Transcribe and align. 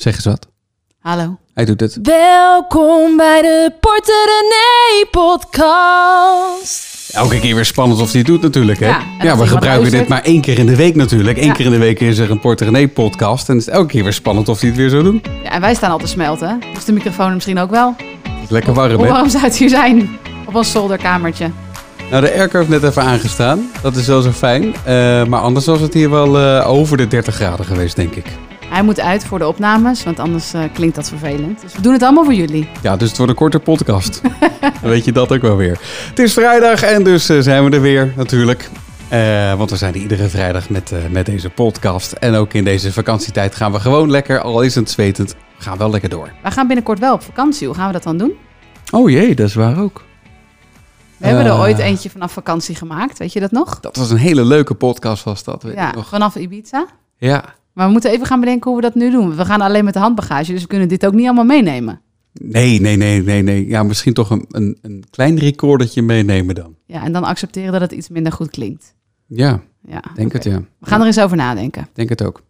Zeg 0.00 0.14
eens 0.14 0.24
wat. 0.24 0.46
Hallo. 0.98 1.38
Hij 1.54 1.64
doet 1.64 1.80
het. 1.80 1.98
Welkom 2.02 3.16
bij 3.16 3.42
de 3.42 3.72
Porter 3.80 4.24
René 4.26 5.06
podcast. 5.10 6.88
Elke 7.12 7.40
keer 7.40 7.54
weer 7.54 7.64
spannend 7.64 8.00
of 8.00 8.10
hij 8.10 8.18
het 8.18 8.28
doet 8.28 8.42
natuurlijk. 8.42 8.78
Hè? 8.78 8.86
Ja, 8.86 9.00
Ja, 9.22 9.36
we 9.36 9.46
gebruiken 9.46 9.90
dit 9.90 10.08
maar 10.08 10.22
één 10.22 10.40
keer 10.40 10.58
in 10.58 10.66
de 10.66 10.76
week 10.76 10.94
natuurlijk. 10.94 11.38
Eén 11.38 11.44
Ja. 11.46 11.52
keer 11.52 11.64
in 11.64 11.70
de 11.70 11.78
week 11.78 12.00
is 12.00 12.18
er 12.18 12.30
een 12.30 12.40
Porter 12.40 12.66
René 12.70 12.88
podcast. 12.88 13.48
En 13.48 13.56
het 13.56 13.66
is 13.66 13.72
elke 13.72 13.86
keer 13.86 14.02
weer 14.02 14.12
spannend 14.12 14.48
of 14.48 14.60
hij 14.60 14.68
het 14.68 14.78
weer 14.78 14.88
zou 14.90 15.02
doen. 15.02 15.22
Ja, 15.42 15.50
en 15.50 15.60
wij 15.60 15.74
staan 15.74 15.90
al 15.90 15.98
te 15.98 16.06
smelten. 16.06 16.60
Dus 16.74 16.84
de 16.84 16.92
microfoon 16.92 17.34
misschien 17.34 17.58
ook 17.58 17.70
wel. 17.70 17.94
Het 18.22 18.42
is 18.44 18.50
lekker 18.50 18.72
warm 18.74 18.94
Hoe 18.94 19.04
hè? 19.04 19.10
warm 19.10 19.28
zou 19.28 19.44
het 19.44 19.56
hier 19.56 19.68
zijn? 19.68 20.18
Op 20.46 20.54
ons 20.54 20.70
zolderkamertje. 20.70 21.50
Nou, 22.10 22.22
de 22.24 22.32
airco 22.32 22.58
heeft 22.58 22.70
net 22.70 22.82
even 22.82 23.02
aangestaan. 23.02 23.70
Dat 23.82 23.96
is 23.96 24.06
wel 24.06 24.20
zo 24.22 24.30
fijn. 24.30 24.74
Eh, 24.84 25.24
maar 25.24 25.40
anders 25.40 25.66
was 25.66 25.80
het 25.80 25.94
hier 25.94 26.10
wel 26.10 26.38
eh, 26.38 26.68
over 26.70 26.96
de 26.96 27.08
30 27.08 27.34
graden 27.34 27.64
geweest, 27.66 27.96
denk 27.96 28.14
ik. 28.14 28.26
Hij 28.70 28.82
moet 28.82 29.00
uit 29.00 29.24
voor 29.24 29.38
de 29.38 29.46
opnames, 29.46 30.02
want 30.04 30.18
anders 30.18 30.52
eh, 30.52 30.62
klinkt 30.72 30.94
dat 30.96 31.08
vervelend. 31.08 31.60
Dus 31.60 31.74
we 31.74 31.80
doen 31.82 31.92
het 31.92 32.02
allemaal 32.02 32.24
voor 32.24 32.34
jullie. 32.34 32.68
Ja, 32.82 32.96
dus 32.96 33.08
het 33.08 33.16
wordt 33.16 33.32
een 33.32 33.38
korte 33.38 33.58
podcast. 33.58 34.20
Dan 34.60 34.90
weet 34.94 35.04
je 35.04 35.12
dat 35.12 35.32
ook 35.32 35.40
wel 35.42 35.56
weer. 35.56 35.78
Het 36.08 36.18
is 36.18 36.32
vrijdag 36.32 36.82
en 36.82 37.04
dus 37.04 37.28
eh, 37.28 37.38
zijn 37.40 37.64
we 37.64 37.70
er 37.70 37.80
weer 37.80 38.12
natuurlijk. 38.16 38.70
Eh, 39.08 39.54
want 39.54 39.70
we 39.70 39.76
zijn 39.76 39.94
er 39.94 40.00
iedere 40.00 40.28
vrijdag 40.28 40.68
met, 40.70 40.92
met 41.10 41.26
deze 41.26 41.50
podcast. 41.50 42.12
En 42.12 42.34
ook 42.34 42.52
in 42.52 42.64
deze 42.64 42.92
vakantietijd 42.92 43.54
gaan 43.54 43.72
we 43.72 43.80
gewoon 43.80 44.10
lekker, 44.10 44.40
al 44.40 44.62
is 44.62 44.74
het 44.74 44.90
zwetend, 44.90 45.34
gaan 45.58 45.72
we 45.72 45.78
wel 45.78 45.90
lekker 45.90 46.08
door. 46.10 46.30
We 46.42 46.50
gaan 46.50 46.66
binnenkort 46.66 46.98
wel 46.98 47.12
op 47.14 47.22
vakantie. 47.22 47.66
Hoe 47.66 47.76
gaan 47.76 47.86
we 47.86 47.92
dat 47.92 48.02
dan 48.02 48.16
doen? 48.16 48.32
Oh 48.90 49.10
jee, 49.10 49.34
dat 49.34 49.46
is 49.48 49.54
waar 49.54 49.78
ook. 49.80 50.04
We 51.16 51.26
hebben 51.26 51.44
er 51.44 51.58
ooit 51.58 51.78
eentje 51.78 52.10
vanaf 52.10 52.32
vakantie 52.32 52.74
gemaakt. 52.74 53.18
Weet 53.18 53.32
je 53.32 53.40
dat 53.40 53.50
nog? 53.50 53.80
Dat 53.80 53.96
was 53.96 54.10
een 54.10 54.16
hele 54.16 54.44
leuke 54.44 54.74
podcast 54.74 55.24
was 55.24 55.44
dat, 55.44 55.62
weet 55.62 55.74
Ja, 55.74 55.92
nog. 55.94 56.08
vanaf 56.08 56.34
Ibiza. 56.36 56.86
Ja. 57.16 57.44
Maar 57.80 57.88
we 57.88 57.94
moeten 57.94 58.12
even 58.12 58.26
gaan 58.26 58.40
bedenken 58.40 58.70
hoe 58.70 58.80
we 58.80 58.86
dat 58.86 58.94
nu 58.94 59.10
doen. 59.10 59.36
We 59.36 59.44
gaan 59.44 59.60
alleen 59.60 59.84
met 59.84 59.94
de 59.94 60.00
handbagage, 60.00 60.52
dus 60.52 60.62
we 60.62 60.66
kunnen 60.66 60.88
dit 60.88 61.06
ook 61.06 61.12
niet 61.12 61.24
allemaal 61.26 61.44
meenemen. 61.44 62.00
Nee, 62.32 62.80
nee, 62.80 62.96
nee, 62.96 63.22
nee, 63.22 63.42
nee. 63.42 63.68
Ja, 63.68 63.82
misschien 63.82 64.14
toch 64.14 64.30
een, 64.30 64.44
een, 64.48 64.78
een 64.82 65.04
klein 65.10 65.38
recordertje 65.38 66.02
meenemen 66.02 66.54
dan. 66.54 66.76
Ja, 66.86 67.04
en 67.04 67.12
dan 67.12 67.24
accepteren 67.24 67.72
dat 67.72 67.80
het 67.80 67.92
iets 67.92 68.08
minder 68.08 68.32
goed 68.32 68.50
klinkt. 68.50 68.94
Ja, 69.26 69.62
Ja, 69.86 70.02
denk 70.14 70.32
het 70.32 70.44
ja. 70.44 70.58
We 70.78 70.86
gaan 70.86 71.00
er 71.00 71.06
eens 71.06 71.20
over 71.20 71.36
nadenken. 71.36 71.88
Denk 71.92 72.08
het 72.08 72.24
ook. 72.24 72.42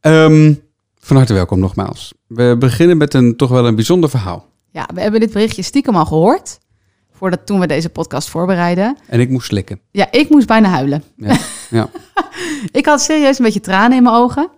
Ehm, 0.00 0.54
van 0.98 1.16
harte 1.16 1.34
welkom 1.34 1.58
nogmaals. 1.58 2.14
We 2.26 2.56
beginnen 2.58 2.96
met 2.96 3.14
een 3.14 3.36
toch 3.36 3.50
wel 3.50 3.66
een 3.66 3.74
bijzonder 3.74 4.10
verhaal. 4.10 4.48
Ja, 4.70 4.88
we 4.94 5.00
hebben 5.00 5.20
dit 5.20 5.32
berichtje 5.32 5.62
stiekem 5.62 5.96
al 5.96 6.06
gehoord. 6.06 6.58
Voordat 7.22 7.46
toen 7.46 7.60
we 7.60 7.66
deze 7.66 7.88
podcast 7.88 8.28
voorbereiden. 8.28 8.96
En 9.08 9.20
ik 9.20 9.28
moest 9.28 9.46
slikken. 9.46 9.80
Ja, 9.90 10.06
ik 10.10 10.28
moest 10.28 10.46
bijna 10.46 10.68
huilen. 10.68 11.02
Ja, 11.16 11.36
ja. 11.70 11.88
Ik 12.78 12.86
had 12.86 13.02
serieus 13.02 13.38
een 13.38 13.44
beetje 13.44 13.60
tranen 13.60 13.96
in 13.96 14.02
mijn 14.02 14.14
ogen. 14.14 14.50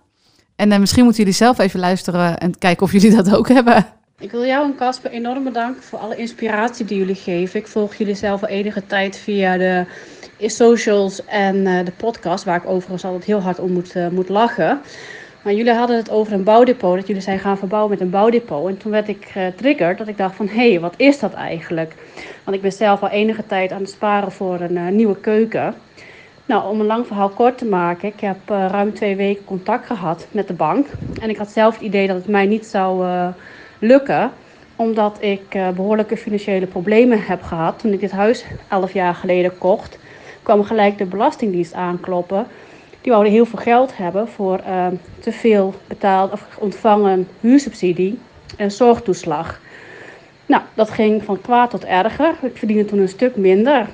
En 0.55 0.71
eh, 0.71 0.79
misschien 0.79 1.03
moeten 1.03 1.23
jullie 1.23 1.37
zelf 1.37 1.59
even 1.59 1.79
luisteren 1.79 2.37
en 2.37 2.57
kijken 2.57 2.85
of 2.85 2.91
jullie 2.91 3.15
dat 3.15 3.35
ook 3.35 3.47
hebben. 3.47 3.85
Ik 4.19 4.31
wil 4.31 4.45
jou 4.45 4.65
en 4.65 4.75
Casper 4.75 5.11
enorm 5.11 5.43
bedanken 5.43 5.83
voor 5.83 5.99
alle 5.99 6.15
inspiratie 6.15 6.85
die 6.85 6.97
jullie 6.97 7.15
geven. 7.15 7.59
Ik 7.59 7.67
volg 7.67 7.95
jullie 7.95 8.15
zelf 8.15 8.41
al 8.41 8.47
enige 8.47 8.85
tijd 8.85 9.17
via 9.17 9.57
de 9.57 9.85
socials 10.39 11.25
en 11.25 11.67
eh, 11.67 11.85
de 11.85 11.93
podcast, 11.97 12.43
waar 12.43 12.57
ik 12.57 12.69
overigens 12.69 13.03
altijd 13.03 13.23
heel 13.23 13.41
hard 13.41 13.59
om 13.59 13.71
moet, 13.71 13.95
eh, 13.95 14.07
moet 14.07 14.29
lachen. 14.29 14.81
Maar 15.45 15.53
jullie 15.53 15.73
hadden 15.73 15.97
het 15.97 16.09
over 16.09 16.33
een 16.33 16.43
bouwdepot, 16.43 16.95
dat 16.95 17.07
jullie 17.07 17.21
zijn 17.21 17.39
gaan 17.39 17.57
verbouwen 17.57 17.91
met 17.91 18.01
een 18.01 18.09
bouwdepot. 18.09 18.67
En 18.67 18.77
toen 18.77 18.91
werd 18.91 19.07
ik 19.07 19.25
getriggerd 19.25 19.97
dat 19.97 20.07
ik 20.07 20.17
dacht 20.17 20.35
van, 20.35 20.47
hé, 20.47 20.69
hey, 20.69 20.79
wat 20.79 20.93
is 20.97 21.19
dat 21.19 21.33
eigenlijk? 21.33 21.93
Want 22.43 22.55
ik 22.55 22.61
ben 22.61 22.71
zelf 22.71 23.01
al 23.01 23.09
enige 23.09 23.45
tijd 23.45 23.71
aan 23.71 23.81
het 23.81 23.89
sparen 23.89 24.31
voor 24.31 24.59
een 24.59 24.77
eh, 24.77 24.87
nieuwe 24.87 25.15
keuken. 25.19 25.75
Nou, 26.45 26.69
om 26.69 26.79
een 26.79 26.85
lang 26.85 27.07
verhaal 27.07 27.29
kort 27.29 27.57
te 27.57 27.65
maken, 27.65 28.07
ik 28.07 28.19
heb 28.19 28.37
eh, 28.45 28.65
ruim 28.69 28.93
twee 28.93 29.15
weken 29.15 29.45
contact 29.45 29.85
gehad 29.85 30.27
met 30.31 30.47
de 30.47 30.53
bank. 30.53 30.87
En 31.21 31.29
ik 31.29 31.37
had 31.37 31.49
zelf 31.49 31.73
het 31.73 31.83
idee 31.83 32.07
dat 32.07 32.15
het 32.15 32.27
mij 32.27 32.45
niet 32.45 32.65
zou 32.65 33.05
eh, 33.05 33.27
lukken, 33.79 34.31
omdat 34.75 35.17
ik 35.19 35.43
eh, 35.49 35.69
behoorlijke 35.69 36.17
financiële 36.17 36.65
problemen 36.65 37.21
heb 37.21 37.41
gehad. 37.41 37.79
Toen 37.79 37.93
ik 37.93 37.99
dit 37.99 38.11
huis 38.11 38.45
11 38.69 38.93
jaar 38.93 39.15
geleden 39.15 39.57
kocht, 39.57 39.99
kwam 40.43 40.63
gelijk 40.63 40.97
de 40.97 41.05
Belastingdienst 41.05 41.73
aankloppen. 41.73 42.47
Die 43.05 43.13
wouden 43.13 43.33
heel 43.33 43.45
veel 43.45 43.59
geld 43.59 43.97
hebben 43.97 44.27
voor 44.27 44.59
eh, 44.59 44.87
te 45.19 45.31
veel 45.31 45.73
betaald 45.87 46.31
of 46.31 46.57
ontvangen 46.59 47.27
huursubsidie 47.39 48.19
en 48.57 48.71
zorgtoeslag. 48.71 49.59
Nou, 50.45 50.63
dat 50.73 50.89
ging 50.89 51.23
van 51.23 51.41
kwaad 51.41 51.69
tot 51.69 51.85
erger. 51.85 52.35
Ik 52.41 52.57
verdiende 52.57 52.85
toen 52.85 52.99
een 52.99 53.09
stuk 53.09 53.35
minder. 53.35 53.87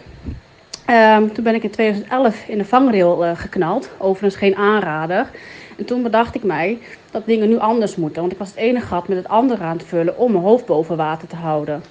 Ehm, 0.85 1.27
toen 1.27 1.43
ben 1.43 1.55
ik 1.55 1.63
in 1.63 1.69
2011 1.69 2.47
in 2.47 2.57
de 2.57 2.65
vangrail 2.65 3.25
eh, 3.25 3.31
geknald. 3.35 3.89
Overigens 3.97 4.35
geen 4.35 4.55
aanrader. 4.55 5.29
En 5.77 5.85
toen 5.85 6.03
bedacht 6.03 6.35
ik 6.35 6.43
mij 6.43 6.77
dat 7.11 7.25
dingen 7.25 7.49
nu 7.49 7.57
anders 7.57 7.95
moeten. 7.95 8.21
Want 8.21 8.33
ik 8.33 8.39
was 8.39 8.49
het 8.49 8.57
ene 8.57 8.81
gat 8.81 9.07
met 9.07 9.17
het 9.17 9.27
andere 9.27 9.63
aan 9.63 9.77
het 9.77 9.87
vullen 9.87 10.17
om 10.17 10.31
mijn 10.31 10.43
hoofd 10.43 10.65
boven 10.65 10.97
water 10.97 11.27
te 11.27 11.35
houden. 11.35 11.83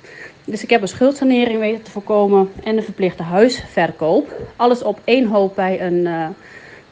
Dus 0.44 0.62
ik 0.62 0.70
heb 0.70 0.82
een 0.82 0.88
schuldsanering 0.88 1.58
weten 1.58 1.82
te 1.82 1.90
voorkomen 1.90 2.50
en 2.64 2.76
een 2.76 2.82
verplichte 2.82 3.22
huisverkoop. 3.22 4.32
Alles 4.56 4.82
op 4.82 5.00
één 5.04 5.26
hoop 5.26 5.54
bij 5.54 5.80
een, 5.80 6.06
eh, 6.06 6.26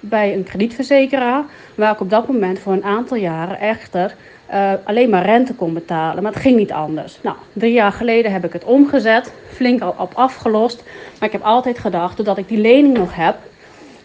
bij 0.01 0.35
een 0.35 0.45
kredietverzekeraar. 0.45 1.45
Waar 1.75 1.93
ik 1.93 2.01
op 2.01 2.11
dat 2.11 2.29
moment 2.29 2.59
voor 2.59 2.73
een 2.73 2.85
aantal 2.85 3.17
jaren 3.17 3.61
echter 3.61 4.15
eh, 4.47 4.73
alleen 4.85 5.11
maar 5.11 5.25
rente 5.25 5.55
kon 5.55 5.75
betalen. 5.75 6.23
Maar 6.23 6.33
het 6.33 6.41
ging 6.41 6.57
niet 6.57 6.73
anders. 6.73 7.19
Nou, 7.23 7.37
drie 7.53 7.73
jaar 7.73 7.93
geleden 7.93 8.33
heb 8.33 8.45
ik 8.45 8.53
het 8.53 8.65
omgezet. 8.65 9.33
Flink 9.53 9.81
al 9.81 9.95
op 9.99 10.15
afgelost. 10.15 10.83
Maar 11.19 11.29
ik 11.29 11.35
heb 11.35 11.43
altijd 11.43 11.79
gedacht, 11.79 12.17
doordat 12.17 12.39
ik 12.39 12.49
die 12.49 12.59
lening 12.59 12.99
nog 12.99 13.15
heb, 13.15 13.37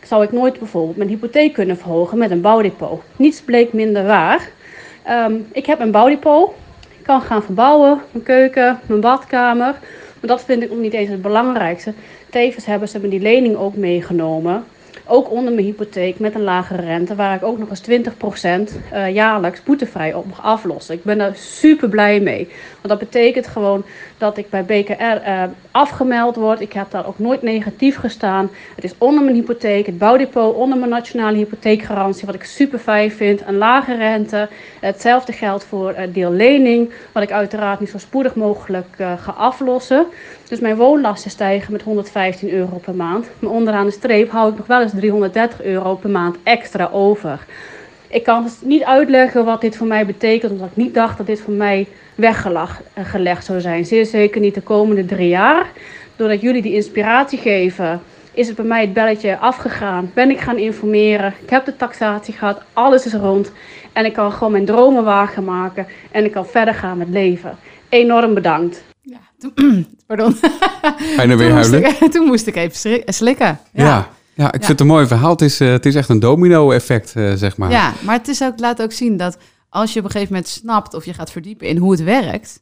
zou 0.03 0.23
ik 0.23 0.31
nooit 0.31 0.59
bijvoorbeeld 0.59 0.97
mijn 0.97 1.09
hypotheek 1.09 1.53
kunnen 1.53 1.77
verhogen 1.77 2.17
met 2.17 2.31
een 2.31 2.41
bouwdepot. 2.41 3.01
Niets 3.15 3.41
bleek 3.41 3.73
minder 3.73 4.05
waar. 4.05 4.49
Ehm, 5.03 5.33
ik 5.51 5.65
heb 5.65 5.79
een 5.79 5.91
bouwdepot. 5.91 6.53
Ik 6.97 7.03
kan 7.03 7.21
gaan 7.21 7.43
verbouwen, 7.43 8.01
mijn 8.11 8.23
keuken, 8.23 8.79
mijn 8.85 9.01
badkamer. 9.01 9.75
Maar 10.19 10.29
dat 10.29 10.43
vind 10.43 10.63
ik 10.63 10.69
nog 10.69 10.79
niet 10.79 10.93
eens 10.93 11.09
het 11.09 11.21
belangrijkste. 11.21 11.93
Tevens 12.29 12.65
hebben 12.65 12.87
ze 12.87 12.99
me 12.99 13.07
die 13.07 13.19
lening 13.19 13.55
ook 13.55 13.75
meegenomen. 13.75 14.63
Ook 15.07 15.31
onder 15.31 15.53
mijn 15.53 15.65
hypotheek 15.65 16.19
met 16.19 16.35
een 16.35 16.43
lagere 16.43 16.81
rente, 16.81 17.15
waar 17.15 17.35
ik 17.35 17.43
ook 17.43 17.57
nog 17.57 17.69
eens 17.69 17.81
20% 18.71 18.91
eh, 18.91 19.13
jaarlijks 19.13 19.63
boetevrij 19.63 20.13
op 20.13 20.25
mag 20.25 20.43
aflossen. 20.43 20.95
Ik 20.95 21.03
ben 21.03 21.17
daar 21.17 21.35
super 21.35 21.89
blij 21.89 22.19
mee. 22.19 22.47
Want 22.81 22.87
dat 22.87 22.99
betekent 22.99 23.47
gewoon 23.47 23.83
dat 24.17 24.37
ik 24.37 24.49
bij 24.49 24.63
BKR 24.63 24.93
eh, 25.01 25.43
afgemeld 25.71 26.35
word. 26.35 26.61
Ik 26.61 26.73
heb 26.73 26.91
daar 26.91 27.07
ook 27.07 27.19
nooit 27.19 27.41
negatief 27.41 27.97
gestaan. 27.97 28.49
Het 28.75 28.83
is 28.83 28.93
onder 28.97 29.23
mijn 29.23 29.35
hypotheek, 29.35 29.85
het 29.85 29.97
bouwdepot, 29.97 30.55
onder 30.55 30.77
mijn 30.77 30.89
nationale 30.89 31.37
hypotheekgarantie, 31.37 32.25
wat 32.25 32.35
ik 32.35 32.43
super 32.43 32.79
fijn 32.79 33.11
vind. 33.11 33.41
Een 33.47 33.57
lage 33.57 33.95
rente. 33.95 34.49
Hetzelfde 34.79 35.31
geldt 35.31 35.63
voor 35.63 35.91
eh, 35.91 36.07
deel 36.13 36.31
lening, 36.31 36.91
wat 37.11 37.23
ik 37.23 37.31
uiteraard 37.31 37.79
niet 37.79 37.89
zo 37.89 37.97
spoedig 37.97 38.35
mogelijk 38.35 38.87
ga 38.97 39.31
aflossen. 39.37 40.05
Dus 40.47 40.59
mijn 40.59 40.75
woonlasten 40.75 41.31
stijgen 41.31 41.71
met 41.71 41.81
115 41.81 42.51
euro 42.51 42.77
per 42.77 42.95
maand. 42.95 43.29
Maar 43.39 43.51
onderaan 43.51 43.85
de 43.85 43.91
streep 43.91 44.31
hou 44.31 44.51
ik 44.51 44.57
nog 44.57 44.67
wel 44.67 44.81
eens 44.81 44.92
330 44.95 45.63
euro 45.63 45.95
per 45.95 46.09
maand 46.09 46.35
extra 46.43 46.89
over. 46.91 47.45
Ik 48.07 48.23
kan 48.23 48.43
dus 48.43 48.53
niet 48.61 48.83
uitleggen 48.83 49.45
wat 49.45 49.61
dit 49.61 49.77
voor 49.77 49.87
mij 49.87 50.05
betekent, 50.05 50.51
omdat 50.51 50.69
ik 50.69 50.75
niet 50.75 50.93
dacht 50.93 51.17
dat 51.17 51.27
dit 51.27 51.41
voor 51.41 51.53
mij 51.53 51.87
weggelegd 52.15 53.45
zou 53.45 53.61
zijn. 53.61 53.85
Zeer 53.85 54.05
zeker 54.05 54.41
niet 54.41 54.55
de 54.55 54.61
komende 54.61 55.05
drie 55.05 55.27
jaar. 55.27 55.67
Doordat 56.15 56.41
jullie 56.41 56.61
die 56.61 56.73
inspiratie 56.73 57.39
geven, 57.39 58.01
is 58.33 58.47
het 58.47 58.55
bij 58.55 58.65
mij 58.65 58.81
het 58.81 58.93
belletje 58.93 59.37
afgegaan. 59.37 60.11
Ben 60.13 60.29
ik 60.29 60.39
gaan 60.39 60.57
informeren. 60.57 61.33
Ik 61.43 61.49
heb 61.49 61.65
de 61.65 61.75
taxatie 61.75 62.33
gehad. 62.33 62.61
Alles 62.73 63.05
is 63.05 63.13
rond. 63.13 63.51
En 63.93 64.05
ik 64.05 64.13
kan 64.13 64.31
gewoon 64.31 64.51
mijn 64.51 64.65
dromen 64.65 65.03
wagen 65.03 65.43
maken. 65.43 65.87
En 66.11 66.25
ik 66.25 66.31
kan 66.31 66.45
verder 66.45 66.73
gaan 66.73 66.97
met 66.97 67.09
leven. 67.09 67.57
Enorm 67.89 68.33
bedankt. 68.33 68.83
Ja, 69.01 69.19
toen, 69.37 69.87
pardon. 70.07 70.33
Ga 70.33 71.21
je 71.21 71.27
nou 71.27 71.37
weer 71.37 71.47
Toen 71.47 71.57
moest, 71.57 71.71
huilen? 71.71 71.89
ik, 72.01 72.11
toen 72.13 72.25
moest 72.25 72.47
ik 72.47 72.55
even 72.55 73.03
slikken. 73.13 73.59
Ja. 73.71 73.85
ja. 73.85 74.07
Ik 74.35 74.41
vind 74.51 74.61
Ja. 74.63 74.67
het 74.67 74.79
een 74.79 74.87
mooi 74.87 75.07
verhaal. 75.07 75.31
Het 75.31 75.41
is, 75.41 75.59
eh, 75.59 75.69
het 75.71 75.85
is 75.85 75.95
echt 75.95 76.09
een 76.09 76.19
domino-effect, 76.19 77.15
eh, 77.15 77.33
zeg 77.33 77.57
maar. 77.57 77.71
Ja, 77.71 77.93
maar 78.05 78.17
het 78.17 78.27
is 78.27 78.43
ook, 78.43 78.59
laat 78.59 78.81
ook 78.81 78.91
zien 78.91 79.17
dat 79.17 79.37
als 79.69 79.93
je 79.93 79.99
op 79.99 80.05
een 80.05 80.11
gegeven 80.11 80.33
moment 80.33 80.51
snapt 80.51 80.93
of 80.93 81.05
je 81.05 81.13
gaat 81.13 81.31
verdiepen 81.31 81.67
in 81.67 81.77
hoe 81.77 81.91
het 81.91 82.03
werkt, 82.03 82.61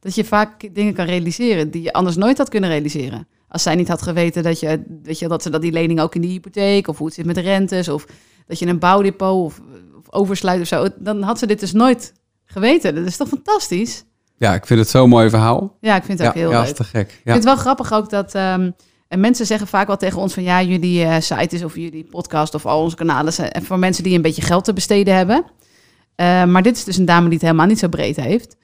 dat 0.00 0.14
je 0.14 0.24
vaak 0.24 0.74
dingen 0.74 0.94
kan 0.94 1.06
realiseren 1.06 1.70
die 1.70 1.82
je 1.82 1.92
anders 1.92 2.16
nooit 2.16 2.38
had 2.38 2.48
kunnen 2.48 2.70
realiseren. 2.70 3.28
Als 3.48 3.62
zij 3.62 3.74
niet 3.74 3.88
had 3.88 4.02
geweten 4.02 4.42
dat, 4.42 4.60
je, 4.60 4.82
weet 5.02 5.18
je, 5.18 5.28
dat 5.28 5.42
ze 5.42 5.50
dat 5.50 5.62
die 5.62 5.72
lening 5.72 6.00
ook 6.00 6.14
in 6.14 6.20
die 6.20 6.30
hypotheek, 6.30 6.88
of 6.88 6.96
hoe 6.98 7.06
het 7.06 7.14
zit 7.16 7.26
met 7.26 7.34
de 7.34 7.40
rentes, 7.40 7.88
of 7.88 8.06
dat 8.46 8.58
je 8.58 8.66
een 8.66 8.78
bouwdepot 8.78 9.44
of, 9.44 9.60
of 9.98 10.10
oversluit 10.12 10.60
of 10.60 10.66
zo, 10.66 10.86
dan 10.98 11.22
had 11.22 11.38
ze 11.38 11.46
dit 11.46 11.60
dus 11.60 11.72
nooit 11.72 12.12
geweten. 12.44 12.94
Dat 12.94 13.06
is 13.06 13.16
toch 13.16 13.28
fantastisch? 13.28 14.04
Ja, 14.36 14.54
ik 14.54 14.66
vind 14.66 14.80
het 14.80 14.88
zo'n 14.88 15.08
mooi 15.08 15.30
verhaal. 15.30 15.76
Ja, 15.80 15.96
ik 15.96 16.04
vind 16.04 16.18
het 16.18 16.26
Ja, 16.26 16.28
ook 16.28 16.34
heel 16.40 16.50
ja, 16.50 16.58
leuk. 16.60 16.68
is 16.70 16.76
te 16.76 16.84
gek. 16.84 17.08
Ik 17.08 17.10
Ja. 17.10 17.22
vind 17.32 17.34
het 17.34 17.44
wel 17.44 17.56
grappig 17.56 17.92
ook 17.92 18.10
dat 18.10 18.34
ehm, 18.34 18.70
en 19.10 19.20
mensen 19.20 19.46
zeggen 19.46 19.66
vaak 19.66 19.86
wel 19.86 19.96
tegen 19.96 20.20
ons 20.20 20.34
van 20.34 20.42
ja, 20.42 20.62
jullie 20.62 21.04
eh, 21.04 21.20
site 21.20 21.54
is 21.56 21.64
of 21.64 21.74
jullie 21.74 22.04
podcast 22.10 22.54
of 22.54 22.66
al 22.66 22.82
onze 22.82 22.96
kanalen 22.96 23.32
zijn 23.32 23.52
voor 23.62 23.78
mensen 23.78 24.02
die 24.04 24.14
een 24.16 24.22
beetje 24.22 24.42
geld 24.42 24.64
te 24.64 24.72
besteden 24.72 25.14
hebben. 25.14 25.44
Eh, 26.14 26.44
maar 26.44 26.62
dit 26.62 26.76
is 26.76 26.84
dus 26.84 26.96
een 26.96 27.04
dame 27.04 27.24
die 27.24 27.32
het 27.32 27.42
helemaal 27.42 27.66
niet 27.66 27.78
zo 27.78 27.88
breed 27.88 28.16
heeft. 28.16 28.56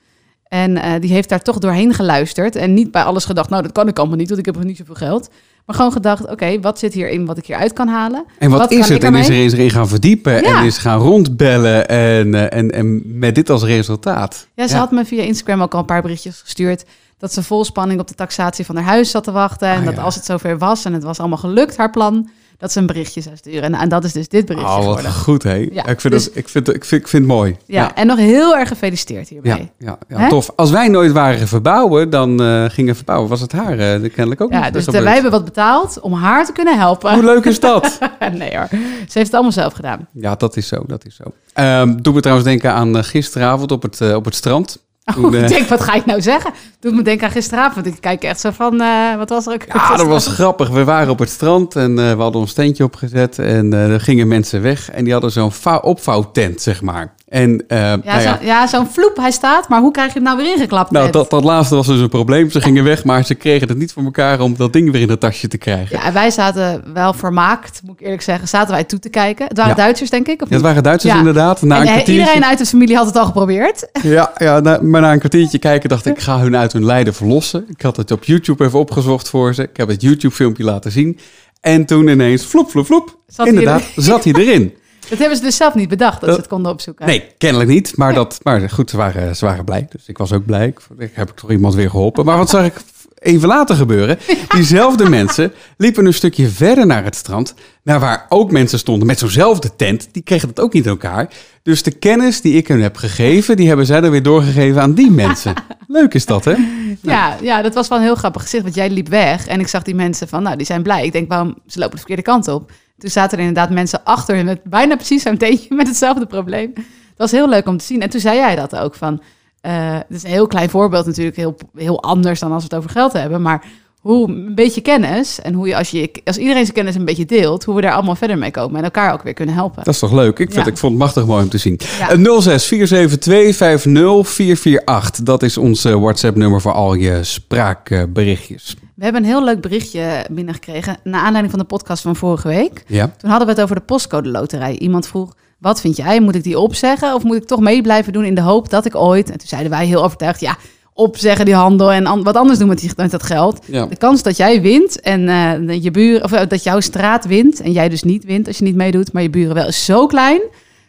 En 0.49 0.77
eh, 0.77 1.01
die 1.01 1.13
heeft 1.13 1.29
daar 1.29 1.43
toch 1.43 1.59
doorheen 1.59 1.95
geluisterd. 1.95 2.57
En 2.57 2.75
niet 2.75 2.91
bij 2.91 3.03
alles 3.03 3.25
gedacht, 3.25 3.51
nou 3.51 3.63
dat 3.63 3.73
kan 3.73 3.89
ik 3.89 3.99
allemaal 3.99 4.17
niet, 4.17 4.27
want 4.29 4.41
ik 4.41 4.47
heb 4.47 4.55
nog 4.55 4.65
niet 4.65 4.77
zoveel 4.77 4.95
geld. 4.95 5.29
Maar 5.67 5.77
gewoon 5.77 5.93
gedacht, 5.93 6.31
oké, 6.31 6.61
wat 6.61 6.79
zit 6.79 6.93
hierin 6.95 7.27
wat 7.27 7.39
ik 7.39 7.47
hieruit 7.47 7.73
kan 7.73 7.89
halen? 7.89 8.25
En 8.39 8.51
wat, 8.51 8.59
Wat 8.59 8.71
is 8.71 8.79
kan 8.79 8.87
het? 8.95 9.03
ik 9.03 9.09
En 9.09 9.15
is 9.15 9.29
er 9.29 9.35
eens 9.35 9.53
erin 9.53 9.71
gaan 9.71 9.89
verdiepen 9.89 10.43
Ja. 10.43 10.59
en 10.61 10.65
is 10.67 10.79
gaan 10.79 10.99
rondbellen 11.01 11.89
en, 11.89 12.51
en, 12.51 12.71
en 12.71 13.19
met 13.19 13.35
dit 13.35 13.51
als 13.51 13.63
resultaat. 13.65 14.49
Ja, 14.55 14.67
ze 14.67 14.75
Ja. 14.75 14.79
had 14.81 14.91
me 14.91 15.05
via 15.05 15.23
Instagram 15.23 15.63
ook 15.63 15.73
al 15.75 15.81
een 15.81 15.87
paar 15.87 16.03
berichtjes 16.03 16.41
gestuurd. 16.41 16.85
Dat 17.19 17.33
ze 17.33 17.43
vol 17.43 17.65
spanning 17.65 18.01
op 18.01 18.09
de 18.09 18.15
taxatie 18.15 18.65
van 18.65 18.77
haar 18.77 18.85
huis 18.85 19.11
zat 19.11 19.25
te 19.25 19.33
wachten. 19.33 19.69
En 19.69 19.79
Ah, 19.79 19.85
dat 19.85 19.95
ja. 19.97 20.03
als 20.03 20.15
het 20.15 20.25
zover 20.25 20.59
was 20.59 20.85
en 20.85 20.93
het 20.93 21.03
was 21.03 21.19
allemaal 21.19 21.39
gelukt, 21.39 21.77
haar 21.77 21.91
plan, 21.91 22.29
dat 22.59 22.73
ze 22.73 22.79
een 22.79 22.87
berichtje 22.87 23.21
zou 23.21 23.37
sturen. 23.37 23.63
En, 23.63 23.75
en 23.75 23.89
dat 23.89 24.05
is 24.05 24.13
dus 24.13 24.29
dit 24.29 24.47
berichtje 24.47 24.71
Oh, 24.71 24.77
wat 24.77 24.85
geworden. 24.85 25.13
goed? 25.13 25.43
Ja, 25.43 25.87
ik, 25.87 26.01
vind 26.01 26.13
dus- 26.15 26.25
dat, 26.25 26.37
ik, 26.37 26.49
vind, 26.49 26.69
ik, 26.75 26.85
vind, 26.85 27.03
ik 27.03 27.09
vind 27.09 27.23
het 27.23 27.33
mooi. 27.33 27.57
Ja, 27.67 27.95
en 27.95 28.07
nog 28.07 28.17
heel 28.19 28.57
erg 28.57 28.69
gefeliciteerd 28.69 29.29
hierbij. 29.29 29.73
Ja, 29.79 29.99
ja, 30.09 30.29
tof. 30.29 30.51
Als 30.57 30.71
wij 30.71 30.89
nooit 30.89 31.13
waren 31.13 31.49
verbouwen, 31.49 32.11
dan 32.11 32.43
eh, 32.43 32.65
gingen 32.69 32.97
verbouwen. 32.97 33.29
Was 33.29 33.41
het 33.41 33.53
haar 33.53 33.79
eh, 33.79 34.13
kennelijk 34.13 34.41
ook 34.41 34.53
Ja, 34.53 34.65
niet 34.65 34.73
dus 34.73 34.85
wij 34.85 35.13
hebben 35.15 35.31
wat 35.31 35.45
betaald 35.45 36.01
om 36.01 36.13
haar 36.13 36.45
te 36.47 36.53
kunnen 36.53 36.79
helpen. 36.79 37.15
Hoe 37.15 37.25
leuk 37.25 37.45
is 37.45 37.61
dat? 37.61 37.99
nee 38.33 38.57
hoor, 38.57 38.67
ze 38.71 38.79
heeft 39.13 39.15
het 39.15 39.33
allemaal 39.33 39.53
zelf 39.53 39.73
gedaan. 39.73 40.07
ja, 40.13 40.35
dat 40.35 40.57
is 40.57 40.69
zo, 40.69 40.85
dat 40.87 41.05
is 41.07 41.17
zo. 41.17 41.23
Ehm 41.53 41.97
doe 42.03 42.15
me 42.15 42.21
trouwens 42.21 42.49
denken 42.49 42.73
aan 42.73 42.97
eh, 42.97 43.03
gisteravond 43.05 43.73
op 43.73 43.83
het, 43.83 44.15
op 44.15 44.25
het 44.25 44.35
strand. 44.35 44.85
Oh, 45.19 45.35
ik 45.35 45.49
denk, 45.49 45.69
wat 45.69 45.81
ga 45.81 45.95
ik 45.95 46.05
nou 46.07 46.23
zeggen? 46.23 46.53
Doet 46.81 46.95
me 46.95 47.03
denken 47.03 47.27
aan 47.27 47.33
gisteravond. 47.33 47.87
Ik 47.87 47.97
kijk 48.01 48.23
echt 48.23 48.41
zo 48.41 48.51
van, 48.51 48.81
eh, 48.81 49.17
wat 49.17 49.29
was 49.29 49.47
er 49.47 49.53
ook? 49.53 49.63
Ja, 49.73 49.97
dat 49.97 50.07
was 50.07 50.27
grappig. 50.27 50.69
We 50.69 50.85
waren 50.85 51.11
op 51.11 51.19
het 51.19 51.31
strand 51.31 51.77
en 51.77 51.99
eh, 51.99 52.13
we 52.17 52.23
hadden 52.23 52.41
ons 52.41 52.53
tentje 52.53 52.85
opgezet. 52.85 53.39
En 53.39 53.73
eh, 53.73 53.93
er 53.93 54.01
gingen 54.01 54.29
mensen 54.29 54.63
weg. 54.63 54.91
En 54.91 55.05
die 55.05 55.13
hadden 55.13 55.31
zo'n 55.31 55.53
vou- 55.53 55.83
opvouwtent, 55.83 56.63
zeg 56.63 56.83
maar. 56.83 57.15
En 57.27 57.65
eh, 57.69 57.79
Ja, 57.79 57.97
nou 58.05 58.21
ja, 58.23 58.39
ja, 58.43 58.67
zo'n 58.67 58.87
vloep, 58.87 59.17
hij 59.17 59.31
staat. 59.31 59.69
Maar 59.69 59.81
hoe 59.81 59.91
krijg 59.91 60.09
je 60.09 60.15
hem 60.15 60.23
nou 60.23 60.37
weer 60.37 60.53
ingeklapt? 60.55 60.91
nou, 60.91 61.11
dat, 61.11 61.31
dat 61.31 61.45
laatste 61.45 61.75
was 61.75 61.87
dus 61.87 62.01
een 62.01 62.09
probleem. 62.09 62.51
Ze 62.51 62.61
gingen 62.61 62.85
weg, 62.85 63.05
maar 63.05 63.25
ze 63.25 63.35
kregen 63.35 63.69
het 63.69 63.79
niet 63.79 63.93
voor 63.93 64.05
elkaar 64.05 64.41
om 64.41 64.57
dat 64.57 64.73
ding 64.73 64.91
weer 64.93 65.01
in 65.01 65.09
het 65.09 65.21
tasje 65.21 65.49
te 65.49 65.59
krijgen. 65.59 65.97
Ja, 65.97 66.05
en 66.05 66.13
wij 66.13 66.31
zaten 66.31 66.83
wel 66.95 67.13
vermaakt, 67.13 67.81
moet 67.85 67.95
ik 68.01 68.05
eerlijk 68.05 68.23
zeggen, 68.23 68.49
zaten 68.49 68.75
wij 68.75 68.85
toe 68.85 68.99
te 68.99 69.09
kijken. 69.09 69.47
Het 69.47 69.57
waren 69.57 69.77
Ja. 69.77 69.83
Duitsers, 69.83 70.11
denk 70.11 70.27
ik, 70.27 70.43
of 70.43 70.49
Ja, 70.49 70.55
het 70.55 70.65
waren 70.65 70.83
Duitsers 70.83 71.13
Ja. 71.13 71.19
inderdaad. 71.19 71.63
Na 71.63 71.75
En, 71.75 71.81
een 71.81 71.87
eh, 71.87 71.93
kwartiertje, 71.93 72.23
iedereen 72.23 72.45
uit 72.49 72.59
de 72.59 72.67
familie 72.67 72.97
had 72.97 73.07
het 73.07 73.17
al 73.17 73.25
geprobeerd. 73.27 73.89
ja, 74.03 74.33
ja, 74.37 74.61
na- 74.61 74.79
maar 74.83 75.01
na 75.01 75.13
een 75.13 75.19
kwartiertje 75.19 75.59
kijken 75.59 75.89
dacht 75.89 76.07
ik, 76.07 76.13
ik 76.17 76.23
ga 76.23 76.39
hun 76.39 76.57
uit 76.57 76.73
hun 76.73 76.85
lijden 76.85 77.15
verlossen. 77.15 77.65
Ik 77.69 77.83
had 77.83 77.97
het 77.97 78.11
op 78.11 78.25
YouTube 78.25 78.65
even 78.65 78.79
opgezocht 78.79 79.29
voor 79.29 79.55
ze. 79.55 79.63
Ik 79.63 79.77
heb 79.77 79.89
het 79.89 80.03
YouTube-filmpje 80.03 80.65
laten 80.65 80.91
zien. 80.93 81.19
En 81.61 81.87
toen 81.87 82.09
ineens, 82.09 82.47
vloep, 82.47 82.71
vloep, 82.71 82.87
vloep. 82.87 83.17
Zat 83.27 83.47
hij 83.47 83.55
inderdaad, 83.55 83.83
zat 83.97 84.25
hij 84.25 84.33
erin. 84.33 84.73
Dat 85.09 85.19
hebben 85.19 85.37
ze 85.37 85.43
dus 85.43 85.57
zelf 85.57 85.75
niet 85.75 85.89
bedacht, 85.89 86.21
dat 86.21 86.31
ze 86.31 86.37
het 86.37 86.49
konden 86.49 86.73
opzoeken. 86.73 87.07
Nee, 87.07 87.25
kennelijk 87.39 87.71
niet. 87.71 87.97
Maar, 87.97 88.15
dat, 88.15 88.39
maar 88.43 88.71
goed, 88.71 88.91
ze 88.91 88.97
waren, 88.97 89.37
ze 89.37 89.45
waren 89.45 89.65
blij. 89.65 89.87
Dus 89.91 90.09
ik 90.09 90.19
was 90.19 90.33
ook 90.33 90.47
blij. 90.47 90.67
Ik, 90.67 90.81
ik 90.99 91.11
heb 91.15 91.29
toch 91.29 91.51
iemand 91.51 91.75
weer 91.75 91.91
geholpen. 91.91 92.25
Maar 92.25 92.37
wat 92.37 92.51
zag 92.51 92.65
ik 92.65 92.75
even 93.19 93.49
later 93.49 93.77
gebeuren? 93.77 94.19
Diezelfde 94.49 95.09
mensen 95.09 95.53
liepen 95.77 96.07
een 96.07 96.15
stukje 96.15 96.49
verder 96.49 96.87
naar 96.87 97.05
het 97.05 97.15
strand. 97.15 97.55
Naar 97.83 98.01
waar 98.01 98.27
ook 98.29 98.51
mensen 98.51 98.79
stonden 98.79 99.07
met 99.07 99.19
zo'nzelfde 99.19 99.77
tent. 99.77 100.09
Die 100.13 100.23
kregen 100.23 100.49
dat 100.55 100.65
ook 100.65 100.73
niet 100.73 100.85
in 100.85 100.91
elkaar. 100.91 101.29
Dus 101.63 101.83
de 101.83 101.91
kennis 101.91 102.41
die 102.41 102.55
ik 102.55 102.69
hun 102.69 102.83
heb 102.83 102.97
gegeven, 102.97 103.57
die 103.57 103.69
hebben 103.69 103.87
zij 103.87 104.01
dan 104.01 104.11
weer 104.11 104.23
doorgegeven 104.23 104.83
aan 104.83 104.95
die 104.95 105.11
mensen. 105.11 105.55
Leuk 105.87 106.15
is 106.15 106.27
dat, 106.27 106.45
hè? 106.45 106.55
Ja, 107.01 107.37
ja, 107.43 107.63
dat 107.63 107.75
was 107.75 107.89
wel 107.89 107.99
een 107.99 108.05
heel 108.05 108.15
grappig 108.15 108.43
gezicht, 108.43 108.63
want 108.63 108.75
jij 108.75 108.91
liep 108.91 109.09
weg. 109.09 109.47
En 109.47 109.61
ik 109.61 109.69
zag 109.69 109.83
die 109.83 109.95
mensen 109.95 110.29
van, 110.29 110.43
nou, 110.43 110.57
die 110.57 110.67
zijn 110.67 110.83
blij. 110.83 111.05
Ik 111.05 111.13
denk, 111.13 111.29
waarom, 111.29 111.55
ze 111.67 111.79
lopen 111.79 111.93
de 111.93 111.99
verkeerde 111.99 112.23
kant 112.23 112.49
op. 112.49 112.71
Toen 112.99 113.11
zaten 113.11 113.39
er 113.39 113.45
inderdaad 113.45 113.71
mensen 113.75 114.05
achter 114.05 114.45
met 114.45 114.63
bijna 114.65 114.95
precies 114.95 115.23
zo'n 115.23 115.37
teentje 115.37 115.75
met 115.75 115.87
hetzelfde 115.87 116.27
probleem. 116.27 116.73
Dat 116.75 116.85
was 117.17 117.31
heel 117.31 117.49
leuk 117.49 117.67
om 117.67 117.77
te 117.77 117.85
zien. 117.85 118.01
En 118.03 118.11
toen 118.11 118.21
zei 118.21 118.37
jij 118.37 118.57
dat 118.57 118.77
ook 118.77 118.95
van, 118.95 119.23
het 119.61 120.05
is 120.09 120.23
een 120.23 120.31
heel 120.31 120.47
klein 120.47 120.71
voorbeeld 120.71 121.07
natuurlijk, 121.07 121.37
heel, 121.37 121.57
heel 121.77 122.03
anders 122.03 122.41
dan 122.41 122.53
als 122.53 122.63
we 122.63 122.69
het 122.69 122.79
over 122.79 122.91
geld 122.91 123.13
hebben. 123.13 123.43
Maar 123.43 123.65
hoe 124.01 124.29
een 124.29 124.55
beetje 124.55 124.81
kennis 124.81 125.41
en 125.41 125.55
hoe 125.55 125.67
je 125.69 125.77
als, 125.77 125.91
je 125.91 126.11
als 126.25 126.37
iedereen 126.39 126.63
zijn 126.63 126.77
kennis 126.77 126.95
een 126.95 127.05
beetje 127.05 127.25
deelt, 127.25 127.65
hoe 127.65 127.75
we 127.75 127.81
daar 127.81 127.93
allemaal 127.93 128.15
verder 128.15 128.39
mee 128.39 128.51
komen 128.51 128.77
en 128.79 128.85
elkaar 128.85 129.13
ook 129.13 129.23
weer 129.23 129.35
kunnen 129.35 129.55
helpen. 129.55 129.85
Dat 129.85 129.95
is 129.95 130.01
toch 130.01 130.13
leuk? 130.13 130.39
Ik, 130.39 130.53
vind, 130.53 130.65
Ja. 130.67 130.71
ik 130.73 130.79
vond 130.79 130.93
het 130.93 131.03
machtig 131.03 131.27
mooi 131.27 131.43
om 131.43 131.49
te 131.49 131.59
zien. 131.59 131.81
Ja. 131.99 132.11
Eh, 132.11 132.41
06 132.41 132.67
472 132.67 133.57
50448. 133.57 135.25
Dat 135.25 135.43
is 135.43 135.57
ons 135.59 135.85
eh, 135.85 135.95
WhatsApp-nummer 135.95 136.61
voor 136.61 136.73
al 136.73 136.95
je 136.95 137.25
spraakberichtjes. 137.25 138.77
We 138.97 139.05
hebben 139.05 139.23
een 139.23 139.29
heel 139.29 139.45
leuk 139.45 139.61
berichtje 139.61 140.27
binnengekregen 140.31 140.97
naar 141.05 141.21
aanleiding 141.21 141.51
van 141.51 141.59
de 141.59 141.65
podcast 141.65 142.03
van 142.03 142.17
vorige 142.17 142.49
week. 142.49 142.83
ja? 142.87 143.13
Toen 143.19 143.31
hadden 143.31 143.47
we 143.49 143.53
het 143.55 143.63
over 143.63 143.77
de 143.77 143.83
postcode 143.83 144.29
loterij. 144.29 144.79
Iemand 144.79 145.07
vroeg, 145.09 145.35
wat 145.59 145.81
vind 145.81 145.97
jij? 145.97 146.21
Moet 146.21 146.35
ik 146.35 146.43
die 146.43 146.59
opzeggen 146.59 147.15
of 147.15 147.23
moet 147.23 147.37
ik 147.37 147.45
toch 147.47 147.61
mee 147.61 147.83
blijven 147.83 148.13
doen 148.13 148.25
in 148.25 148.35
de 148.35 148.41
hoop 148.41 148.71
dat 148.71 148.85
ik 148.85 148.95
ooit... 148.95 149.31
En 149.31 149.39
toen 149.39 149.49
zeiden 149.49 149.71
wij 149.71 149.87
heel 149.87 150.05
overtuigd, 150.05 150.41
ja, 150.41 150.57
opzeggen 150.93 151.45
die 151.45 151.55
handel 151.55 151.93
en 151.93 152.07
an- 152.07 152.23
wat 152.23 152.37
anders 152.37 152.59
doen 152.59 152.69
met, 152.69 152.79
die, 152.81 152.91
met 152.97 153.11
dat 153.11 153.23
geld. 153.23 153.59
Ja. 153.67 153.87
De 153.87 153.97
kans 153.97 154.23
dat 154.23 154.37
jij 154.37 154.61
wint 154.63 155.01
en 155.01 155.29
eh, 155.29 155.83
je 155.83 155.91
buren, 155.91 156.25
of 156.25 156.33
eh, 156.33 156.49
dat 156.49 156.63
jouw 156.63 156.81
straat 156.81 157.25
wint 157.25 157.61
en 157.61 157.73
jij 157.73 157.89
dus 157.89 158.03
niet 158.03 158.25
wint 158.25 158.47
als 158.47 158.59
je 158.59 158.65
niet 158.65 158.75
meedoet, 158.77 159.13
maar 159.13 159.23
je 159.23 159.31
buren 159.31 159.55
wel 159.55 159.67
is 159.67 159.85
zo 159.85 160.07
klein. 160.07 160.41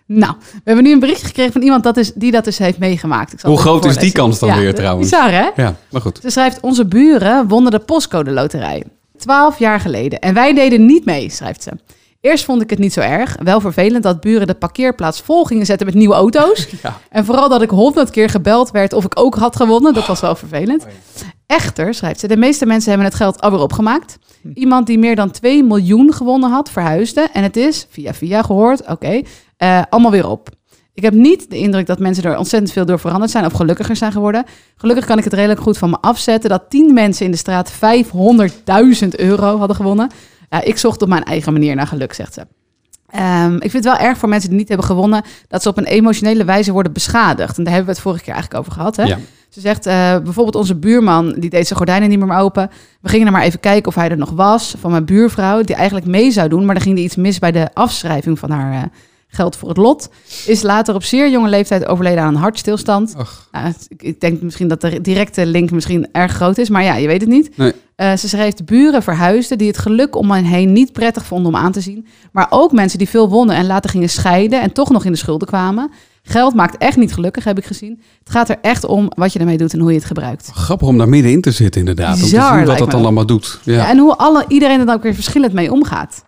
Nou, 0.07 0.33
we 0.39 0.62
hebben 0.63 0.83
nu 0.83 0.92
een 0.92 1.00
berichtje 1.00 1.25
gekregen 1.25 1.51
van 1.51 1.62
iemand 1.62 1.83
dat 1.83 1.98
is, 1.98 2.13
die 2.13 2.31
dat 2.31 2.44
dus 2.44 2.57
heeft 2.57 2.77
meegemaakt. 2.77 3.33
Ik 3.33 3.39
zal 3.39 3.50
Hoe 3.50 3.59
groot 3.59 3.86
is 3.86 3.98
die 3.98 4.12
kans 4.12 4.39
dan 4.39 4.50
Ja, 4.50 4.57
weer 4.57 4.75
trouwens? 4.75 5.09
Bizar 5.09 5.31
hè? 5.31 5.50
Ja, 5.56 5.75
maar 5.92 6.01
goed. 6.01 6.19
Ze 6.21 6.30
schrijft, 6.30 6.59
onze 6.62 6.86
buren 6.86 7.48
wonnen 7.48 7.71
de 7.71 7.80
postcode 7.80 8.31
loterij. 8.31 8.83
Twaalf 9.18 9.59
jaar 9.59 9.80
geleden. 9.80 10.19
En 10.19 10.33
wij 10.33 10.54
deden 10.54 10.86
niet 10.86 11.06
mee, 11.06 11.30
schrijft 11.30 11.63
ze. 11.63 11.71
Eerst 12.21 12.45
vond 12.45 12.62
ik 12.62 12.69
het 12.69 12.80
niet 12.80 12.94
zo 12.94 13.00
erg. 13.00 13.36
Wel 13.44 13.59
vervelend 13.62 14.04
dat 14.04 14.21
buren 14.21 14.48
de 14.48 14.54
parkeerplaats 14.54 15.21
vol 15.21 15.44
gingen 15.44 15.65
zetten 15.65 15.86
met 15.86 15.95
nieuwe 15.95 16.13
auto's. 16.13 16.68
Ja. 16.83 16.98
En 17.09 17.25
vooral 17.25 17.50
dat 17.50 17.62
ik 17.62 17.69
honderd 17.69 18.09
keer 18.09 18.30
gebeld 18.30 18.71
werd 18.71 18.94
of 18.94 19.06
ik 19.06 19.19
ook 19.19 19.36
had 19.36 19.56
gewonnen. 19.56 19.94
Dat 19.94 20.06
was 20.06 20.19
wel 20.19 20.36
vervelend. 20.36 20.86
Echter, 21.45 21.94
schrijft 21.94 22.19
ze, 22.19 22.27
de 22.27 22.38
meeste 22.38 22.65
mensen 22.65 22.89
hebben 22.89 23.07
het 23.07 23.18
geld 23.18 23.42
alweer 23.42 23.59
opgemaakt. 23.59 24.18
Iemand 24.54 24.88
die 24.88 25.00
meer 25.00 25.15
dan 25.15 25.31
2 25.31 25.63
miljoen 25.63 26.13
gewonnen 26.13 26.50
had, 26.50 26.69
verhuisde. 26.69 27.27
En 27.33 27.44
het 27.44 27.57
is, 27.57 27.88
via 27.89 28.13
via 28.13 28.42
gehoord, 28.42 28.88
oké, 28.88 29.21
eh, 29.57 29.81
allemaal 29.89 30.12
weer 30.12 30.27
op. 30.27 30.50
Ik 30.94 31.04
heb 31.04 31.13
niet 31.13 31.50
de 31.50 31.57
indruk 31.57 31.86
dat 31.86 32.00
mensen 32.00 32.24
er 32.24 32.38
ontzettend 32.38 32.71
veel 32.71 32.86
door 32.86 33.00
veranderd 33.00 33.31
zijn 33.31 33.45
of 33.45 33.54
gelukkiger 33.54 33.95
zijn 33.95 34.12
geworden. 34.12 34.45
Gelukkig 34.75 35.06
kan 35.06 35.18
ik 35.18 35.24
het 35.24 35.33
redelijk 35.33 35.59
goed 35.59 35.77
van 35.77 35.89
me 35.89 35.98
afzetten 36.01 36.50
dat 36.50 36.69
10 36.69 36.94
mensen 36.94 37.25
in 37.25 37.31
de 37.31 37.38
straat 37.38 37.74
500.000 37.74 39.07
euro 39.09 39.57
hadden 39.57 39.75
gewonnen. 39.75 40.09
Ja, 40.50 40.62
ik 40.62 40.77
zocht 40.77 41.01
op 41.01 41.07
mijn 41.07 41.24
eigen 41.24 41.54
manier 41.54 41.75
naar 41.75 41.88
geluk, 41.88 42.13
zegt 42.13 42.33
ze. 42.33 42.48
Ehm, 43.07 43.54
ik 43.54 43.71
vind 43.71 43.74
het 43.74 43.83
wel 43.83 43.98
erg 43.98 44.18
voor 44.18 44.30
mensen 44.30 44.50
die 44.50 44.57
niet 44.57 44.68
hebben 44.68 44.86
gewonnen 44.86 45.24
dat 45.48 45.62
ze 45.62 45.69
op 45.69 45.77
een 45.77 45.86
emotionele 45.86 46.45
wijze 46.45 46.71
worden 46.71 46.94
beschadigd. 46.94 47.57
En 47.57 47.63
daar 47.63 47.74
hebben 47.74 47.89
we 47.92 47.95
het 47.95 48.07
vorige 48.07 48.24
keer 48.24 48.33
eigenlijk 48.33 48.62
over 48.62 48.74
gehad. 48.74 48.95
Hè? 48.95 49.04
Ja. 49.04 49.18
Ze 49.50 49.59
zegt 49.59 49.86
eh, 49.86 50.18
bijvoorbeeld 50.24 50.56
onze 50.56 50.75
buurman, 50.75 51.33
die 51.38 51.50
deed 51.50 51.68
zijn 51.68 51.77
gordijnen 51.77 52.09
niet 52.09 52.19
meer 52.19 52.38
open. 52.38 52.69
We 53.01 53.09
gingen 53.09 53.25
er 53.25 53.31
maar 53.31 53.42
even 53.42 53.59
kijken 53.59 53.88
of 53.88 53.95
hij 53.95 54.09
er 54.09 54.18
nog 54.18 54.30
was. 54.30 54.75
Van 54.80 54.92
mijn 54.92 55.06
buurvrouw, 55.06 55.62
die 55.62 55.75
eigenlijk 55.75 56.07
mee 56.07 56.31
zou 56.31 56.50
doen, 56.50 56.65
maar 56.65 56.75
er 56.75 56.81
ging 56.81 56.98
er 56.98 57.04
iets 57.04 57.15
mis 57.15 57.39
bij 57.39 57.51
de 57.51 57.69
afschrijving 57.74 58.39
van 58.39 58.51
haar 58.51 58.74
eh, 58.74 58.81
geld 59.37 59.55
voor 59.55 59.69
het 59.69 59.77
lot. 59.77 60.09
Is 60.45 60.61
later 60.61 60.95
op 60.95 61.03
zeer 61.03 61.29
jonge 61.29 61.49
leeftijd 61.49 61.85
overleden 61.85 62.23
aan 62.23 62.35
een 62.35 62.41
hartstilstand. 62.41 63.15
Nou, 63.51 63.73
ik, 63.97 64.21
denk 64.21 64.41
misschien 64.41 64.67
dat 64.67 64.81
de 64.81 65.01
directe 65.01 65.45
link 65.45 65.71
misschien 65.71 66.07
erg 66.11 66.31
groot 66.31 66.57
is, 66.57 66.69
maar 66.69 66.83
ja, 66.83 66.95
je 66.95 67.07
weet 67.07 67.21
het 67.21 67.29
niet. 67.29 67.57
Nee. 67.57 67.73
Eh, 67.95 68.15
ze 68.15 68.27
schreef 68.29 68.53
de 68.53 68.63
buren 68.63 69.03
verhuisden 69.03 69.57
die 69.57 69.67
het 69.67 69.77
geluk 69.77 70.15
om 70.15 70.31
hen 70.31 70.44
heen 70.44 70.71
niet 70.71 70.91
prettig 70.91 71.25
vonden 71.25 71.47
om 71.47 71.59
aan 71.59 71.71
te 71.71 71.81
zien. 71.81 72.07
Maar 72.31 72.47
ook 72.49 72.71
mensen 72.71 72.97
die 72.97 73.09
veel 73.09 73.29
wonnen 73.29 73.56
en 73.56 73.65
later 73.65 73.89
gingen 73.89 74.09
scheiden 74.09 74.61
en 74.61 74.71
toch 74.71 74.89
nog 74.89 75.06
in 75.06 75.11
de 75.11 75.17
schulden 75.17 75.47
kwamen. 75.47 75.91
Geld 76.23 76.53
maakt 76.56 76.77
echt 76.77 76.97
niet 76.97 77.13
gelukkig, 77.13 77.44
heb 77.44 77.57
ik 77.57 77.65
gezien. 77.65 78.01
Het 78.19 78.29
gaat 78.29 78.49
er 78.49 78.57
echt 78.61 78.85
om 78.85 79.11
wat 79.15 79.33
je 79.33 79.39
ermee 79.39 79.57
doet 79.57 79.73
en 79.73 79.79
hoe 79.79 79.89
je 79.89 79.97
het 79.97 80.06
gebruikt. 80.06 80.49
Grappig 80.53 80.87
om 80.87 80.97
daar 80.97 81.09
middenin 81.09 81.41
te 81.41 81.51
zitten 81.51 81.79
inderdaad. 81.79 82.13
Om 82.13 82.19
te 82.19 82.23
Bizar, 82.23 82.57
zien 82.57 82.67
wat 82.67 82.77
dat 82.77 82.91
dan 82.91 83.01
allemaal 83.01 83.25
doet. 83.25 83.59
Ja. 83.63 83.73
Ja, 83.73 83.89
en 83.89 83.97
hoe 83.97 84.15
alle, 84.15 84.45
iedereen 84.47 84.79
er 84.79 84.85
dan 84.85 84.95
ook 84.95 85.03
weer 85.03 85.13
verschillend 85.13 85.53
mee 85.53 85.71
omgaat. 85.71 86.23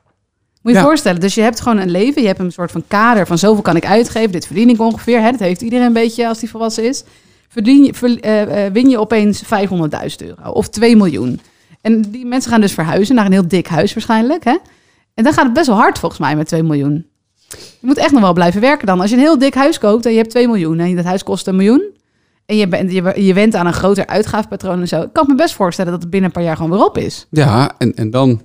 Moet 0.61 0.73
je 0.73 0.79
je 0.79 0.85
voorstellen, 0.85 1.19
dus 1.19 1.35
je 1.35 1.41
hebt 1.41 1.61
gewoon 1.61 1.77
een 1.77 1.89
leven, 1.91 2.21
je 2.21 2.27
hebt 2.27 2.39
een 2.39 2.51
soort 2.51 2.71
van 2.71 2.83
kader 2.87 3.27
van 3.27 3.37
zoveel 3.37 3.61
kan 3.61 3.75
ik 3.75 3.85
uitgeven, 3.85 4.31
dit 4.31 4.45
verdien 4.45 4.69
ik 4.69 4.79
ongeveer, 4.81 5.21
hè, 5.21 5.31
dat 5.31 5.39
heeft 5.39 5.61
iedereen 5.61 5.85
een 5.85 5.93
beetje 5.93 6.27
als 6.27 6.39
die 6.39 6.49
volwassen 6.49 6.83
is. 6.83 7.03
Verdien 7.49 7.83
je, 7.83 7.93
ver- 7.93 8.19
eh, 8.19 8.65
eh, 8.65 8.73
win 8.73 8.89
je 8.89 8.99
opeens 8.99 9.43
500.000 9.43 10.21
euro 10.27 10.49
of 10.51 10.69
2 10.69 10.95
miljoen. 10.95 11.39
En 11.81 12.01
die 12.01 12.25
mensen 12.25 12.51
gaan 12.51 12.61
dus 12.61 12.73
verhuizen 12.73 13.15
naar 13.15 13.25
een 13.25 13.31
heel 13.31 13.47
dik 13.47 13.67
huis 13.67 13.93
waarschijnlijk. 13.93 14.43
Hè? 14.43 14.57
En 15.13 15.23
dan 15.23 15.33
gaat 15.33 15.45
het 15.45 15.53
best 15.53 15.67
wel 15.67 15.75
hard 15.75 15.99
volgens 15.99 16.21
mij 16.21 16.35
met 16.35 16.47
2 16.47 16.63
miljoen. 16.63 17.05
Je 17.49 17.57
moet 17.87 17.97
echt 17.97 18.11
nog 18.11 18.21
wel 18.21 18.33
blijven 18.33 18.61
werken 18.61 18.87
dan. 18.87 18.99
Als 19.01 19.09
je 19.09 19.15
een 19.15 19.21
heel 19.21 19.37
dik 19.37 19.53
huis 19.53 19.77
koopt 19.77 20.05
en 20.05 20.11
je 20.11 20.17
hebt 20.17 20.29
2 20.29 20.47
miljoen 20.47 20.79
en 20.79 20.95
dat 20.95 21.05
huis 21.05 21.23
kost 21.23 21.47
een 21.47 21.55
miljoen. 21.55 21.83
En 22.45 22.55
je, 22.55 22.67
bent, 22.67 22.91
je, 22.91 23.13
je 23.25 23.33
went 23.33 23.55
aan 23.55 23.67
een 23.67 23.73
groter 23.73 24.07
uitgaafpatroon 24.07 24.79
en 24.79 24.87
zo. 24.87 25.01
Ik 25.01 25.13
kan 25.13 25.25
me 25.27 25.35
best 25.35 25.53
voorstellen 25.53 25.91
dat 25.91 26.01
het 26.01 26.09
binnen 26.09 26.29
een 26.29 26.35
paar 26.35 26.45
jaar 26.45 26.55
gewoon 26.55 26.71
weer 26.71 26.85
op 26.85 26.97
is. 26.97 27.27
Ja, 27.29 27.71
en, 27.77 27.93
en 27.93 28.09
dan, 28.09 28.41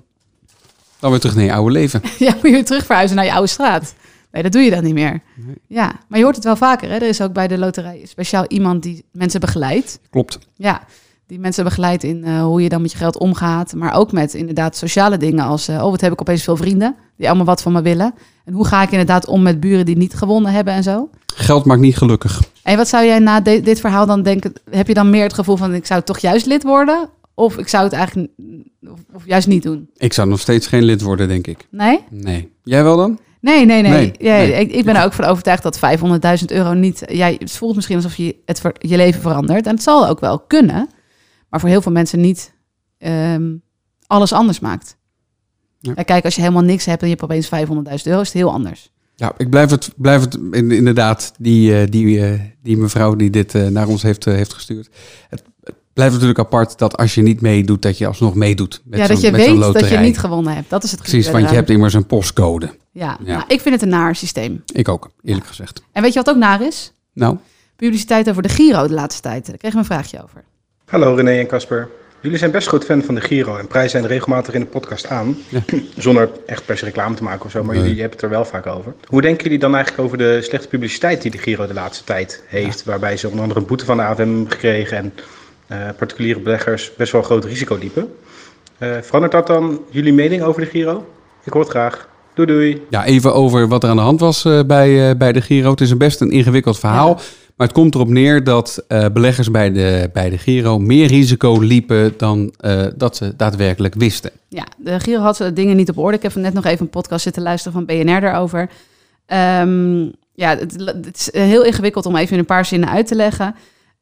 dan 1.05 1.11
weer 1.13 1.21
terug 1.21 1.37
naar 1.37 1.45
je 1.45 1.53
oude 1.53 1.71
leven. 1.73 2.01
Ja, 2.19 2.33
moet 2.33 2.43
je 2.43 2.51
weer 2.51 2.65
terug 2.65 2.85
verhuizen 2.87 3.17
naar 3.17 3.25
je 3.25 3.33
oude 3.33 3.47
straat. 3.49 3.95
Nee, 4.33 4.43
dat 4.43 4.53
doe 4.53 4.63
je 4.63 4.71
dan 4.71 4.85
niet 4.85 4.95
meer. 4.95 5.21
Ja, 5.67 5.93
maar 6.09 6.19
je 6.19 6.25
hoort 6.25 6.37
het 6.37 6.45
wel 6.45 6.57
vaker. 6.57 6.89
Hè? 6.89 6.95
Er 6.95 7.03
is 7.03 7.21
ook 7.21 7.33
bij 7.33 7.49
de 7.49 7.59
loterij 7.59 8.01
speciaal 8.05 8.45
iemand 8.49 8.83
die 8.83 9.05
mensen 9.13 9.41
begeleidt. 9.41 9.99
Klopt. 10.11 10.39
Ja, 10.57 10.83
die 11.27 11.39
mensen 11.39 11.65
begeleidt 11.65 12.03
in 12.03 12.25
eh, 12.25 12.43
hoe 12.43 12.63
je 12.63 12.69
dan 12.69 12.83
met 12.83 12.93
je 12.93 12.97
geld 12.99 13.19
omgaat. 13.19 13.75
Maar 13.75 13.95
ook 13.95 14.13
met 14.13 14.35
inderdaad 14.35 14.77
sociale 14.77 15.17
dingen 15.17 15.45
als... 15.45 15.69
eh, 15.69 15.85
oh, 15.85 15.91
wat 15.91 16.01
heb 16.01 16.13
ik 16.13 16.21
opeens 16.21 16.43
veel 16.43 16.57
vrienden 16.57 16.95
die 17.17 17.27
allemaal 17.27 17.47
wat 17.47 17.63
van 17.63 17.73
me 17.73 17.83
willen. 17.83 18.15
En 18.45 18.53
hoe 18.53 18.67
ga 18.67 18.83
ik 18.83 18.91
inderdaad 18.91 19.27
om 19.27 19.43
met 19.43 19.61
buren 19.61 19.85
die 19.87 19.97
niet 19.97 20.15
gewonnen 20.15 20.53
hebben 20.53 20.75
en 20.75 20.83
zo. 20.83 21.09
Geld 21.35 21.65
maakt 21.65 21.81
niet 21.81 21.97
gelukkig. 21.97 22.43
En 22.63 22.77
wat 22.77 22.89
zou 22.89 23.05
jij 23.05 23.19
na 23.19 23.41
de- 23.41 23.61
dit 23.61 23.81
verhaal 23.81 24.07
dan 24.07 24.23
denken? 24.23 24.53
Heb 24.71 24.87
je 24.89 24.95
dan 24.95 25.11
meer 25.11 25.23
het 25.23 25.35
gevoel 25.35 25.57
van 25.57 25.75
ik 25.75 25.87
zou 25.87 26.03
toch 26.03 26.19
juist 26.19 26.47
lid 26.47 26.63
worden? 26.63 27.09
Of 27.35 27.59
ik 27.59 27.69
zou 27.69 27.85
het 27.85 27.93
eigenlijk 27.93 28.31
of, 28.83 29.01
of 29.13 29.27
juist 29.27 29.47
niet 29.47 29.63
doen? 29.63 29.91
Ik 29.97 30.13
zou 30.13 30.29
nog 30.29 30.41
steeds 30.41 30.67
geen 30.67 30.83
lid 30.83 31.01
worden, 31.03 31.29
denk 31.29 31.47
ik. 31.47 31.67
Nee? 31.71 32.01
Nee. 32.11 32.53
Jij 32.63 32.83
wel 32.83 32.97
dan? 32.97 33.19
Nee, 33.41 33.65
nee, 33.67 33.83
nee. 33.83 33.91
Nee, 33.91 34.13
ja, 34.19 34.37
nee. 34.37 34.53
Ik, 34.53 34.73
ik 34.73 34.85
ben 34.85 34.97
er 34.97 35.05
ook 35.05 35.13
van 35.13 35.25
overtuigd 35.25 35.63
dat 35.63 35.79
500.000 36.41 36.45
euro 36.47 36.73
niet... 36.73 37.03
Jij, 37.07 37.37
het 37.39 37.53
voelt 37.53 37.75
misschien 37.75 37.97
alsof 37.97 38.17
je 38.17 38.37
het 38.45 38.61
ver- 38.61 38.75
je 38.79 38.97
leven 38.97 39.21
verandert. 39.21 39.67
En 39.67 39.75
het 39.75 39.83
zal 39.83 40.09
ook 40.09 40.21
wel 40.21 40.39
kunnen. 40.41 40.89
Maar 41.49 41.61
voor 41.61 41.69
heel 41.69 41.83
veel 41.83 41.93
mensen 41.93 42.21
niet 42.21 42.55
ehm, 42.99 43.53
alles 44.07 44.33
anders 44.33 44.61
maakt. 44.61 44.97
Ja. 45.79 45.93
Kijk, 45.95 46.25
als 46.25 46.35
je 46.35 46.41
helemaal 46.41 46.63
niks 46.63 46.85
hebt 46.85 47.03
en 47.03 47.09
je 47.09 47.15
hebt 47.19 47.25
opeens 47.25 47.47
500.000 47.47 48.03
euro, 48.05 48.21
is 48.21 48.27
het 48.27 48.37
heel 48.37 48.53
anders. 48.53 48.93
Ja, 49.17 49.33
ik 49.37 49.51
blijf 49.51 49.71
het, 49.71 49.93
blijf 49.97 50.21
het 50.21 50.35
in- 50.51 50.71
inderdaad, 50.71 51.33
die, 51.39 51.81
eh, 51.81 51.87
die, 51.91 52.27
eh, 52.27 52.41
die 52.63 52.77
mevrouw 52.77 53.15
die 53.17 53.31
dit 53.31 53.55
eh, 53.55 53.67
naar 53.67 53.89
ons 53.89 54.03
heeft, 54.03 54.25
heeft 54.25 54.53
gestuurd. 54.53 54.89
Het 55.29 55.43
blijft 55.95 56.13
natuurlijk 56.13 56.39
apart 56.39 56.79
dat 56.79 56.97
als 56.97 57.15
je 57.15 57.23
niet 57.23 57.41
meedoet, 57.41 57.83
dat 57.83 57.99
je 57.99 58.07
alsnog 58.07 58.35
meedoet. 58.35 58.83
Met 58.85 58.99
ja, 58.99 59.07
dat 59.07 59.21
je 59.21 59.31
weet 59.31 59.61
dat 59.61 59.89
je 59.89 59.97
niet 59.97 60.19
gewonnen 60.19 60.55
hebt. 60.55 60.71
Dat 60.71 60.85
is 60.85 60.91
het 60.91 61.01
Precies, 61.01 61.31
want 61.31 61.49
je 61.49 61.55
hebt 61.55 61.71
immers 61.71 61.95
een 61.95 62.07
postcode. 62.07 62.67
Ja, 62.91 63.19
Ja. 63.25 63.37
Nou, 63.37 63.45
ik 63.49 63.61
vind 63.61 63.75
het 63.75 63.83
een 63.83 63.89
naar 63.89 64.17
systeem. 64.17 64.63
Ik 64.73 64.89
ook, 64.89 65.11
eerlijk 65.23 65.47
gezegd. 65.47 65.83
En 65.93 66.03
weet 66.03 66.13
je 66.13 66.19
wat 66.19 66.35
ook 66.35 66.41
naar 66.41 66.63
is? 66.63 66.93
Nou, 67.13 67.37
Publiciteit 67.77 68.29
over 68.31 68.43
de 68.43 68.49
Giro 68.49 68.87
de 68.87 68.95
laatste 68.95 69.23
tijd. 69.23 69.47
Daar 69.47 69.57
kregen 69.57 69.79
we 69.79 69.85
een 69.85 69.91
vraagje 69.95 70.23
over. 70.23 70.45
Hallo 70.85 71.15
René 71.15 71.31
en 71.39 71.47
Casper. 71.47 71.89
Jullie 72.21 72.39
zijn 72.39 72.51
best 72.51 72.69
groot 72.69 72.85
fan 72.85 73.03
van 73.03 73.15
de 73.15 73.21
Giro 73.21 73.57
en 73.57 73.67
prijzen 73.67 73.91
zijn 73.91 74.07
regelmatig 74.07 74.55
in 74.55 74.61
de 74.61 74.67
podcast 74.67 75.07
aan. 75.07 75.37
Ja. 75.49 75.61
Zonder 75.97 76.31
echt 76.47 76.67
per 76.67 76.79
se 76.79 76.85
reclame 76.85 77.15
te 77.15 77.23
maken 77.23 77.45
of 77.45 77.51
zo, 77.51 77.65
maar 77.65 77.75
Nee. 77.75 77.83
jullie 77.85 78.01
hebben 78.01 78.17
het 78.19 78.27
er 78.27 78.33
wel 78.33 78.45
vaak 78.45 78.67
over. 78.67 78.95
Hoe 79.09 79.21
denken 79.21 79.43
jullie 79.45 79.59
dan 79.59 79.75
eigenlijk 79.75 80.05
over 80.05 80.19
de 80.19 80.43
slechte 80.43 80.69
publiciteit 80.69 81.23
die 81.23 81.31
de 81.31 81.39
Giro 81.39 81.67
de 81.67 81.75
laatste 81.75 82.05
tijd 82.05 82.43
heeft? 82.47 82.85
Waarbij 82.85 83.17
ze 83.17 83.27
onder 83.27 83.43
andere 83.43 83.61
een 83.61 83.67
boete 83.67 83.85
van 83.85 83.97
de 83.97 84.03
AFM 84.03 84.45
gekregen 84.47 84.97
en 84.97 85.13
particuliere 85.97 86.41
beleggers 86.41 86.93
best 86.97 87.13
wel 87.13 87.21
een 87.21 87.27
groot 87.27 87.45
risico 87.45 87.77
liepen. 87.77 88.15
Eh, 88.79 88.97
verandert 89.03 89.33
dat 89.33 89.47
dan 89.47 89.81
jullie 89.91 90.13
mening 90.13 90.43
over 90.43 90.61
de 90.61 90.67
Giro? 90.67 91.07
Ik 91.45 91.53
hoor 91.53 91.63
het 91.63 91.71
graag. 91.71 92.09
Doei 92.35 92.49
doei. 92.49 92.83
ja, 92.91 93.05
even 93.05 93.35
over 93.35 93.69
wat 93.69 93.83
er 93.83 93.89
aan 93.89 93.97
de 93.97 94.03
hand 94.03 94.21
was 94.21 94.45
eh, 94.45 94.61
bij, 94.67 95.11
eh, 95.11 95.17
bij 95.17 95.33
de 95.33 95.41
Giro. 95.41 95.71
Het 95.71 95.81
is 95.81 95.91
een 95.91 95.99
best 95.99 96.21
een 96.21 96.31
ingewikkeld 96.31 96.79
verhaal. 96.79 97.09
Ja. 97.09 97.23
Maar 97.57 97.67
het 97.67 97.77
komt 97.77 97.95
erop 97.95 98.09
neer 98.09 98.45
dat 98.45 98.85
eh, 98.89 99.07
beleggers 99.13 99.51
bij 99.51 99.73
de, 99.73 100.11
bij 100.13 100.31
de 100.31 100.39
Giro 100.39 100.79
meer 100.79 101.07
risico 101.07 101.61
liepen 101.61 102.15
dan 102.17 102.55
eh, 102.57 102.87
dat 102.97 103.17
ze 103.17 103.37
daadwerkelijk 103.37 103.95
wisten. 103.95 104.31
Ja, 104.49 104.67
de 104.77 105.01
Giro 105.01 105.21
had 105.21 105.37
ze 105.37 105.53
dingen 105.53 105.77
niet 105.77 105.91
op 105.91 105.99
orde. 105.99 106.17
Ik 106.17 106.23
heb 106.23 106.35
net 106.35 106.55
nog 106.55 106.65
even 106.65 106.81
een 106.81 106.91
podcast 106.91 107.23
zitten 107.23 107.43
luisteren 107.43 107.73
van 107.73 107.85
BNR 107.85 108.21
daarover. 108.21 108.71
Ehm, 109.27 110.03
ja, 110.35 110.57
het, 110.57 110.77
het 110.87 111.17
is 111.17 111.29
heel 111.33 111.65
ingewikkeld 111.65 112.07
om 112.07 112.17
even 112.17 112.33
in 112.33 112.39
een 112.39 112.45
paar 112.45 112.65
zinnen 112.65 112.89
uit 112.89 113.07
te 113.07 113.15
leggen. 113.15 113.55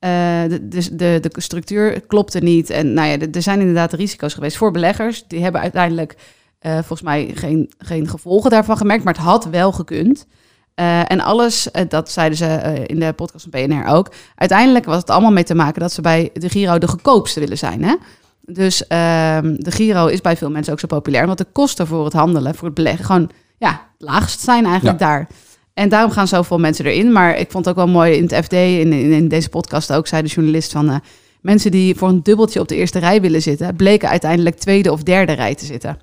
Eh, 0.03 0.11
de, 0.49 0.69
dus 0.69 0.89
de, 0.91 1.19
de 1.21 1.41
structuur 1.41 2.01
klopte 2.01 2.39
niet. 2.39 2.71
En 2.71 2.93
nou 2.93 3.09
ja, 3.09 3.19
er- 3.33 3.43
zijn 3.43 3.59
inderdaad 3.61 3.93
risico's 3.93 4.35
geweest 4.35 4.57
voor 4.57 4.71
beleggers. 4.71 5.25
Die 5.29 5.43
hebben 5.43 5.61
uiteindelijk 5.61 6.17
eh, 6.59 6.73
volgens 6.73 7.03
mij 7.03 7.31
geen, 7.35 7.71
geen 7.79 8.09
gevolgen 8.09 8.51
daarvan 8.51 8.77
gemerkt, 8.77 9.05
maar 9.05 9.15
het 9.15 9.23
had 9.23 9.45
wel 9.45 9.73
gekund. 9.73 10.27
Eh, 10.75 11.11
en 11.11 11.21
alles, 11.21 11.69
dat 11.89 12.11
zeiden 12.11 12.39
ze 12.39 12.83
in 12.87 13.01
de 13.01 13.13
podcast 13.13 13.47
van 13.51 13.67
BNR 13.67 13.87
ook. 13.87 14.13
Uiteindelijk 14.37 14.85
was 14.85 14.97
het 14.97 15.11
allemaal 15.11 15.33
mee 15.33 15.45
te 15.45 15.55
maken 15.55 15.81
dat 15.81 15.93
ze 15.93 16.01
bij 16.01 16.31
de 16.33 16.49
Giro 16.49 16.79
de 16.79 16.89
goedkoopste 16.89 17.41
willen 17.41 17.59
zijn. 17.59 17.85
Hè? 17.85 17.95
Dus 18.41 18.87
ehm, 18.87 19.55
de 19.59 19.71
Giro 19.71 20.07
is 20.07 20.21
bij 20.21 20.37
veel 20.37 20.51
mensen 20.51 20.73
ook 20.73 20.81
zo 20.81 20.87
populair. 20.87 21.23
Omdat 21.23 21.39
de 21.39 21.47
kosten 21.53 21.87
voor 21.87 22.05
het 22.05 22.13
handelen, 22.13 22.55
voor 22.55 22.67
het 22.67 22.77
beleggen, 22.77 23.05
gewoon 23.05 23.31
ja, 23.59 23.71
het 23.71 24.09
laagst 24.09 24.41
zijn 24.41 24.65
eigenlijk 24.67 24.99
daar. 24.99 25.27
En 25.75 25.89
daarom 25.89 26.11
gaan 26.11 26.29
zoveel 26.29 26.59
mensen 26.59 26.87
erin. 26.87 27.13
Maar 27.13 27.39
ik 27.39 27.51
vond 27.51 27.65
het 27.65 27.75
ook 27.75 27.85
wel 27.85 27.95
mooi 27.95 28.13
in 28.13 28.23
het 28.23 28.45
FD, 28.45 28.53
in, 28.53 28.93
in, 28.93 29.29
deze 29.29 29.49
podcast 29.49 29.93
ook, 29.93 30.07
zei 30.07 30.23
de 30.23 30.29
journalist 30.29 30.73
van... 30.73 30.91
eh, 30.91 30.97
mensen 31.41 31.71
die 31.71 31.97
voor 31.97 32.09
een 32.09 32.23
dubbeltje 32.23 32.61
op 32.61 32.69
de 32.69 32.77
eerste 32.77 32.99
rij 32.99 33.21
willen 33.21 33.43
zitten... 33.43 33.77
bleken 33.77 34.09
uiteindelijk 34.09 34.57
tweede 34.57 34.93
of 34.93 35.03
derde 35.03 35.33
rij 35.33 35.55
te 35.55 35.65
zitten. 35.65 35.99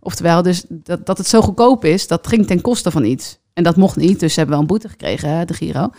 Oftewel, 0.00 0.42
dus 0.42 0.64
dat, 0.68 1.06
dat 1.06 1.18
het 1.18 1.26
zo 1.26 1.40
goedkoop 1.40 1.84
is, 1.84 2.06
dat 2.06 2.26
ging 2.26 2.46
ten 2.46 2.60
koste 2.60 2.90
van 2.90 3.04
iets. 3.04 3.38
En 3.52 3.62
dat 3.62 3.76
mocht 3.76 3.96
niet, 3.96 4.20
dus 4.20 4.32
ze 4.32 4.38
hebben 4.38 4.56
wel 4.56 4.60
een 4.60 4.70
boete 4.72 4.88
gekregen, 4.88 5.46
de 5.46 5.54
Giro. 5.54 5.90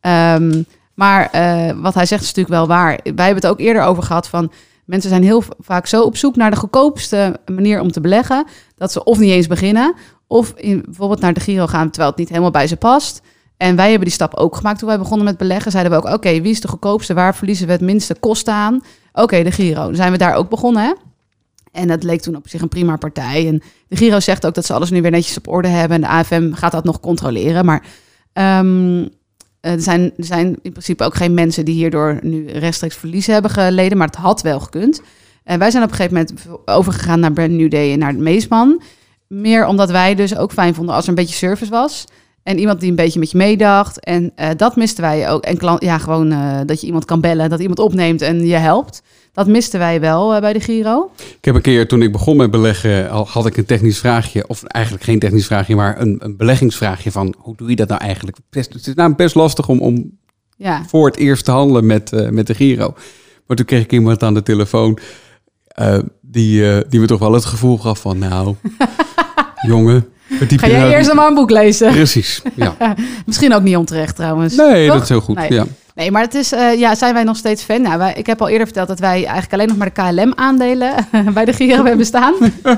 Ehm, 0.00 0.62
maar 0.94 1.30
eh, 1.30 1.70
wat 1.80 1.94
hij 1.94 2.06
zegt 2.06 2.22
is 2.22 2.34
natuurlijk 2.34 2.54
wel 2.54 2.66
waar. 2.66 3.00
Wij 3.02 3.24
hebben 3.24 3.42
het 3.42 3.46
ook 3.46 3.60
eerder 3.60 3.82
over 3.82 4.02
gehad 4.02 4.28
van... 4.28 4.52
mensen 4.84 5.10
zijn 5.10 5.22
heel 5.22 5.42
vaak 5.58 5.86
zo 5.86 6.02
op 6.02 6.16
zoek 6.16 6.36
naar 6.36 6.50
de 6.50 6.56
goedkoopste 6.56 7.40
manier 7.46 7.80
om 7.80 7.92
te 7.92 8.00
beleggen... 8.00 8.46
dat 8.76 8.92
ze 8.92 9.04
of 9.04 9.18
niet 9.18 9.30
eens 9.30 9.46
beginnen... 9.46 9.94
of 10.26 10.52
in, 10.56 10.82
bijvoorbeeld 10.84 11.20
naar 11.20 11.34
de 11.34 11.40
Giro 11.40 11.66
gaan 11.66 11.90
terwijl 11.90 12.10
het 12.10 12.18
niet 12.18 12.28
helemaal 12.28 12.50
bij 12.50 12.66
ze 12.66 12.76
past... 12.76 13.22
En 13.56 13.76
wij 13.76 13.88
hebben 13.88 14.04
die 14.04 14.14
stap 14.14 14.34
ook 14.34 14.56
gemaakt 14.56 14.78
toen 14.78 14.88
wij 14.88 14.98
begonnen 14.98 15.24
met 15.24 15.36
beleggen. 15.36 15.70
Zeiden 15.70 15.92
we 15.92 15.98
ook, 15.98 16.14
oké, 16.14 16.40
wie 16.40 16.50
is 16.50 16.60
de 16.60 16.68
goedkoopste? 16.68 17.14
Waar 17.14 17.34
verliezen 17.34 17.66
we 17.66 17.72
het 17.72 17.80
minste 17.80 18.14
kosten 18.14 18.54
aan? 18.54 18.82
Oké, 19.12 19.42
de 19.42 19.50
Giro. 19.50 19.84
Dan 19.84 19.94
zijn 19.94 20.12
we 20.12 20.18
daar 20.18 20.34
ook 20.34 20.48
begonnen, 20.48 20.82
hè? 20.82 20.92
En 21.72 21.88
dat 21.88 22.02
leek 22.02 22.20
toen 22.20 22.36
op 22.36 22.48
zich 22.48 22.60
een 22.60 22.68
prima 22.68 22.96
partij. 22.96 23.48
En 23.48 23.62
de 23.88 23.96
Giro 23.96 24.20
zegt 24.20 24.46
ook 24.46 24.54
dat 24.54 24.66
ze 24.66 24.72
alles 24.72 24.90
nu 24.90 25.02
weer 25.02 25.10
netjes 25.10 25.36
op 25.36 25.48
orde 25.48 25.68
hebben. 25.68 25.96
En 25.96 26.00
de 26.00 26.08
AFM 26.08 26.52
gaat 26.52 26.72
dat 26.72 26.84
nog 26.84 27.00
controleren. 27.00 27.64
Maar 27.64 27.82
ehm, 28.32 29.08
er, 29.60 29.80
zijn, 29.80 30.12
er 30.16 30.24
zijn 30.24 30.46
in 30.62 30.70
principe 30.70 31.04
ook 31.04 31.14
geen 31.14 31.34
mensen 31.34 31.64
die 31.64 31.74
hierdoor 31.74 32.18
nu 32.22 32.46
rechtstreeks 32.46 32.96
verliezen 32.96 33.32
hebben 33.32 33.50
geleden. 33.50 33.98
Maar 33.98 34.06
het 34.06 34.16
had 34.16 34.42
wel 34.42 34.60
gekund. 34.60 35.02
En 35.44 35.58
wij 35.58 35.70
zijn 35.70 35.84
op 35.84 35.90
een 35.90 35.96
gegeven 35.96 36.16
moment 36.16 36.46
overgegaan 36.64 37.20
naar 37.20 37.32
Brand 37.32 37.50
New 37.50 37.70
Day 37.70 37.92
en 37.92 37.98
naar 37.98 38.14
Meesman. 38.14 38.82
Meer 39.34 39.66
omdat 39.66 39.90
wij 39.90 40.14
dus 40.14 40.36
ook 40.36 40.52
fijn 40.52 40.74
vonden 40.74 40.94
als 40.94 41.04
er 41.04 41.08
een 41.08 41.14
beetje 41.14 41.34
service 41.34 41.70
was. 41.70 42.04
En 42.44 42.58
iemand 42.58 42.80
die 42.80 42.90
een 42.90 42.96
beetje 42.96 43.18
met 43.18 43.30
je 43.30 43.36
meedacht. 43.36 44.00
En 44.00 44.32
eh, 44.34 44.48
dat 44.56 44.76
misten 44.76 45.02
wij 45.02 45.30
ook. 45.30 45.44
En 45.44 45.56
klant, 45.56 45.82
ja, 45.82 45.98
gewoon 45.98 46.32
eh, 46.32 46.60
dat 46.66 46.80
je 46.80 46.86
iemand 46.86 47.04
kan 47.04 47.20
bellen, 47.20 47.50
dat 47.50 47.60
iemand 47.60 47.78
opneemt 47.78 48.22
en 48.22 48.46
je 48.46 48.56
helpt. 48.56 49.02
Dat 49.32 49.46
misten 49.46 49.78
wij 49.78 50.00
wel 50.00 50.34
eh, 50.34 50.40
bij 50.40 50.52
de 50.52 50.60
Giro. 50.60 51.10
Ik 51.16 51.44
heb 51.44 51.54
een 51.54 51.60
keer, 51.60 51.88
toen 51.88 52.02
ik 52.02 52.12
begon 52.12 52.36
met 52.36 52.50
beleggen, 52.50 53.10
al 53.10 53.26
had 53.28 53.46
ik 53.46 53.56
een 53.56 53.64
technisch 53.64 53.98
vraagje. 53.98 54.48
Of 54.48 54.64
eigenlijk 54.64 55.04
geen 55.04 55.18
technisch 55.18 55.46
vraagje, 55.46 55.76
maar 55.76 56.00
een, 56.00 56.16
een 56.18 56.36
beleggingsvraagje 56.36 57.12
van 57.12 57.34
hoe 57.38 57.56
doe 57.56 57.68
je 57.68 57.76
dat 57.76 57.88
nou 57.88 58.00
eigenlijk? 58.00 58.36
Best, 58.50 58.72
het 58.72 58.86
is 58.86 58.94
namelijk 58.94 59.22
best 59.22 59.34
lastig 59.34 59.68
om, 59.68 59.80
om 59.80 60.18
Ja, 60.56 60.84
voor 60.86 61.06
het 61.06 61.16
eerst 61.16 61.44
te 61.44 61.50
handelen 61.50 61.86
met, 61.86 62.30
met 62.30 62.46
de 62.46 62.54
Giro. 62.54 62.94
Maar 63.46 63.56
toen 63.56 63.66
kreeg 63.66 63.82
ik 63.82 63.92
iemand 63.92 64.22
aan 64.22 64.34
de 64.34 64.42
telefoon 64.42 64.98
die, 66.34 66.70
eh, 66.72 66.80
die 66.88 67.00
me 67.00 67.06
toch 67.06 67.18
wel 67.18 67.32
het 67.32 67.44
gevoel 67.44 67.78
gaf 67.78 67.98
van 68.00 68.18
nou, 68.18 68.54
jongen, 69.68 70.08
verdiep 70.30 70.58
ga 70.58 70.66
je 70.66 70.72
jij 70.72 70.80
nou- 70.80 70.92
eerst 70.94 71.12
maar 71.14 71.26
een 71.26 71.34
boek 71.34 71.50
lezen? 71.50 71.90
Precies, 71.92 72.42
ja. 72.54 72.74
Misschien 73.26 73.54
ook 73.54 73.62
niet 73.62 73.76
onterecht 73.76 74.16
trouwens. 74.16 74.54
Nee, 74.56 74.84
Toch? 74.86 74.94
dat 74.94 75.02
is 75.02 75.08
heel 75.08 75.20
goed, 75.20 75.36
Nee. 75.36 75.52
ja. 75.52 75.64
Nee, 75.94 76.10
maar 76.10 76.22
het 76.22 76.34
is, 76.34 76.52
eh, 76.52 76.78
ja, 76.78 76.94
zijn 76.94 77.14
wij 77.14 77.24
nog 77.24 77.36
steeds 77.36 77.62
fan? 77.62 77.82
Nou, 77.82 77.98
wij, 77.98 78.12
ik 78.14 78.26
heb 78.26 78.40
al 78.40 78.48
eerder 78.48 78.66
verteld 78.66 78.88
dat 78.88 78.98
wij 78.98 79.24
eigenlijk 79.24 79.52
alleen 79.52 79.68
nog 79.68 79.76
maar 79.76 79.92
de 79.94 80.02
KLM-aandelen 80.02 80.94
bij 81.34 81.44
de 81.44 81.52
Giro 81.52 81.84
hebben 81.84 82.06
staan. 82.06 82.34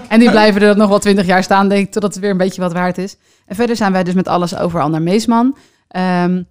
en 0.09 0.19
die 0.21 0.31
blijven 0.31 0.63
er 0.63 0.77
nog 0.77 0.89
wel 0.89 0.99
twintig 0.99 1.27
jaar 1.27 1.43
staan, 1.43 1.69
denk 1.69 1.87
ik, 1.87 1.93
totdat 1.93 2.13
het 2.15 2.23
weer 2.23 2.31
een 2.31 2.37
beetje 2.37 2.61
wat 2.61 2.73
waard 2.73 2.99
is. 2.99 3.17
En 3.47 3.57
verder 3.57 3.77
zijn 3.77 3.93
wij 3.93 4.05
dus 4.05 4.15
met 4.15 4.29
alles 4.29 4.57
overal 4.57 4.89
naar 4.89 5.03
Meesman. 5.03 5.57
Ehm, 5.89 6.43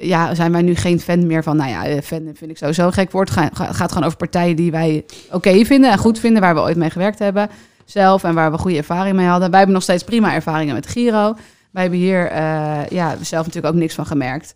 ja, 0.00 0.34
zijn 0.34 0.52
wij 0.52 0.62
nu 0.62 0.74
geen 0.74 1.00
fan 1.00 1.26
meer 1.26 1.42
van, 1.42 1.56
nou 1.56 1.70
ja, 1.70 1.84
eh, 1.84 2.02
fan 2.02 2.30
vind 2.34 2.50
ik 2.50 2.56
sowieso 2.56 2.90
gek 2.90 3.10
woord. 3.10 3.34
Het 3.34 3.52
gaat, 3.52 3.76
gaat 3.76 3.92
gewoon 3.92 4.06
over 4.06 4.18
partijen 4.18 4.56
die 4.56 4.70
wij 4.70 5.04
oké 5.30 5.64
vinden 5.64 5.90
en 5.90 5.98
goed 5.98 6.18
vinden, 6.18 6.42
waar 6.42 6.54
we 6.54 6.60
ooit 6.60 6.76
mee 6.76 6.90
gewerkt 6.90 7.18
hebben 7.18 7.50
zelf 7.90 8.24
en 8.24 8.34
waar 8.34 8.50
we 8.50 8.58
goede 8.58 8.76
ervaring 8.76 9.16
mee 9.16 9.26
hadden. 9.26 9.48
Wij 9.48 9.58
hebben 9.58 9.74
nog 9.74 9.84
steeds 9.84 10.04
prima 10.04 10.34
ervaringen 10.34 10.74
met 10.74 10.86
Giro. 10.86 11.34
Wij 11.70 11.82
hebben 11.82 12.00
hier 12.00 12.26
eh, 12.26 12.86
ja, 12.88 13.16
zelf 13.20 13.46
natuurlijk 13.46 13.74
ook 13.74 13.80
niks 13.80 13.94
van 13.94 14.06
gemerkt. 14.06 14.54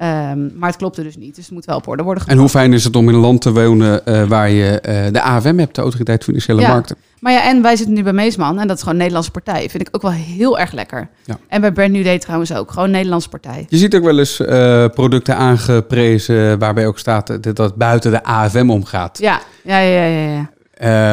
Ehm, 0.00 0.58
maar 0.58 0.68
het 0.68 0.76
klopte 0.78 1.02
dus 1.02 1.16
niet. 1.16 1.34
Dus 1.34 1.44
het 1.44 1.54
moet 1.54 1.64
wel 1.64 1.76
op 1.76 1.88
orde 1.88 2.02
worden 2.02 2.26
En 2.26 2.38
hoe 2.38 2.48
fijn 2.48 2.72
is 2.72 2.84
het 2.84 2.96
om 2.96 3.08
in 3.08 3.14
een 3.14 3.20
land 3.20 3.40
te 3.40 3.52
wonen 3.52 4.06
eh, 4.06 4.22
waar 4.22 4.50
je 4.50 4.80
eh, 4.80 5.12
de 5.12 5.22
AFM 5.22 5.58
hebt, 5.58 5.74
de 5.74 5.80
Autoriteit 5.80 6.24
Financiële 6.24 6.60
Ja. 6.60 6.68
Markten. 6.68 6.96
Maar 7.18 7.32
ja, 7.32 7.48
en 7.48 7.62
wij 7.62 7.76
zitten 7.76 7.94
nu 7.94 8.02
bij 8.02 8.12
Meesman. 8.12 8.58
En 8.58 8.66
dat 8.66 8.76
is 8.76 8.82
gewoon 8.82 8.94
een 8.94 9.00
Nederlandse 9.00 9.30
partij. 9.30 9.68
Vind 9.70 9.88
ik 9.88 9.88
ook 9.96 10.02
wel 10.02 10.10
heel 10.10 10.58
erg 10.58 10.72
lekker. 10.72 11.08
Ja. 11.24 11.38
En 11.48 11.60
bij 11.60 11.72
Brand 11.72 11.90
New 11.90 12.04
Day 12.04 12.18
trouwens 12.18 12.54
ook. 12.54 12.70
Gewoon 12.70 12.84
een 12.84 12.90
Nederlandse 12.90 13.28
partij. 13.28 13.66
Je 13.68 13.76
ziet 13.76 13.94
ook 13.94 14.04
wel 14.04 14.18
eens 14.18 14.40
eh, 14.40 14.86
producten 14.86 15.36
aangeprezen 15.36 16.58
waarbij 16.58 16.86
ook 16.86 16.98
staat 16.98 17.26
dat 17.26 17.42
dat 17.42 17.58
het 17.58 17.74
buiten 17.74 18.10
de 18.10 18.24
AFM 18.24 18.70
omgaat. 18.70 19.18
Ja, 19.18 19.40
ja, 19.64 19.78
ja, 19.78 20.04
ja. 20.04 20.30
ja. 20.30 20.50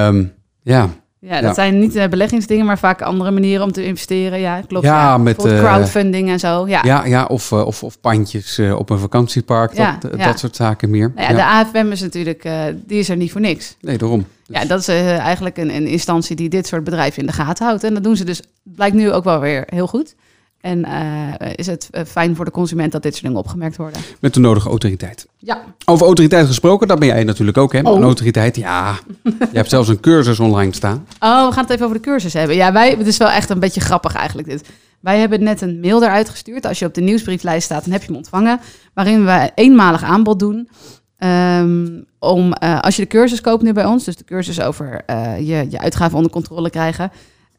Ehm, 0.07 0.23
ja. 0.61 0.89
Ja, 1.19 1.33
dat 1.33 1.41
Ja. 1.43 1.53
zijn 1.53 1.79
niet 1.79 1.95
eh, 1.95 2.07
beleggingsdingen, 2.07 2.65
maar 2.65 2.77
vaak 2.77 3.01
andere 3.01 3.31
manieren 3.31 3.63
om 3.63 3.71
te 3.71 3.85
investeren. 3.85 4.39
Ja, 4.39 4.61
klopt. 4.67 4.85
Ja, 4.85 5.17
met, 5.17 5.45
eh, 5.45 5.59
crowdfunding 5.59 6.29
en 6.29 6.39
zo. 6.39 6.67
Ja. 6.67 6.81
Ja, 6.83 7.05
ja 7.05 7.25
of, 7.25 7.51
eh, 7.51 7.65
of, 7.65 7.83
of 7.83 7.99
pandjes 8.01 8.59
op 8.59 8.89
een 8.89 8.99
vakantiepark, 8.99 9.75
dat, 9.75 10.11
dat 10.17 10.39
soort 10.39 10.55
zaken 10.55 10.89
meer. 10.89 11.11
Nou 11.15 11.35
ja, 11.35 11.35
de 11.35 11.43
AFM 11.43 11.91
is 11.91 12.01
natuurlijk, 12.01 12.49
die 12.85 12.99
is 12.99 13.09
er 13.09 13.15
niet 13.17 13.31
voor 13.31 13.41
niks. 13.41 13.75
Nee, 13.81 13.97
daarom. 13.97 14.25
Dus- 14.47 14.61
Ja, 14.61 14.65
dat 14.67 14.79
is 14.79 14.87
eigenlijk 14.87 15.57
een, 15.57 15.75
een 15.75 15.87
instantie 15.87 16.35
die 16.35 16.49
dit 16.49 16.67
soort 16.67 16.83
bedrijven 16.83 17.19
in 17.21 17.27
de 17.27 17.33
gaten 17.33 17.65
houdt. 17.65 17.83
En 17.83 17.93
dat 17.93 18.03
doen 18.03 18.15
ze 18.15 18.23
dus, 18.23 18.41
blijkt 18.63 18.95
nu 18.95 19.11
ook 19.11 19.23
wel 19.23 19.39
weer 19.39 19.63
heel 19.65 19.87
goed. 19.87 20.15
En 20.61 20.85
eh, 20.85 21.49
is 21.55 21.67
het 21.67 21.87
eh, 21.91 22.03
fijn 22.05 22.35
voor 22.35 22.45
de 22.45 22.51
consument 22.51 22.91
dat 22.91 23.01
dit 23.01 23.11
soort 23.11 23.25
dingen 23.25 23.39
opgemerkt 23.39 23.77
worden. 23.77 24.01
Met 24.19 24.33
de 24.33 24.39
nodige 24.39 24.69
autoriteit. 24.69 25.27
Ja, 25.37 25.63
Over 25.85 26.05
autoriteit 26.05 26.47
gesproken, 26.47 26.87
dat 26.87 26.99
ben 26.99 27.07
jij 27.07 27.23
natuurlijk 27.23 27.57
ook, 27.57 27.73
hè? 27.73 27.81
Oh. 27.81 27.95
Een 27.95 28.03
autoriteit, 28.03 28.55
ja. 28.55 28.99
Je 29.23 29.47
hebt 29.51 29.69
zelfs 29.69 29.89
een 29.89 29.99
cursus 29.99 30.39
online 30.39 30.73
staan. 30.73 31.07
Oh, 31.19 31.47
we 31.47 31.53
gaan 31.53 31.63
het 31.63 31.69
even 31.69 31.85
over 31.85 31.97
de 31.97 32.03
cursus 32.03 32.33
hebben. 32.33 32.55
Ja, 32.55 32.71
wij, 32.71 32.95
het 32.97 33.07
is 33.07 33.17
wel 33.17 33.29
echt 33.29 33.49
een 33.49 33.59
beetje 33.59 33.81
grappig 33.81 34.15
eigenlijk 34.15 34.47
dit. 34.47 34.69
Wij 34.99 35.19
hebben 35.19 35.43
net 35.43 35.61
een 35.61 35.79
mail 35.79 36.03
eruit 36.03 36.29
gestuurd. 36.29 36.65
Als 36.65 36.79
je 36.79 36.85
op 36.85 36.93
de 36.93 37.01
nieuwsbrieflijst 37.01 37.65
staat, 37.65 37.83
dan 37.83 37.91
heb 37.91 38.01
je 38.01 38.07
hem 38.07 38.15
ontvangen. 38.15 38.59
Waarin 38.93 39.25
we 39.25 39.51
eenmalig 39.55 40.03
aanbod 40.03 40.39
doen. 40.39 40.69
ehm, 41.17 41.87
om, 42.19 42.53
eh, 42.53 42.79
als 42.79 42.95
je 42.95 43.01
de 43.01 43.07
cursus 43.07 43.41
koopt 43.41 43.63
nu 43.63 43.73
bij 43.73 43.85
ons, 43.85 44.03
dus 44.03 44.15
de 44.15 44.23
cursus 44.23 44.61
over 44.61 45.03
je, 45.39 45.65
je 45.69 45.79
uitgaven 45.79 46.15
onder 46.17 46.31
controle 46.31 46.69
krijgen. 46.69 47.11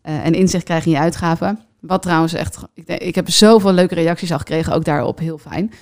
en 0.03 0.33
inzicht 0.35 0.65
krijgen 0.65 0.87
in 0.91 0.97
je 0.97 1.03
uitgaven. 1.03 1.68
Wat 1.81 2.03
trouwens 2.03 2.33
echt, 2.33 2.59
ik, 2.75 2.89
ik 2.89 3.15
heb 3.15 3.31
zoveel 3.31 3.73
leuke 3.73 3.95
reacties 3.95 4.33
al 4.33 4.39
gekregen, 4.39 4.73
ook 4.73 4.85
daarop 4.85 5.19
heel 5.19 5.39
fijn. 5.39 5.73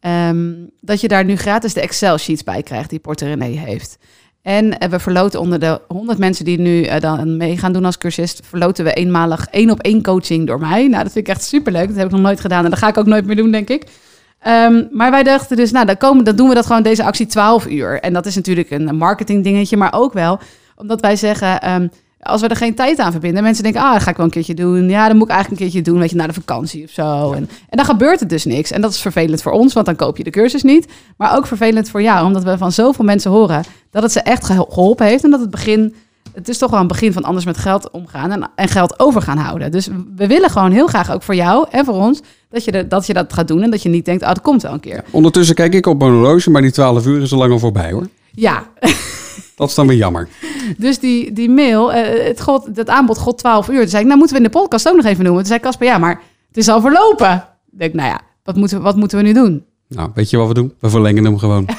Ehm, 0.00 0.52
dat 0.80 1.00
je 1.00 1.08
daar 1.08 1.24
nu 1.24 1.36
gratis 1.36 1.74
de 1.74 1.80
Excel-sheets 1.80 2.42
bij 2.42 2.62
krijgt 2.62 2.90
die 2.90 2.98
Porter 2.98 3.28
René 3.28 3.44
heeft. 3.44 3.98
En 4.42 4.78
eh, 4.78 4.88
we 4.88 4.98
verloten 4.98 5.40
onder 5.40 5.58
de 5.58 5.80
100 5.88 6.18
mensen 6.18 6.44
die 6.44 6.58
nu 6.58 6.82
eh, 6.82 7.00
dan 7.00 7.36
mee 7.36 7.58
gaan 7.58 7.72
doen 7.72 7.84
als 7.84 7.98
cursist, 7.98 8.40
verloten 8.46 8.84
we 8.84 8.92
eenmalig 8.92 9.46
één 9.50 9.70
op 9.70 9.80
één 9.80 10.02
coaching 10.02 10.46
door 10.46 10.58
mij. 10.58 10.88
Nou, 10.88 11.02
dat 11.02 11.12
vind 11.12 11.28
ik 11.28 11.34
echt 11.34 11.44
superleuk. 11.44 11.88
Dat 11.88 11.96
heb 11.96 12.06
ik 12.06 12.12
nog 12.12 12.20
nooit 12.20 12.40
gedaan 12.40 12.64
en 12.64 12.70
dat 12.70 12.78
ga 12.78 12.88
ik 12.88 12.98
ook 12.98 13.06
nooit 13.06 13.26
meer 13.26 13.36
doen, 13.36 13.50
denk 13.50 13.68
ik. 13.68 13.84
Ehm, 14.38 14.84
maar 14.90 15.10
wij 15.10 15.22
dachten 15.22 15.56
dus, 15.56 15.70
nou, 15.70 15.86
dan, 15.86 15.96
komen, 15.96 16.24
dan 16.24 16.36
doen 16.36 16.48
we 16.48 16.54
dat 16.54 16.66
gewoon 16.66 16.82
deze 16.82 17.04
actie 17.04 17.26
12 17.26 17.66
uur. 17.66 18.00
En 18.00 18.12
dat 18.12 18.26
is 18.26 18.34
natuurlijk 18.34 18.70
een 18.70 18.96
marketing 18.96 19.44
dingetje, 19.44 19.76
maar 19.76 19.92
ook 19.92 20.12
wel 20.12 20.38
omdat 20.76 21.00
wij 21.00 21.16
zeggen, 21.16 21.60
ehm, 21.60 21.88
als 22.24 22.40
we 22.40 22.48
er 22.48 22.56
geen 22.56 22.74
tijd 22.74 22.98
aan 22.98 23.10
verbinden, 23.12 23.42
mensen 23.42 23.62
denken, 23.62 23.80
ah, 23.82 23.92
dat 23.92 24.02
ga 24.02 24.10
ik 24.10 24.16
wel 24.16 24.26
een 24.26 24.32
keertje 24.32 24.54
doen. 24.54 24.88
Ja, 24.88 25.06
dan 25.08 25.16
moet 25.16 25.26
ik 25.28 25.32
eigenlijk 25.32 25.62
een 25.62 25.70
keertje 25.70 25.90
doen, 25.90 26.00
weet 26.00 26.10
je, 26.10 26.16
na 26.16 26.26
de 26.26 26.32
vakantie 26.32 26.84
of 26.84 26.90
zo. 26.90 27.32
En, 27.32 27.48
en 27.68 27.76
dan 27.76 27.84
gebeurt 27.84 28.20
het 28.20 28.28
dus 28.28 28.44
niks. 28.44 28.70
En 28.70 28.80
dat 28.80 28.90
is 28.92 29.00
vervelend 29.00 29.42
voor 29.42 29.52
ons, 29.52 29.72
want 29.72 29.86
dan 29.86 29.96
koop 29.96 30.16
je 30.16 30.24
de 30.24 30.30
cursus 30.30 30.62
niet. 30.62 30.86
Maar 31.16 31.36
ook 31.36 31.46
vervelend 31.46 31.90
voor 31.90 32.02
jou, 32.02 32.26
omdat 32.26 32.42
we 32.44 32.58
van 32.58 32.72
zoveel 32.72 33.04
mensen 33.04 33.30
horen 33.30 33.62
dat 33.90 34.02
het 34.02 34.12
ze 34.12 34.20
echt 34.20 34.44
geho- 34.44 34.66
geholpen 34.70 35.06
heeft. 35.06 35.24
En 35.24 35.30
dat 35.30 35.40
het 35.40 35.50
begin, 35.50 35.94
het 36.34 36.48
is 36.48 36.58
toch 36.58 36.70
wel 36.70 36.80
een 36.80 36.86
begin 36.86 37.12
van 37.12 37.22
anders 37.24 37.44
met 37.44 37.56
geld 37.58 37.90
omgaan 37.90 38.30
en, 38.32 38.50
en 38.54 38.68
geld 38.68 39.00
over 39.00 39.22
gaan 39.22 39.38
houden. 39.38 39.70
Dus 39.70 39.88
we 40.16 40.26
willen 40.26 40.50
gewoon 40.50 40.72
heel 40.72 40.86
graag 40.86 41.12
ook 41.12 41.22
voor 41.22 41.34
jou 41.34 41.66
en 41.70 41.84
voor 41.84 41.94
ons 41.94 42.20
dat 42.50 42.64
je, 42.64 42.72
de, 42.72 42.86
dat 42.88 43.06
je 43.06 43.12
dat 43.14 43.32
gaat 43.32 43.48
doen 43.48 43.62
en 43.62 43.70
dat 43.70 43.82
je 43.82 43.88
niet 43.88 44.04
denkt, 44.04 44.22
ah, 44.22 44.28
dat 44.28 44.40
komt 44.40 44.62
wel 44.62 44.72
een 44.72 44.80
keer. 44.80 45.04
Ondertussen 45.10 45.54
kijk 45.54 45.74
ik 45.74 45.86
op 45.86 45.98
mijn 45.98 46.12
horloge, 46.12 46.50
maar 46.50 46.62
die 46.62 46.72
12 46.72 47.06
uur 47.06 47.22
is 47.22 47.32
al 47.32 47.38
lang 47.38 47.52
al 47.52 47.58
voorbij, 47.58 47.92
hoor. 47.92 48.08
Ja, 48.30 48.62
Dat 49.54 49.68
is 49.68 49.74
dan 49.74 49.86
weer 49.86 49.96
jammer. 49.96 50.28
Dus 50.78 50.98
die, 50.98 51.32
die 51.32 51.50
mail, 51.50 51.92
eh, 51.92 52.26
het, 52.26 52.40
god, 52.40 52.74
dat 52.74 52.88
aanbod 52.88 53.18
god 53.18 53.38
12 53.38 53.68
uur. 53.68 53.80
Toen 53.80 53.88
zei 53.88 54.02
ik, 54.02 54.06
nou 54.06 54.18
moeten 54.18 54.36
we 54.36 54.42
in 54.42 54.50
de 54.50 54.58
podcast 54.58 54.88
ook 54.88 54.96
nog 54.96 55.04
even 55.04 55.24
noemen. 55.24 55.40
Toen 55.40 55.50
zei 55.50 55.60
Casper, 55.60 55.86
ja, 55.86 55.98
maar 55.98 56.22
het 56.48 56.56
is 56.56 56.68
al 56.68 56.80
verlopen. 56.80 57.34
Ik 57.72 57.78
denk, 57.78 57.94
nou 57.94 58.08
ja, 58.08 58.20
wat 58.42 58.56
moeten, 58.56 58.76
we, 58.78 58.82
wat 58.84 58.96
moeten 58.96 59.18
we 59.18 59.24
nu 59.24 59.32
doen? 59.32 59.64
Nou, 59.88 60.10
weet 60.14 60.30
je 60.30 60.36
wat 60.36 60.48
we 60.48 60.54
doen? 60.54 60.74
We 60.78 60.88
verlengen 60.88 61.24
hem 61.24 61.38
gewoon. 61.38 61.68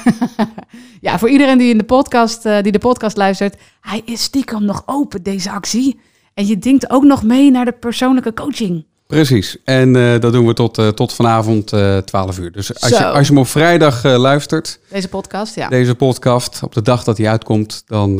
Ja, 1.00 1.18
voor 1.18 1.28
iedereen 1.28 1.58
die, 1.58 1.70
in 1.70 1.78
de 1.78 1.84
podcast, 1.84 2.44
eh, 2.44 2.62
die 2.62 2.72
de 2.72 2.78
podcast 2.78 3.16
luistert. 3.16 3.56
Hij 3.80 4.02
is 4.04 4.22
stiekem 4.22 4.64
nog 4.64 4.82
open, 4.86 5.22
deze 5.22 5.50
actie. 5.50 6.00
En 6.34 6.46
je 6.46 6.58
denkt 6.58 6.90
ook 6.90 7.02
nog 7.02 7.22
mee 7.22 7.50
naar 7.50 7.64
de 7.64 7.72
persoonlijke 7.72 8.34
coaching. 8.34 8.86
Precies. 9.06 9.56
En 9.64 9.96
eh, 9.96 10.20
dat 10.20 10.32
doen 10.32 10.46
we 10.46 10.54
tot, 10.54 10.78
eh, 10.78 10.88
tot 10.88 11.12
vanavond 11.12 11.72
eh 11.72 11.98
12 11.98 12.38
uur. 12.38 12.52
Dus 12.52 12.80
als 12.80 12.90
je, 12.90 13.06
als 13.06 13.26
je 13.26 13.32
hem 13.32 13.42
op 13.42 13.48
vrijdag 13.48 14.02
luistert, 14.02 14.78
Deze 14.90 15.08
podcast, 15.08 15.54
ja. 15.54 15.68
deze 15.68 15.94
podcast, 15.94 16.62
op 16.62 16.74
de 16.74 16.82
dag 16.82 17.04
dat 17.04 17.18
hij 17.18 17.28
uitkomt, 17.28 17.82
dan, 17.86 18.16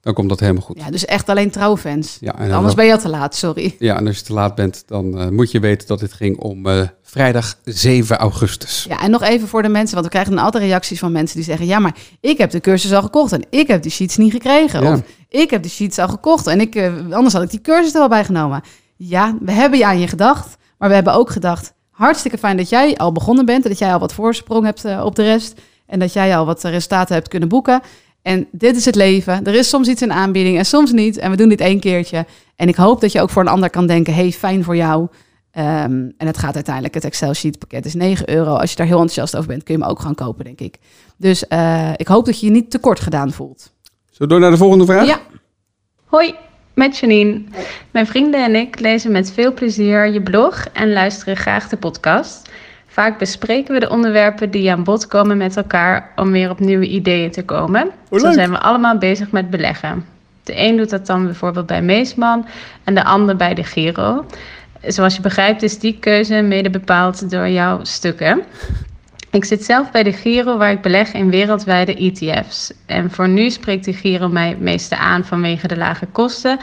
dan 0.00 0.14
komt 0.14 0.28
dat 0.28 0.40
helemaal 0.40 0.62
goed. 0.62 0.78
Ja, 0.78 0.90
dus 0.90 1.04
echt 1.04 1.28
alleen 1.28 1.50
trouwfans. 1.50 2.16
Ja, 2.20 2.38
en, 2.38 2.52
Anders 2.52 2.74
ben 2.74 2.86
je 2.86 2.92
al 2.92 2.98
te 2.98 3.08
laat, 3.08 3.36
sorry. 3.36 3.76
ja, 3.78 3.96
en 3.96 4.06
als 4.06 4.16
je 4.16 4.22
te 4.22 4.32
laat 4.32 4.54
bent, 4.54 4.82
dan 4.86 5.34
moet 5.34 5.50
je 5.50 5.60
weten 5.60 5.88
dat 5.88 6.00
dit 6.00 6.12
ging 6.12 6.38
om 6.38 6.66
vrijdag 7.02 7.54
7 7.64 8.16
augustus. 8.16 8.86
Ja, 8.88 9.02
en 9.02 9.10
nog 9.10 9.22
even 9.22 9.48
voor 9.48 9.62
de 9.62 9.68
mensen, 9.68 9.92
want 9.94 10.06
we 10.06 10.12
krijgen 10.12 10.34
dan 10.34 10.44
altijd 10.44 10.64
reacties 10.64 10.98
van 10.98 11.12
mensen 11.12 11.36
die 11.36 11.44
zeggen: 11.44 11.66
Ja, 11.66 11.78
maar 11.78 11.94
ik 12.20 12.38
heb 12.38 12.50
de 12.50 12.60
cursus 12.60 12.92
al 12.92 13.02
gekocht 13.02 13.32
en 13.32 13.44
ik 13.50 13.68
heb 13.68 13.82
die 13.82 13.90
sheets 13.90 14.16
niet 14.16 14.32
gekregen. 14.32 14.82
Ja. 14.82 14.92
Of 14.92 15.02
ik 15.28 15.50
heb 15.50 15.62
de 15.62 15.68
sheets 15.68 15.98
al 15.98 16.08
gekocht 16.08 16.46
en 16.46 16.60
ik, 16.60 16.90
anders 17.10 17.34
had 17.34 17.42
ik 17.42 17.50
die 17.50 17.60
cursus 17.60 17.92
er 17.92 17.98
wel 17.98 18.08
bij 18.08 18.24
genomen. 18.24 18.62
Ja, 19.08 19.36
we 19.40 19.52
hebben 19.52 19.78
je 19.78 19.86
aan 19.86 20.00
je 20.00 20.08
gedacht, 20.08 20.56
maar 20.78 20.88
we 20.88 20.94
hebben 20.94 21.14
ook 21.14 21.30
gedacht: 21.30 21.72
hartstikke 21.90 22.38
fijn 22.38 22.56
dat 22.56 22.68
jij 22.68 22.96
al 22.96 23.12
begonnen 23.12 23.44
bent 23.44 23.64
en 23.64 23.70
dat 23.70 23.78
jij 23.78 23.92
al 23.92 23.98
wat 23.98 24.12
voorsprong 24.12 24.64
hebt 24.64 24.84
eh, 24.84 25.04
op 25.04 25.16
de 25.16 25.22
rest 25.22 25.60
en 25.86 25.98
dat 25.98 26.12
jij 26.12 26.36
al 26.36 26.46
wat 26.46 26.62
resultaten 26.62 27.14
hebt 27.14 27.28
kunnen 27.28 27.48
boeken. 27.48 27.80
En 28.22 28.48
dit 28.50 28.76
is 28.76 28.84
het 28.84 28.94
leven. 28.94 29.44
Er 29.44 29.54
is 29.54 29.68
soms 29.68 29.88
iets 29.88 30.02
in 30.02 30.12
aanbieding 30.12 30.58
en 30.58 30.66
soms 30.66 30.92
niet. 30.92 31.16
En 31.16 31.30
we 31.30 31.36
doen 31.36 31.48
dit 31.48 31.60
één 31.60 31.80
keertje. 31.80 32.26
En 32.56 32.68
ik 32.68 32.76
hoop 32.76 33.00
dat 33.00 33.12
je 33.12 33.20
ook 33.20 33.30
voor 33.30 33.42
een 33.42 33.48
ander 33.48 33.70
kan 33.70 33.86
denken: 33.86 34.14
hey, 34.14 34.32
fijn 34.32 34.64
voor 34.64 34.76
jou. 34.76 35.08
Ehm, 35.50 36.10
en 36.16 36.26
het 36.26 36.38
gaat 36.38 36.54
uiteindelijk, 36.54 36.94
het 36.94 37.04
Excel 37.04 37.34
sheet 37.34 37.58
pakket 37.58 37.86
is 37.86 37.94
9 37.94 38.30
euro. 38.30 38.54
Als 38.54 38.70
je 38.70 38.76
daar 38.76 38.86
heel 38.86 39.00
enthousiast 39.00 39.36
over 39.36 39.48
bent, 39.48 39.62
kun 39.62 39.74
je 39.74 39.80
hem 39.80 39.90
ook 39.90 40.00
gaan 40.00 40.14
kopen, 40.14 40.44
denk 40.44 40.60
ik. 40.60 40.78
Dus 41.16 41.46
eh, 41.48 41.90
ik 41.96 42.08
hoop 42.08 42.24
dat 42.24 42.40
je 42.40 42.46
je 42.46 42.52
niet 42.52 42.70
tekort 42.70 43.00
gedaan 43.00 43.32
voelt. 43.32 43.72
Zullen 44.10 44.18
we 44.18 44.26
door 44.26 44.40
naar 44.40 44.50
de 44.50 44.56
volgende 44.56 44.84
vraag? 44.84 45.06
Ja, 45.06 45.20
Hoi, 46.04 46.34
met 46.74 46.98
Janine. 46.98 47.42
Mijn 47.90 48.06
vrienden 48.06 48.44
en 48.44 48.54
ik 48.54 48.80
lezen 48.80 49.12
met 49.12 49.32
veel 49.32 49.52
plezier 49.52 50.06
je 50.06 50.22
blog 50.22 50.64
en 50.72 50.92
luisteren 50.92 51.36
graag 51.36 51.68
de 51.68 51.76
podcast. 51.76 52.50
Vaak 52.86 53.18
bespreken 53.18 53.74
we 53.74 53.80
de 53.80 53.90
onderwerpen 53.90 54.50
die 54.50 54.70
aan 54.70 54.84
bod 54.84 55.06
komen 55.06 55.36
met 55.36 55.56
elkaar 55.56 56.12
om 56.16 56.32
weer 56.32 56.50
op 56.50 56.60
nieuwe 56.60 56.88
ideeën 56.88 57.30
te 57.30 57.44
komen. 57.44 57.90
Oh, 58.08 58.18
Zo 58.18 58.32
zijn 58.32 58.50
we 58.50 58.58
allemaal 58.58 58.98
bezig 58.98 59.30
met 59.30 59.50
beleggen. 59.50 60.04
De 60.44 60.52
een 60.56 60.76
doet 60.76 60.90
dat 60.90 61.06
dan 61.06 61.24
bijvoorbeeld 61.24 61.66
bij 61.66 61.82
Meesman 61.82 62.46
en 62.84 62.94
de 62.94 63.04
ander 63.04 63.36
bij 63.36 63.54
de 63.54 63.64
Giro. 63.64 64.26
Zoals 64.86 65.16
je 65.16 65.22
begrijpt 65.22 65.62
is 65.62 65.78
die 65.78 65.98
keuze 65.98 66.34
mede 66.34 66.70
bepaald 66.70 67.30
door 67.30 67.48
jouw 67.48 67.84
stukken. 67.84 68.42
Ik 69.32 69.44
zit 69.44 69.64
zelf 69.64 69.90
bij 69.90 70.02
de 70.02 70.12
Giro 70.12 70.56
waar 70.56 70.70
ik 70.70 70.80
beleg 70.80 71.12
in 71.12 71.30
wereldwijde 71.30 71.94
ETF's. 71.94 72.72
En 72.86 73.10
voor 73.10 73.28
nu 73.28 73.50
spreekt 73.50 73.84
de 73.84 73.92
Giro 73.92 74.28
mij 74.28 74.48
het 74.48 74.60
meeste 74.60 74.96
aan 74.96 75.24
vanwege 75.24 75.68
de 75.68 75.76
lage 75.76 76.06
kosten. 76.06 76.58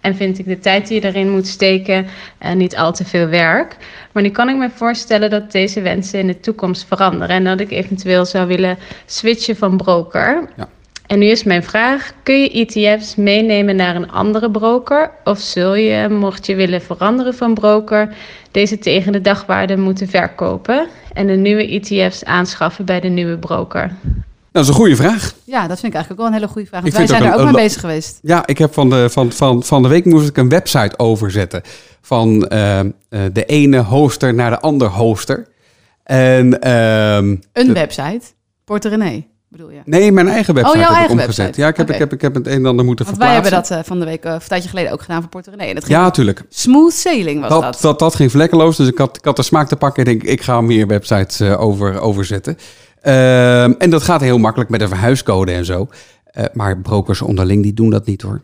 En 0.00 0.16
vind 0.16 0.38
ik 0.38 0.46
de 0.46 0.58
tijd 0.58 0.88
die 0.88 1.00
je 1.00 1.06
erin 1.06 1.30
moet 1.30 1.46
steken 1.46 2.06
eh, 2.38 2.52
niet 2.52 2.76
al 2.76 2.92
te 2.92 3.04
veel 3.04 3.26
werk. 3.26 3.76
Maar 4.12 4.22
nu 4.22 4.28
kan 4.28 4.48
ik 4.48 4.56
me 4.56 4.70
voorstellen 4.70 5.30
dat 5.30 5.52
deze 5.52 5.80
wensen 5.80 6.18
in 6.18 6.26
de 6.26 6.40
toekomst 6.40 6.86
veranderen. 6.86 7.36
En 7.36 7.44
dat 7.44 7.60
ik 7.60 7.70
eventueel 7.70 8.24
zou 8.24 8.46
willen 8.46 8.78
switchen 9.06 9.56
van 9.56 9.76
broker. 9.76 10.48
Ja. 10.56 10.68
En 11.06 11.18
nu 11.18 11.26
is 11.26 11.44
mijn 11.44 11.62
vraag: 11.62 12.12
kun 12.22 12.40
je 12.40 12.50
ETF's 12.50 13.14
meenemen 13.14 13.76
naar 13.76 13.96
een 13.96 14.10
andere 14.10 14.50
broker? 14.50 15.10
Of 15.24 15.38
zul 15.38 15.74
je, 15.74 16.08
mocht 16.08 16.46
je 16.46 16.54
willen 16.54 16.82
veranderen 16.82 17.34
van 17.34 17.54
broker, 17.54 18.14
deze 18.50 18.78
tegen 18.78 19.12
de 19.12 19.20
dagwaarde 19.20 19.76
moeten 19.76 20.08
verkopen 20.08 20.86
en 21.12 21.26
de 21.26 21.32
nieuwe 21.32 21.68
ETF's 21.68 22.22
aanschaffen 22.24 22.84
bij 22.84 23.00
de 23.00 23.08
nieuwe 23.08 23.38
broker? 23.38 23.92
Dat 24.52 24.62
is 24.62 24.68
een 24.68 24.74
goede 24.74 24.96
vraag. 24.96 25.34
ja, 25.44 25.60
dat 25.66 25.80
vind 25.80 25.92
ik 25.92 25.98
eigenlijk 25.98 26.10
ook 26.10 26.18
wel 26.18 26.26
een 26.26 26.32
hele 26.32 26.46
goede 26.52 26.68
vraag. 26.68 26.82
Want 26.82 26.94
wij 26.94 27.06
zijn 27.06 27.22
er 27.22 27.34
ook 27.34 27.44
mee 27.44 27.62
bezig 27.62 27.80
geweest. 27.80 28.18
Ja, 28.22 28.46
ik 28.46 28.58
heb 28.58 28.72
van 28.72 28.90
de, 28.90 29.10
van, 29.10 29.32
van, 29.32 29.62
van 29.62 29.82
de 29.82 29.88
week 29.88 30.04
moest 30.04 30.28
ik 30.28 30.36
een 30.36 30.48
website 30.48 30.98
overzetten. 30.98 31.62
Van 32.00 32.46
eh, 32.48 32.80
eh, 32.80 32.86
de 33.32 33.44
ene 33.44 33.78
hoster 33.78 34.34
naar 34.34 34.50
de 34.50 34.60
ander 34.60 34.88
hoster. 34.88 35.46
En 36.02 36.60
ehm, 36.60 37.36
Een 37.52 37.66
de- 37.66 37.72
website. 37.72 38.20
Porte 38.64 38.88
René, 38.88 39.24
bedoel 39.56 39.70
je? 39.70 39.80
Nee, 39.84 40.12
mijn 40.12 40.28
eigen 40.28 40.54
website 40.54 40.78
Oh, 40.78 40.82
jouw 40.84 40.94
heb 40.94 41.04
ik 41.04 41.10
omgezet. 41.10 41.36
website. 41.36 41.60
Ja, 41.60 41.68
ik 41.68 41.76
heb, 41.76 41.90
ik, 41.90 41.98
heb, 41.98 42.12
ik 42.12 42.20
heb 42.20 42.34
het 42.34 42.46
een 42.46 42.52
en 42.52 42.66
ander 42.66 42.84
moeten 42.84 43.04
Want 43.04 43.18
wij 43.18 43.32
hebben 43.32 43.50
dat 43.50 43.70
eh, 43.70 43.78
van 43.82 43.98
de 43.98 44.04
week, 44.04 44.24
of 44.24 44.32
een 44.32 44.48
tijdje 44.48 44.68
geleden 44.68 44.92
ook 44.92 45.00
gedaan 45.00 45.20
voor 45.20 45.30
Porte 45.30 45.50
René. 45.50 45.62
En 45.62 45.74
dat 45.74 45.84
ging 45.84 45.96
Ja, 45.98 46.02
natuurlijk. 46.04 46.42
smooth 46.48 46.92
sailing 46.92 47.40
was 47.40 47.48
Dat, 47.48 47.62
dat. 47.62 47.80
dat. 47.80 47.98
Dat, 47.98 48.14
ging 48.14 48.30
vlekkeloos, 48.30 48.76
dus 48.76 48.88
ik 48.88 48.98
had, 48.98 49.16
ik 49.16 49.24
had 49.24 49.36
de 49.36 49.42
smaak 49.42 49.68
te 49.68 49.76
pakken. 49.76 50.04
Ik 50.04 50.08
denk, 50.08 50.22
ik 50.22 50.42
ga 50.42 50.60
meer 50.60 50.86
websites 50.86 51.40
eh, 51.40 51.60
over, 51.60 52.00
overzetten. 52.00 52.56
Ehm, 53.00 53.72
en 53.78 53.90
dat 53.90 54.02
gaat 54.02 54.20
heel 54.20 54.38
makkelijk 54.38 54.70
met 54.70 54.80
een 54.80 54.88
verhuiscode 54.88 55.52
en 55.52 55.64
zo. 55.64 55.88
Maar 56.52 56.78
brokers 56.80 57.22
onderling, 57.22 57.62
die 57.62 57.74
doen 57.74 57.90
dat 57.90 58.06
niet 58.06 58.22
hoor. 58.22 58.40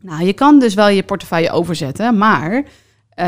Nou, 0.00 0.24
je 0.24 0.32
kan 0.32 0.58
dus 0.58 0.74
wel 0.74 0.88
je 0.88 1.02
portefeuille 1.02 1.50
overzetten, 1.50 2.18
maar 2.18 2.64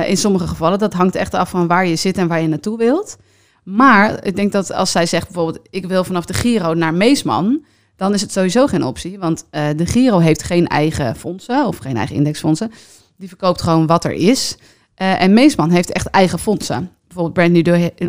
in 0.06 0.16
sommige 0.16 0.46
gevallen, 0.46 0.78
dat 0.78 0.92
hangt 0.92 1.14
echt 1.14 1.34
af 1.34 1.50
van 1.50 1.66
waar 1.66 1.86
je 1.86 1.96
zit 1.96 2.18
en 2.18 2.28
waar 2.28 2.40
je 2.40 2.48
naartoe 2.48 2.78
wilt. 2.78 3.16
Maar 3.62 4.24
ik 4.24 4.36
denk 4.36 4.52
dat 4.52 4.72
als 4.72 4.90
zij 4.90 5.06
zegt 5.06 5.24
bijvoorbeeld, 5.24 5.66
ik 5.70 5.86
wil 5.86 6.04
vanaf 6.04 6.24
de 6.24 6.34
Giro 6.34 6.74
naar 6.74 6.94
Meesman, 6.94 7.64
dan 7.96 8.14
is 8.14 8.20
het 8.20 8.32
sowieso 8.32 8.66
geen 8.66 8.84
optie. 8.84 9.18
Want 9.18 9.44
eh, 9.50 9.64
de 9.76 9.86
Giro 9.86 10.18
heeft 10.18 10.42
geen 10.42 10.66
eigen 10.66 11.16
fondsen 11.16 11.66
of 11.66 11.76
geen 11.76 11.96
eigen 11.96 12.16
indexfondsen. 12.16 12.72
Die 13.16 13.28
verkoopt 13.28 13.62
gewoon 13.62 13.86
wat 13.86 14.04
er 14.04 14.12
is. 14.12 14.56
Eh, 14.94 15.22
en 15.22 15.32
Meesman 15.32 15.70
heeft 15.70 15.92
echt 15.92 16.06
eigen 16.06 16.38
fondsen. 16.38 16.90
Bijvoorbeeld 17.06 17.52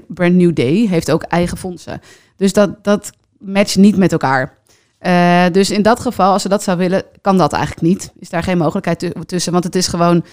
Brand 0.08 0.34
New, 0.36 0.54
Day, 0.56 0.88
heeft 0.89 1.12
ook 1.12 1.24
eigen 1.24 1.58
fondsen. 1.58 2.02
Dus 2.38 2.54
dat, 2.54 2.84
dat 2.84 3.12
matcht 3.39 3.78
niet 3.78 3.98
met 3.98 4.12
elkaar. 4.12 4.58
Eh, 5.00 5.46
dus 5.52 5.70
in 5.72 5.82
dat 5.82 6.00
geval, 6.00 6.32
als 6.32 6.42
ze 6.42 6.50
dat 6.50 6.63
zou 6.63 6.78
willen, 6.78 7.04
kan 7.22 7.38
dat 7.38 7.54
eigenlijk 7.54 7.88
niet. 7.88 8.12
Is 8.20 8.30
daar 8.30 8.44
geen 8.44 8.58
mogelijkheid 8.58 9.00
tu- 9.00 9.26
tussen, 9.26 9.52
want 9.52 9.63
het 9.63 9.76
is 9.76 9.88
gewoon, 9.88 10.24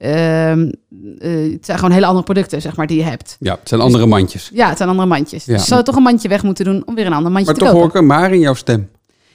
eh, 0.00 1.50
het 1.52 1.64
zijn 1.64 1.78
gewoon 1.78 1.90
hele 1.90 2.06
andere 2.06 2.24
producten, 2.24 2.60
zeg 2.62 2.76
maar, 2.76 2.86
die 2.86 2.96
je 2.96 3.02
hebt. 3.04 3.36
Ja, 3.40 3.56
het 3.60 3.68
zijn 3.68 3.80
andere 3.80 4.06
mandjes. 4.06 4.50
Ja, 4.52 4.68
het 4.68 4.76
zijn 4.76 4.88
andere 4.88 5.08
mandjes. 5.08 5.44
Ja. 5.44 5.52
Dus 5.52 5.62
je 5.62 5.68
zou 5.68 5.82
toch 5.82 5.96
een 5.96 6.02
mandje 6.02 6.28
weg 6.28 6.42
moeten 6.42 6.64
doen 6.64 6.82
om 6.86 6.94
weer 6.94 7.06
een 7.06 7.12
ander 7.12 7.32
mandje 7.32 7.50
Maar 7.50 7.54
te 7.54 7.60
toch 7.60 7.68
kopen. 7.68 7.80
hoor 7.86 7.94
ik 7.96 8.00
een 8.00 8.06
maar 8.06 8.32
in 8.32 8.40
jouw 8.40 8.54
stem. 8.54 8.88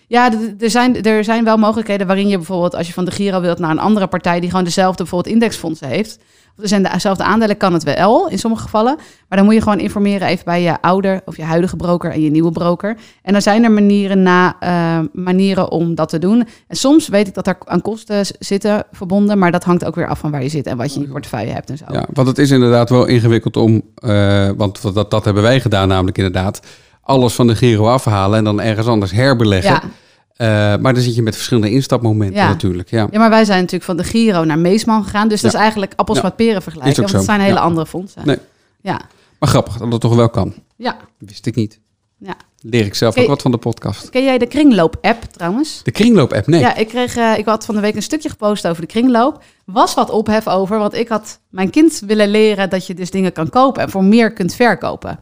Ja, 0.07 0.31
er 0.59 0.69
zijn, 0.69 1.01
er 1.01 1.23
zijn 1.23 1.43
wel 1.43 1.57
mogelijkheden 1.57 2.07
waarin 2.07 2.27
je 2.27 2.37
bijvoorbeeld, 2.37 2.75
als 2.75 2.87
je 2.87 2.93
van 2.93 3.05
de 3.05 3.11
Giro 3.11 3.41
wilt 3.41 3.59
naar 3.59 3.71
een 3.71 3.79
andere 3.79 4.07
partij 4.07 4.39
die 4.39 4.49
gewoon 4.49 4.65
dezelfde 4.65 5.03
bijvoorbeeld 5.03 5.33
indexfondsen 5.33 5.87
heeft. 5.87 6.19
Of 6.57 6.67
zijn 6.67 6.83
dezelfde 6.83 7.23
aandelen, 7.23 7.57
kan 7.57 7.73
het 7.73 7.83
wel 7.83 8.29
in 8.29 8.39
sommige 8.39 8.63
gevallen. 8.63 8.95
Maar 8.95 9.37
dan 9.37 9.45
moet 9.45 9.53
je 9.53 9.61
gewoon 9.61 9.79
informeren 9.79 10.27
even 10.27 10.45
bij 10.45 10.61
je 10.61 10.81
ouder 10.81 11.21
of 11.25 11.37
je 11.37 11.43
huidige 11.43 11.75
broker 11.75 12.11
en 12.11 12.21
je 12.21 12.31
nieuwe 12.31 12.51
broker. 12.51 12.97
En 13.21 13.33
dan 13.33 13.41
zijn 13.41 13.63
er 13.63 13.71
manieren, 13.71 14.23
na, 14.23 14.55
eh, 14.59 14.99
manieren 15.13 15.71
om 15.71 15.95
dat 15.95 16.09
te 16.09 16.19
doen. 16.19 16.47
En 16.67 16.75
soms 16.75 17.07
weet 17.07 17.27
ik 17.27 17.33
dat 17.33 17.47
er 17.47 17.57
aan 17.63 17.81
kosten 17.81 18.25
zitten 18.39 18.83
verbonden, 18.91 19.37
maar 19.37 19.51
dat 19.51 19.63
hangt 19.63 19.85
ook 19.85 19.95
weer 19.95 20.07
af 20.07 20.19
van 20.19 20.31
waar 20.31 20.43
je 20.43 20.49
zit 20.49 20.65
en 20.65 20.77
wat 20.77 20.93
je 20.93 20.99
in 20.99 21.05
je 21.05 21.11
portefeuille 21.11 21.51
hebt 21.51 21.69
en 21.69 21.77
zo. 21.77 21.85
Ja, 21.91 22.05
want 22.13 22.27
het 22.27 22.37
is 22.37 22.51
inderdaad 22.51 22.89
wel 22.89 23.05
ingewikkeld 23.05 23.57
om, 23.57 23.81
eh, 23.95 24.49
want 24.57 24.93
dat, 24.93 25.11
dat 25.11 25.25
hebben 25.25 25.43
wij 25.43 25.59
gedaan 25.59 25.87
namelijk 25.87 26.17
inderdaad, 26.17 26.59
alles 27.05 27.33
van 27.33 27.47
de 27.47 27.55
Giro 27.55 27.87
afhalen 27.87 28.37
en 28.37 28.43
dan 28.43 28.61
ergens 28.61 28.87
anders 28.87 29.11
herbeleggen. 29.11 29.71
Ja. 29.71 29.81
Eh, 30.35 30.81
maar 30.81 30.93
dan 30.93 31.03
zit 31.03 31.15
je 31.15 31.21
met 31.21 31.35
verschillende 31.35 31.69
instapmomenten 31.71 32.35
Ja. 32.41 32.47
natuurlijk. 32.47 32.89
Ja. 32.89 33.07
Ja, 33.11 33.19
maar 33.19 33.29
wij 33.29 33.45
zijn 33.45 33.57
natuurlijk 33.57 33.83
van 33.83 33.97
de 33.97 34.03
Giro 34.03 34.43
naar 34.43 34.59
Meesman 34.59 35.03
gegaan. 35.03 35.27
Dus 35.27 35.41
dat 35.41 35.53
is 35.53 35.59
eigenlijk 35.59 35.93
appels 35.95 36.21
met 36.21 36.35
peren 36.35 36.61
vergelijken. 36.61 37.01
Want 37.01 37.13
het 37.13 37.23
zijn 37.23 37.39
hele 37.41 37.59
andere 37.59 37.85
fondsen. 37.85 38.21
Nee. 38.25 38.37
Ja, 38.81 39.01
Maar 39.39 39.49
grappig 39.49 39.77
dat 39.77 39.91
het 39.91 40.01
toch 40.01 40.15
wel 40.15 40.29
kan. 40.29 40.53
ja, 40.75 40.97
Wist 41.17 41.45
ik 41.45 41.55
niet. 41.55 41.79
ja. 42.17 42.35
Leer 42.67 42.85
ik 42.85 42.95
zelf 42.95 43.17
ook 43.17 43.27
wat 43.27 43.41
van 43.41 43.51
de 43.51 43.57
podcast. 43.57 44.09
Ken 44.09 44.23
jij 44.23 44.37
de 44.37 44.45
Kringloop-app 44.47 45.23
trouwens? 45.23 45.79
De 45.83 45.91
kringloop-app, 45.91 46.47
nee. 46.47 46.59
Ja, 46.59 46.75
ik, 46.75 46.87
kreeg, 46.87 47.15
eh, 47.15 47.37
ik 47.37 47.45
had 47.45 47.65
van 47.65 47.75
de 47.75 47.81
week 47.81 47.95
een 47.95 48.01
stukje 48.01 48.29
gepost 48.29 48.67
over 48.67 48.81
de 48.81 48.87
kringloop. 48.87 49.43
Was 49.65 49.93
wat 49.93 50.09
ophef 50.09 50.47
over, 50.47 50.77
want 50.77 50.93
ik 50.93 51.07
had 51.07 51.39
mijn 51.49 51.69
kind 51.69 52.01
willen 52.05 52.27
leren 52.29 52.69
dat 52.69 52.87
je 52.87 52.93
dus 52.93 53.11
dingen 53.11 53.31
kan 53.31 53.49
kopen 53.49 53.81
en 53.81 53.89
voor 53.89 54.03
meer 54.03 54.33
kunt 54.33 54.53
verkopen. 54.55 55.19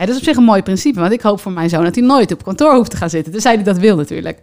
Hè, 0.00 0.06
dat 0.06 0.14
is 0.14 0.20
op 0.20 0.26
zich 0.26 0.36
een 0.36 0.44
mooi 0.44 0.62
principe, 0.62 1.00
want 1.00 1.12
ik 1.12 1.20
hoop 1.20 1.40
voor 1.40 1.52
mijn 1.52 1.68
zoon 1.68 1.84
dat 1.84 1.94
hij 1.94 2.04
nooit 2.04 2.32
op 2.32 2.44
kantoor 2.44 2.74
hoeft 2.74 2.90
te 2.90 2.96
gaan 2.96 3.10
zitten. 3.10 3.32
Dus 3.32 3.44
hij 3.44 3.62
dat 3.62 3.78
wil 3.78 3.96
natuurlijk. 3.96 4.38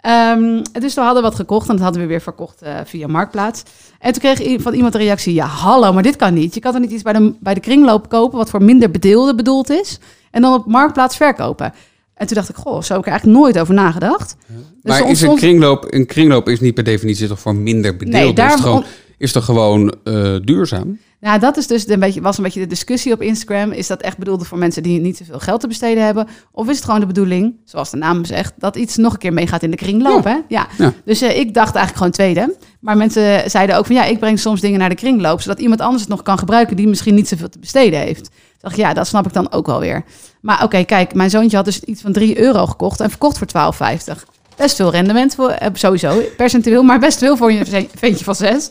Ehm, 0.00 0.62
dus 0.72 0.94
we 0.94 1.00
hadden 1.00 1.22
wat 1.22 1.34
gekocht 1.34 1.68
en 1.68 1.74
dat 1.74 1.84
hadden 1.84 2.02
we 2.02 2.08
weer 2.08 2.20
verkocht 2.20 2.62
eh, 2.62 2.74
via 2.84 3.06
Marktplaats. 3.06 3.62
En 3.98 4.12
toen 4.12 4.22
kreeg 4.22 4.62
van 4.62 4.74
iemand 4.74 4.94
een 4.94 5.00
reactie, 5.00 5.34
ja 5.34 5.46
hallo, 5.46 5.92
maar 5.92 6.02
dit 6.02 6.16
kan 6.16 6.34
niet. 6.34 6.54
Je 6.54 6.60
kan 6.60 6.72
toch 6.72 6.80
niet 6.80 6.90
iets 6.90 7.02
bij 7.02 7.12
de, 7.12 7.34
bij 7.40 7.54
de 7.54 7.60
kringloop 7.60 8.08
kopen 8.08 8.38
wat 8.38 8.50
voor 8.50 8.62
minder 8.62 8.90
bedeelden 8.90 9.36
bedoeld 9.36 9.70
is 9.70 9.98
en 10.30 10.42
dan 10.42 10.54
op 10.54 10.66
Marktplaats 10.66 11.16
verkopen. 11.16 11.72
En 12.14 12.26
toen 12.26 12.36
dacht 12.36 12.48
ik, 12.48 12.56
goh, 12.56 12.82
zo 12.82 12.92
heb 12.92 13.00
ik 13.00 13.06
er 13.06 13.10
eigenlijk 13.10 13.40
nooit 13.40 13.58
over 13.58 13.74
nagedacht. 13.74 14.36
Dus 14.46 14.56
maar 14.82 15.00
er 15.02 15.08
is 15.08 15.20
een 15.20 15.36
kringloop, 15.36 15.86
een 15.88 16.06
kringloop 16.06 16.48
is 16.48 16.60
niet 16.60 16.74
per 16.74 16.84
definitie 16.84 17.28
toch 17.28 17.40
voor 17.40 17.54
minder 17.54 17.96
bedeelden? 17.96 18.34
Nee, 18.34 18.46
het 18.46 18.86
is 19.18 19.32
toch 19.32 19.44
gewoon 19.44 19.94
eh, 20.04 20.36
duurzaam? 20.42 20.98
Nou, 21.20 21.38
dat 21.40 21.56
is 21.56 21.66
dus 21.66 21.88
een 21.88 22.00
beetje, 22.00 22.20
was 22.20 22.36
een 22.36 22.42
beetje 22.42 22.60
de 22.60 22.66
discussie 22.66 23.12
op 23.12 23.22
Instagram. 23.22 23.72
Is 23.72 23.86
dat 23.86 24.00
echt 24.00 24.18
bedoeld 24.18 24.46
voor 24.46 24.58
mensen 24.58 24.82
die 24.82 25.00
niet 25.00 25.16
zoveel 25.16 25.38
geld 25.38 25.60
te 25.60 25.66
besteden 25.66 26.04
hebben? 26.04 26.28
Of 26.52 26.68
is 26.68 26.76
het 26.76 26.84
gewoon 26.84 27.00
de 27.00 27.06
bedoeling, 27.06 27.54
zoals 27.64 27.90
de 27.90 27.96
naam 27.96 28.24
zegt, 28.24 28.52
dat 28.58 28.76
iets 28.76 28.96
nog 28.96 29.12
een 29.12 29.18
keer 29.18 29.32
meegaat 29.32 29.62
in 29.62 29.70
de 29.70 29.76
kringloop? 29.76 30.24
Hè? 30.24 30.36
Ja. 30.48 30.66
Ja. 30.78 30.92
Dus 31.04 31.20
eh, 31.20 31.38
ik 31.38 31.54
dacht 31.54 31.74
eigenlijk 31.74 31.96
gewoon 31.96 32.12
tweede. 32.12 32.56
Maar 32.80 32.96
mensen 32.96 33.50
zeiden 33.50 33.76
ook 33.76 33.86
van 33.86 33.94
ja, 33.94 34.04
ik 34.04 34.18
breng 34.18 34.38
soms 34.38 34.60
dingen 34.60 34.78
naar 34.78 34.88
de 34.88 34.94
kringloop, 34.94 35.40
zodat 35.40 35.60
iemand 35.60 35.80
anders 35.80 36.00
het 36.00 36.10
nog 36.10 36.22
kan 36.22 36.38
gebruiken 36.38 36.76
die 36.76 36.88
misschien 36.88 37.14
niet 37.14 37.28
zoveel 37.28 37.48
te 37.48 37.58
besteden 37.58 38.00
heeft. 38.00 38.26
Ik 38.26 38.60
dacht 38.60 38.76
ja, 38.76 38.94
dat 38.94 39.06
snap 39.06 39.26
ik 39.26 39.32
dan 39.32 39.52
ook 39.52 39.66
wel 39.66 39.80
weer. 39.80 40.04
Maar 40.40 40.62
oké, 40.62 40.84
kijk, 40.84 41.14
mijn 41.14 41.30
zoontje 41.30 41.56
had 41.56 41.64
dus 41.64 41.80
iets 41.80 42.02
van 42.02 42.12
3 42.12 42.40
euro 42.40 42.66
gekocht 42.66 43.00
en 43.00 43.10
verkocht 43.10 43.38
voor 43.38 43.72
12,50. 44.16 44.24
Best 44.56 44.76
veel 44.76 44.90
rendement, 44.90 45.34
voor, 45.34 45.50
eh, 45.50 45.68
sowieso, 45.72 46.20
percentueel, 46.36 46.82
maar 46.82 46.98
best 46.98 47.18
veel 47.18 47.36
voor 47.36 47.52
je 47.52 47.86
ventje 47.94 48.24
van 48.24 48.34
6. 48.34 48.70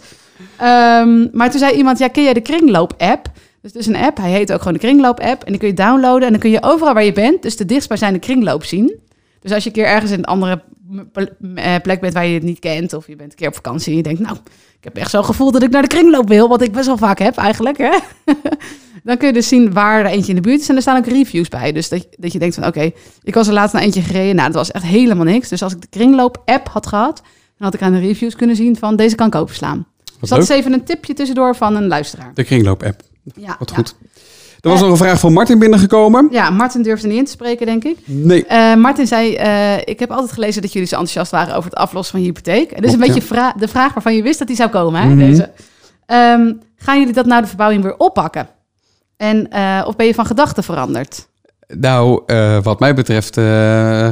Ehm, 0.58 1.28
maar 1.32 1.50
toen 1.50 1.60
zei 1.60 1.76
iemand, 1.76 1.98
ja, 1.98 2.08
ken 2.08 2.24
jij 2.24 2.34
de 2.34 2.42
Kringloop-app? 2.42 3.32
Dus 3.62 3.72
het 3.74 3.76
is 3.76 3.88
een 3.88 3.96
app, 3.96 4.18
hij 4.18 4.32
heet 4.32 4.52
ook 4.52 4.58
gewoon 4.58 4.74
de 4.74 4.80
Kringloop-app. 4.80 5.44
En 5.44 5.52
die 5.52 5.60
kun 5.60 5.68
je 5.68 5.74
downloaden 5.74 6.26
en 6.26 6.32
dan 6.32 6.40
kun 6.40 6.50
je 6.50 6.64
overal 6.64 6.94
waar 6.94 7.04
je 7.04 7.12
bent, 7.12 7.42
dus 7.42 7.58
de 7.58 7.66
dichtstbijzijnde 7.66 8.20
kringloop 8.20 8.64
zien. 8.64 9.00
Dus 9.40 9.52
als 9.52 9.64
je 9.64 9.70
een 9.70 9.76
keer 9.76 9.86
ergens 9.86 10.12
in 10.12 10.18
een 10.18 10.26
andere 10.26 10.62
eh, 11.56 11.76
plek 11.82 12.00
bent 12.00 12.14
waar 12.14 12.26
je 12.26 12.34
het 12.34 12.44
niet 12.44 12.60
kent, 12.60 12.94
of 12.94 13.08
je 13.08 13.16
bent 13.16 13.32
een 13.32 13.38
keer 13.38 13.48
op 13.48 13.56
vakantie 13.56 13.92
en 13.92 13.98
je 13.98 14.04
denkt, 14.04 14.20
nou, 14.20 14.38
ik 14.78 14.84
heb 14.84 14.96
echt 14.96 15.10
zo'n 15.10 15.26
gevoel 15.26 15.52
dat 15.52 15.64
ik 15.64 15.70
naar 15.70 15.82
de 15.82 15.88
kringloop 15.88 16.28
wil, 16.28 16.48
wat 16.48 16.62
ik 16.62 16.72
best 16.72 16.86
wel 16.86 16.98
vaak 16.98 17.20
heb 17.20 17.38
eigenlijk, 17.38 17.78
hè? 17.78 17.98
dan 19.04 19.18
kun 19.18 19.28
je 19.28 19.34
dus 19.34 19.48
zien 19.48 19.74
waar 19.74 20.00
er 20.00 20.06
eentje 20.06 20.30
in 20.30 20.36
de 20.36 20.50
buurt 20.50 20.60
is 20.60 20.70
en 20.70 20.76
er 20.76 20.82
staan 20.82 20.98
ook 20.98 21.06
reviews 21.06 21.48
bij. 21.48 21.72
Dus 21.72 21.90
dat, 21.90 22.08
dat 22.18 22.34
je 22.34 22.40
denkt 22.40 22.56
van, 22.56 22.66
oké, 22.66 22.92
ik 23.24 23.34
was 23.34 23.48
er 23.48 23.54
laatst 23.54 23.74
naar 23.74 23.84
eentje 23.84 24.02
gereden, 24.02 24.36
nou, 24.36 24.48
dat 24.48 24.58
was 24.58 24.72
echt 24.72 24.84
helemaal 24.84 25.26
niks. 25.26 25.50
Dus 25.50 25.64
als 25.64 25.74
ik 25.74 25.82
de 25.82 25.88
Kringloop-app 25.90 26.68
had 26.68 26.88
gehad, 26.88 27.22
dan 27.58 27.68
had 27.68 27.74
ik 27.74 27.82
aan 27.82 27.94
de 27.94 28.00
reviews 28.00 28.36
kunnen 28.36 28.56
zien 28.56 28.76
van, 28.76 28.96
deze 28.96 29.16
kan 29.16 29.28
ik 29.28 29.36
Dus 30.20 30.30
dat 30.30 30.38
leuk. 30.40 30.48
is 30.50 30.56
even 30.56 30.74
een 30.74 30.84
tipje 30.84 31.14
tussendoor 31.14 31.56
van 31.56 31.76
een 31.76 31.88
luisteraar. 31.88 32.32
De 32.34 32.44
kringloop-app. 32.44 33.02
Ja, 33.36 33.56
Wat 33.60 33.70
ja. 33.70 33.76
goed. 33.76 33.96
Er 34.62 34.70
was 34.70 34.82
nog 34.82 34.90
een 34.90 34.98
vraag 34.98 35.20
van 35.20 35.34
Martin 35.34 35.60
binnengekomen. 35.60 36.28
Ja, 36.32 36.50
Martin 36.50 36.82
durfde 36.82 37.08
niet 37.08 37.18
in 37.18 37.26
te 37.26 37.32
spreken, 37.32 37.66
denk 37.66 37.84
ik. 37.84 37.98
Nee. 38.06 38.46
Eh, 38.46 38.76
Martin 38.76 39.08
zei, 39.08 39.36
eh, 39.36 39.78
ik 39.78 40.00
heb 40.00 40.12
altijd 40.12 40.32
gelezen 40.32 40.62
dat 40.62 40.74
jullie 40.74 40.88
zo 40.88 40.96
enthousiast 40.96 41.32
waren 41.32 41.56
over 41.56 41.70
het 41.70 41.80
aflossen 41.80 42.12
van 42.16 42.22
je 42.22 42.28
hypotheek. 42.28 42.72
En 42.72 42.76
dat 42.82 42.86
is 42.86 42.94
een 42.94 43.00
beetje 43.00 43.22
vra- 43.22 43.54
de 43.60 43.68
vraag 43.68 43.94
waarvan 43.94 44.16
je 44.16 44.22
wist 44.22 44.40
dat 44.40 44.48
die 44.48 44.56
zou 44.58 44.70
komen, 44.70 45.02
hè, 45.02 45.08
Mhm. 45.08 45.18
deze. 45.18 45.52
Ehm, 46.06 46.54
gaan 46.76 47.00
jullie 47.00 47.14
dat 47.14 47.26
na 47.26 47.42
de 47.42 47.48
verbouwing 47.48 47.84
weer 47.84 47.98
oppakken? 47.98 48.48
En, 49.18 49.50
eh, 49.52 49.84
of 49.88 49.96
ben 49.96 50.06
je 50.06 50.14
van 50.14 50.26
gedachten 50.26 50.64
veranderd? 50.64 51.28
Nou, 51.68 52.22
wat 52.64 52.80
mij 52.80 52.94
betreft 52.94 53.34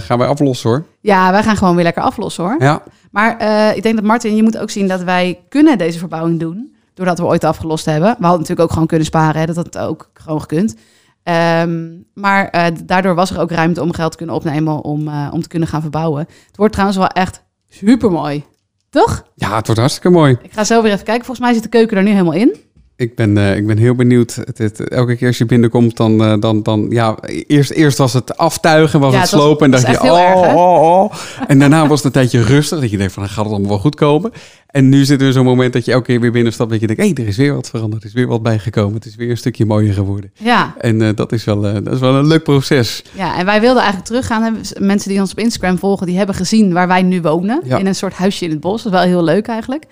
gaan 0.05 0.17
wij 0.17 0.27
aflossen 0.27 0.69
hoor. 0.69 0.85
Ja, 1.01 1.31
wij 1.31 1.43
gaan 1.43 1.57
gewoon 1.57 1.75
weer 1.75 1.83
lekker 1.83 2.03
aflossen, 2.03 2.43
hoor. 2.43 2.55
Ja. 2.59 2.83
Maar 3.15 3.37
eh, 3.37 3.75
ik 3.75 3.83
denk 3.83 3.95
dat 3.95 4.03
Martin, 4.03 4.35
je 4.35 4.43
moet 4.43 4.57
ook 4.57 4.69
zien 4.69 4.87
dat 4.87 5.03
wij 5.03 5.39
kunnen 5.49 5.77
deze 5.77 5.99
verbouwing 5.99 6.39
doen. 6.39 6.75
Doordat 6.93 7.17
we 7.17 7.25
ooit 7.25 7.43
afgelost 7.43 7.85
hebben. 7.85 8.09
We 8.09 8.21
hadden 8.21 8.39
natuurlijk 8.39 8.59
ook 8.59 8.71
gewoon 8.71 8.87
kunnen 8.87 9.05
sparen. 9.07 9.41
Hè, 9.41 9.45
dat 9.45 9.55
had 9.55 9.77
ook 9.77 10.09
gewoon 10.13 10.41
gekund. 10.41 10.75
Ehm, 11.23 11.91
maar 12.13 12.49
eh, 12.49 12.65
daardoor 12.83 13.15
was 13.15 13.31
er 13.31 13.39
ook 13.39 13.51
ruimte 13.51 13.81
om 13.81 13.93
geld 13.93 14.11
te 14.11 14.17
kunnen 14.17 14.35
opnemen 14.35 14.83
om, 14.83 15.07
eh, 15.07 15.29
om 15.31 15.41
te 15.41 15.47
kunnen 15.47 15.67
gaan 15.67 15.81
verbouwen. 15.81 16.27
Het 16.47 16.57
wordt 16.57 16.71
trouwens 16.71 16.99
wel 16.99 17.07
echt 17.07 17.43
super 17.69 18.11
mooi. 18.11 18.43
Toch? 18.89 19.25
ja, 19.35 19.55
het 19.55 19.65
wordt 19.65 19.81
hartstikke 19.81 20.09
mooi. 20.09 20.37
Ik 20.41 20.53
ga 20.53 20.63
zo 20.63 20.81
weer 20.81 20.91
even 20.91 21.05
kijken. 21.05 21.25
Volgens 21.25 21.45
mij 21.45 21.55
zit 21.55 21.63
de 21.63 21.69
keuken 21.69 21.97
er 21.97 22.03
nu 22.03 22.11
helemaal 22.11 22.33
in. 22.33 22.55
Ik 22.97 23.15
ben, 23.15 23.37
eh, 23.37 23.55
ik 23.55 23.67
ben 23.67 23.77
heel 23.77 23.95
benieuwd. 23.95 24.35
Het, 24.35 24.57
het- 24.57 24.89
elke 24.89 25.15
keer 25.15 25.27
als 25.27 25.37
je 25.37 25.45
binnenkomt, 25.45 25.97
dan, 25.97 26.23
eh, 26.23 26.33
dan, 26.39 26.63
dan 26.63 26.87
ja, 26.89 27.17
eerst, 27.47 27.71
eerst 27.71 27.97
was 27.97 28.13
het 28.13 28.37
aftuigen, 28.37 28.99
was 28.99 29.13
Ja, 29.13 29.19
het 29.19 29.29
was- 29.29 29.41
slopen. 29.41 29.65
En 29.65 29.71
dacht 29.71 29.87
je, 30.03 30.11
oh, 30.11 30.19
erg, 30.19 30.53
oh, 30.53 31.01
oh. 31.01 31.13
En 31.47 31.59
daarna 31.59 31.87
was 31.87 31.97
het 32.03 32.05
een 32.05 32.21
tijdje 32.21 32.41
rustig. 32.43 32.79
Dat 32.79 32.91
je 32.91 32.97
denkt 32.97 33.13
van, 33.13 33.23
dan 33.23 33.31
gaat 33.31 33.43
het 33.43 33.53
allemaal 33.53 33.69
wel 33.69 33.79
goed 33.79 33.95
komen. 33.95 34.31
En 34.67 34.89
nu 34.89 35.05
zit 35.05 35.21
er 35.21 35.33
zo'n 35.33 35.45
moment 35.45 35.73
dat 35.73 35.85
je 35.85 35.91
elke 35.91 36.05
keer 36.05 36.19
weer 36.19 36.31
binnenstapt. 36.31 36.69
Dat 36.69 36.79
je 36.79 36.87
denkt, 36.87 37.01
hé, 37.01 37.07
hey, 37.13 37.23
er 37.23 37.27
is 37.29 37.37
weer 37.37 37.53
wat 37.53 37.69
veranderd. 37.69 38.01
Er 38.01 38.07
is 38.07 38.13
weer 38.15 38.27
wat 38.27 38.43
bijgekomen. 38.43 38.93
Het 38.93 39.05
is 39.05 39.15
weer 39.15 39.29
een 39.29 39.37
stukje 39.37 39.65
mooier 39.65 39.93
geworden. 39.93 40.31
Ja, 40.33 40.75
En 40.77 41.01
eh, 41.01 41.09
dat, 41.15 41.31
is 41.31 41.43
wel, 41.43 41.61
dat 41.61 41.91
is 41.93 41.99
wel 41.99 42.15
een 42.15 42.27
leuk 42.27 42.43
proces. 42.43 43.03
ja, 43.11 43.37
en 43.37 43.45
wij 43.45 43.59
wilden 43.61 43.81
eigenlijk 43.83 44.07
teruggaan. 44.07 44.57
Mensen 44.79 45.09
die 45.09 45.19
ons 45.19 45.31
op 45.31 45.39
Instagram 45.39 45.77
volgen, 45.77 46.07
die 46.07 46.17
hebben 46.17 46.35
gezien 46.35 46.73
waar 46.73 46.87
wij 46.87 47.01
nu 47.01 47.21
wonen. 47.21 47.61
Ja. 47.65 47.77
In 47.77 47.85
een 47.87 47.95
soort 47.95 48.13
huisje 48.13 48.45
in 48.45 48.51
het 48.51 48.59
bos. 48.59 48.83
Dat 48.83 48.93
is 48.93 48.99
wel 48.99 49.07
heel 49.07 49.23
leuk 49.23 49.47
eigenlijk. 49.47 49.83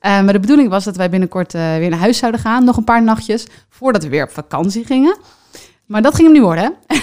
Eh, 0.00 0.10
maar 0.22 0.32
de 0.32 0.40
bedoeling 0.40 0.68
was 0.68 0.84
dat 0.84 0.96
wij 0.96 1.10
binnenkort 1.10 1.54
eh, 1.54 1.76
weer 1.76 1.90
naar 1.90 1.98
huis 1.98 2.18
zouden 2.18 2.40
gaan. 2.40 2.64
Nog 2.64 2.76
een 2.76 2.84
paar 2.84 3.02
nachtjes, 3.02 3.46
voordat 3.70 4.02
we 4.02 4.08
weer 4.08 4.22
op 4.24 4.30
vakantie 4.30 4.84
gingen. 4.84 5.16
Maar 5.86 6.02
dat 6.02 6.14
ging 6.14 6.24
hem 6.26 6.32
niet 6.36 6.42
worden, 6.46 6.64
hè? 6.86 6.96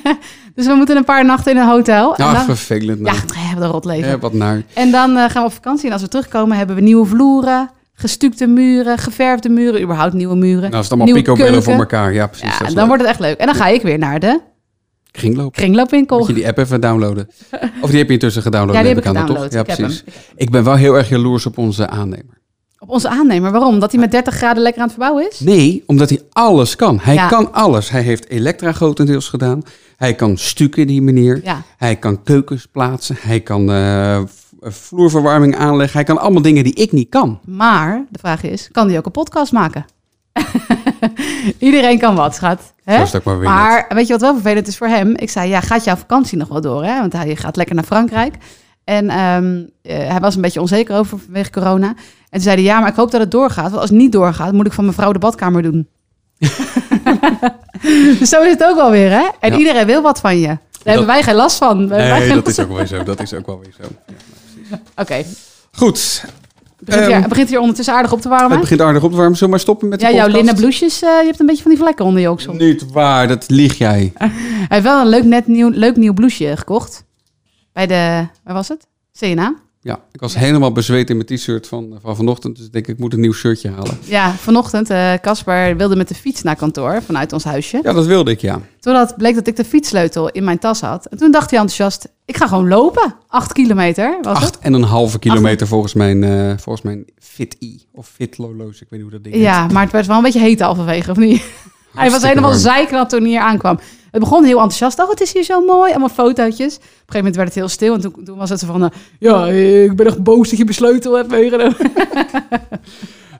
dus 0.54 0.66
we 0.66 0.72
moeten 0.74 0.96
een 0.96 1.04
paar 1.04 1.24
nachten 1.24 1.52
in 1.52 1.58
een 1.58 1.68
hotel. 1.68 2.14
Ja, 2.16 2.32
dan, 2.32 2.44
vervelend. 2.44 2.98
ja, 2.98 3.04
nou. 3.12 3.16
we 3.26 3.38
hebben 3.38 3.64
een 3.64 3.70
rot 3.70 3.84
leven. 3.84 4.08
Ja, 4.10 4.18
wat 4.18 4.32
naar. 4.32 4.62
En 4.74 4.90
dan 4.90 5.16
eh, 5.16 5.30
gaan 5.30 5.42
we 5.42 5.48
op 5.48 5.52
vakantie. 5.54 5.86
En 5.86 5.92
als 5.92 6.02
we 6.02 6.08
terugkomen, 6.08 6.56
hebben 6.56 6.76
we 6.76 6.82
nieuwe 6.82 7.06
vloeren, 7.06 7.70
gestukte 7.94 8.46
muren, 8.46 8.98
geverfde 8.98 9.48
muren, 9.48 9.82
überhaupt 9.82 10.12
nieuwe 10.12 10.36
muren. 10.36 10.60
Nou, 10.70 10.72
is 10.72 10.78
het 10.78 10.88
allemaal 10.88 11.06
Nieuwe 11.06 11.20
picobellen 11.22 11.62
voor 11.62 11.72
elkaar. 11.74 12.12
Ja, 12.12 12.26
precies. 12.26 12.58
ja, 12.58 12.64
dan 12.64 12.74
leuk. 12.74 12.86
wordt 12.86 13.02
het 13.02 13.10
echt 13.10 13.20
leuk. 13.20 13.38
En 13.38 13.46
dan 13.46 13.54
ga 13.54 13.66
ik 13.66 13.82
weer 13.82 13.98
naar 13.98 14.20
de 14.20 14.40
Kringloop. 15.10 15.52
kringloopwinkel. 15.52 16.18
Moet 16.18 16.26
je 16.26 16.32
die 16.34 16.46
app 16.46 16.58
even 16.58 16.80
downloaden? 16.80 17.28
Of 17.80 17.88
die 17.90 17.98
heb 17.98 18.06
je 18.06 18.12
intussen 18.12 18.42
gedownload? 18.42 18.74
Ja, 18.74 18.80
die 18.80 18.88
heb 18.88 18.98
ik 18.98 19.04
gedownload. 19.06 19.36
toch? 19.36 19.44
Ik 19.46 19.52
Ja, 19.52 19.62
precies. 19.62 20.02
hem. 20.04 20.14
Ik 20.36 20.50
ben 20.50 20.64
wel 20.64 20.74
heel 20.74 20.94
erg 20.96 21.08
jaloers 21.08 21.46
op 21.46 21.58
onze 21.58 21.88
aannemer. 21.88 22.40
Op 22.82 22.90
onze 22.90 23.08
aannemer. 23.08 23.50
Waarom? 23.50 23.78
Dat 23.80 23.90
hij 23.90 24.00
met 24.00 24.10
30 24.10 24.34
graden 24.34 24.62
lekker 24.62 24.80
aan 24.82 24.88
het 24.88 24.96
verbouwen 24.96 25.30
is? 25.30 25.40
Nee, 25.40 25.82
omdat 25.86 26.08
hij 26.08 26.20
alles 26.32 26.76
kan. 26.76 26.98
Hij 27.02 27.14
Ja. 27.14 27.28
kan 27.28 27.52
alles. 27.52 27.90
Hij 27.90 28.02
heeft 28.02 28.28
elektra 28.28 28.72
grotendeels 28.72 29.28
gedaan. 29.28 29.62
Hij 29.96 30.14
kan 30.14 30.36
stukken 30.36 30.86
die 30.86 31.02
manier. 31.02 31.40
Ja. 31.44 31.62
Hij 31.76 31.96
kan 31.96 32.22
keukens 32.22 32.66
plaatsen. 32.66 33.16
Hij 33.20 33.40
kan 33.40 33.70
eh, 33.72 34.20
vloerverwarming 34.60 35.56
aanleggen. 35.56 35.96
Hij 35.96 36.04
kan 36.06 36.18
allemaal 36.18 36.42
dingen 36.42 36.64
die 36.64 36.74
ik 36.74 36.92
niet 36.92 37.08
kan. 37.08 37.40
Maar 37.44 38.04
de 38.10 38.18
vraag 38.18 38.42
is, 38.42 38.68
kan 38.72 38.88
hij 38.88 38.98
ook 38.98 39.06
een 39.06 39.12
podcast 39.12 39.52
maken? 39.52 39.84
Iedereen 41.58 41.98
kan 41.98 42.14
wat, 42.14 42.34
schat. 42.34 42.72
Hè? 42.84 42.98
Maar 43.24 43.38
weer 43.38 43.48
Maar 43.48 43.86
weet 43.88 44.06
je 44.06 44.12
wat 44.12 44.20
wel 44.22 44.32
vervelend 44.34 44.66
is 44.68 44.76
voor 44.76 44.86
hem? 44.86 45.16
Ik 45.16 45.30
zei, 45.30 45.48
ja, 45.48 45.60
gaat 45.60 45.84
jouw 45.84 45.96
vakantie 45.96 46.38
nog 46.38 46.48
wel 46.48 46.60
door? 46.60 46.84
Hè? 46.84 47.00
Want 47.00 47.12
hij 47.12 47.36
gaat 47.36 47.56
lekker 47.56 47.74
naar 47.74 47.84
Frankrijk. 47.84 48.34
En 48.84 49.08
ehm, 49.10 49.62
eh, 49.82 50.08
hij 50.08 50.20
was 50.20 50.34
een 50.34 50.40
beetje 50.40 50.60
onzeker 50.60 50.96
over 50.96 51.18
vanwege 51.18 51.50
corona. 51.50 51.86
En 51.88 51.94
toen 52.30 52.40
zei 52.40 52.54
hij, 52.54 52.64
ja, 52.64 52.80
maar 52.80 52.88
ik 52.88 52.94
hoop 52.96 53.10
dat 53.10 53.20
het 53.20 53.30
doorgaat. 53.30 53.70
Want 53.70 53.80
als 53.80 53.90
het 53.90 53.98
niet 53.98 54.12
doorgaat, 54.12 54.52
moet 54.52 54.66
ik 54.66 54.72
van 54.72 54.84
mijn 54.84 54.96
vrouw 54.96 55.12
de 55.12 55.18
badkamer 55.18 55.62
doen. 55.62 55.88
dus 58.18 58.28
zo 58.32 58.42
is 58.42 58.50
het 58.50 58.64
ook 58.64 58.76
wel 58.76 58.90
weer, 58.90 59.10
hè? 59.10 59.28
En 59.40 59.52
Ja. 59.52 59.58
iedereen 59.58 59.86
wil 59.86 60.02
wat 60.02 60.20
van 60.20 60.38
je. 60.38 60.46
Daar 60.46 60.58
hebben 60.82 61.06
wij 61.06 61.22
geen 61.22 61.34
last 61.34 61.56
van. 61.58 61.86
Nee, 61.86 62.34
dat 62.34 62.48
is 62.48 62.58
ook 62.60 62.68
wel 62.68 62.76
weer 62.76 62.86
zo. 62.86 63.02
Dat 63.02 63.20
is 63.20 63.34
ook 63.34 63.46
wel 63.46 63.60
weer 63.60 63.72
zo. 63.80 63.88
van. 64.70 64.78
Oké, 64.96 65.24
Goed, 65.72 66.24
begint, 66.78 67.06
Ehm, 67.06 67.18
hier, 67.18 67.28
begint 67.28 67.48
hier 67.48 67.60
ondertussen 67.60 67.94
aardig 67.94 68.12
op 68.12 68.20
te 68.20 68.28
warmen? 68.28 68.50
het 68.50 68.60
begint 68.60 68.80
aardig 68.80 69.02
op 69.02 69.10
te 69.10 69.16
warmen. 69.16 69.36
Zullen 69.36 69.52
we 69.52 69.56
maar 69.56 69.64
stoppen 69.64 69.88
met 69.88 70.00
de 70.00 70.06
Ja, 70.06 70.12
jouw 70.12 70.26
linnen 70.28 70.54
blouses, 70.54 71.02
eh, 71.02 71.08
je 71.20 71.26
hebt 71.26 71.40
een 71.40 71.46
beetje 71.46 71.62
van 71.62 71.70
die 71.70 71.80
vlekken 71.80 72.04
onder 72.04 72.20
je 72.22 72.30
oksel. 72.30 72.52
Niet 72.52 72.92
waar, 72.92 73.28
dat 73.28 73.44
lieg 73.50 73.78
jij. 73.78 74.12
Hij 74.18 74.30
heeft 74.68 74.82
wel 74.82 75.00
een 75.00 75.08
leuk, 75.08 75.24
net 75.24 75.46
nieuw, 75.46 75.70
leuk 75.74 75.96
nieuw 75.96 76.12
blouseje 76.12 76.56
gekocht. 76.56 77.04
Bij 77.72 77.86
de, 77.86 78.26
waar 78.44 78.54
was 78.54 78.68
het? 78.68 78.86
CNA. 79.18 79.54
Ja, 79.84 80.00
ik 80.12 80.20
was 80.20 80.34
helemaal 80.34 80.72
bezweet 80.72 81.10
in 81.10 81.16
mijn 81.16 81.28
t-shirt 81.28 81.68
van, 81.68 81.98
van 82.02 82.16
vanochtend. 82.16 82.56
Dus 82.56 82.66
ik 82.66 82.72
denk 82.72 82.86
ik 82.86 82.98
moet 82.98 83.12
een 83.12 83.20
nieuw 83.20 83.32
shirtje 83.32 83.70
halen. 83.70 83.98
Ja, 84.04 84.32
vanochtend, 84.32 84.90
eh, 84.90 85.12
Casper 85.14 85.76
wilde 85.76 85.96
met 85.96 86.08
de 86.08 86.14
fiets 86.14 86.42
naar 86.42 86.56
kantoor 86.56 87.02
vanuit 87.02 87.32
ons 87.32 87.44
huisje. 87.44 87.80
Ja, 87.82 87.92
dat 87.92 88.06
wilde 88.06 88.30
ik, 88.30 88.40
ja. 88.40 88.60
Totdat 88.80 89.16
bleek 89.16 89.34
dat 89.34 89.46
ik 89.46 89.56
de 89.56 89.64
fietssleutel 89.64 90.28
in 90.30 90.44
mijn 90.44 90.58
tas 90.58 90.80
had. 90.80 91.06
En 91.06 91.18
toen 91.18 91.30
dacht 91.30 91.50
hij 91.50 91.58
enthousiast, 91.58 92.08
ik 92.24 92.36
ga 92.36 92.46
gewoon 92.46 92.68
lopen. 92.68 93.14
Acht 93.28 93.52
kilometer 93.52 94.18
was 94.22 94.38
het. 94.38 94.48
Acht 94.48 94.58
en 94.58 94.72
een 94.72 94.82
halve 94.82 95.18
kilometer 95.18 95.66
volgens 95.66 95.94
mijn, 95.94 96.24
eh 96.24 96.52
volgens 96.58 96.84
mijn 96.84 97.04
Fit-E 97.18 97.76
of 97.92 98.08
Fit-Lolo's. 98.14 98.80
Ik 98.80 98.86
weet 98.90 99.00
niet 99.00 99.02
hoe 99.02 99.10
dat 99.10 99.22
ding 99.24 99.34
heet. 99.34 99.44
Ja, 99.44 99.66
maar 99.66 99.82
het 99.82 99.92
werd 99.92 100.06
wel 100.06 100.16
een 100.16 100.22
beetje 100.22 100.40
heet 100.40 100.60
halverwege, 100.60 101.10
of 101.10 101.16
niet? 101.16 101.42
Hij 101.94 102.10
was 102.10 102.22
helemaal 102.22 102.52
zeiknat 102.52 103.08
toen 103.10 103.20
hij 103.20 103.28
hier 103.28 103.40
aankwam. 103.40 103.78
Het 104.10 104.20
begon 104.20 104.44
heel 104.44 104.56
enthousiast. 104.60 104.98
Oh, 105.00 105.10
het 105.10 105.20
is 105.20 105.32
hier 105.32 105.42
zo 105.42 105.60
mooi. 105.64 105.90
Allemaal 105.90 106.08
fotootjes. 106.08 106.74
Op 106.76 106.80
een 106.82 106.88
gegeven 106.90 107.16
moment 107.16 107.36
werd 107.36 107.48
het 107.48 107.56
heel 107.58 107.68
stil. 107.68 107.94
En 107.94 108.00
toen, 108.00 108.24
toen 108.24 108.38
was 108.38 108.50
het 108.50 108.60
zo 108.60 108.66
van... 108.66 108.82
eh, 108.84 108.90
ja, 109.18 109.46
ik 109.82 109.96
ben 109.96 110.06
echt 110.06 110.22
boos 110.22 110.48
dat 110.48 110.58
je 110.58 110.64
mijn 110.64 110.76
sleutel 110.76 111.16
hebt 111.16 111.30
meegenomen. 111.30 111.76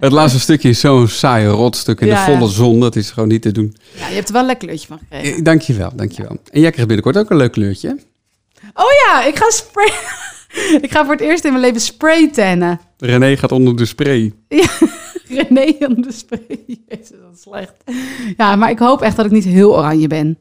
Het 0.01 0.13
laatste 0.13 0.41
stukje 0.41 0.69
is 0.69 0.81
zo'n 0.81 1.09
saaie 1.09 1.49
rotstuk 1.49 2.01
in 2.01 2.07
Ja, 2.07 2.25
de 2.25 2.31
ja. 2.31 2.39
volle 2.39 2.51
zon. 2.51 2.81
Dat 2.81 2.97
is 2.97 3.11
gewoon 3.11 3.29
niet 3.29 3.43
te 3.43 3.53
doen. 3.53 3.77
Ja, 3.99 4.09
je 4.09 4.15
hebt 4.15 4.27
er 4.27 4.33
wel 4.33 4.41
een 4.43 4.47
lekker 4.49 4.67
kleurtje 4.67 4.89
van 4.89 4.99
gekregen. 4.99 5.37
Eh, 5.37 5.45
Dankjewel, 5.45 5.91
dankjewel. 5.95 6.31
En 6.51 6.61
jij 6.61 6.71
krijgt 6.71 6.87
binnenkort 6.87 7.17
ook 7.17 7.31
een 7.31 7.37
leuk 7.37 7.53
kleurtje. 7.53 7.99
Oh 8.75 8.85
ja, 9.07 9.25
ik 9.25 9.37
ga 9.37 9.51
spray... 9.51 9.93
ik 10.87 10.91
ga 10.91 11.05
voor 11.05 11.13
het 11.13 11.23
eerst 11.23 11.45
in 11.45 11.51
mijn 11.53 11.65
leven 11.65 11.81
spray 11.81 12.31
tannen. 12.31 12.81
René 12.99 13.37
gaat 13.37 13.53
onder 13.53 13.77
de 13.77 13.85
spray. 13.87 14.33
René 15.33 15.77
onder 15.87 16.03
de 16.03 16.13
spray. 16.13 16.65
Jezus, 16.67 17.09
dat 17.09 17.35
is 17.35 17.41
slecht. 17.41 17.73
Ja, 18.37 18.57
maar 18.57 18.71
ik 18.71 18.79
hoop 18.79 19.03
echt 19.03 19.17
dat 19.17 19.27
ik 19.27 19.33
niet 19.33 19.45
heel 19.45 19.77
oranje 19.77 20.07
ben. 20.07 20.39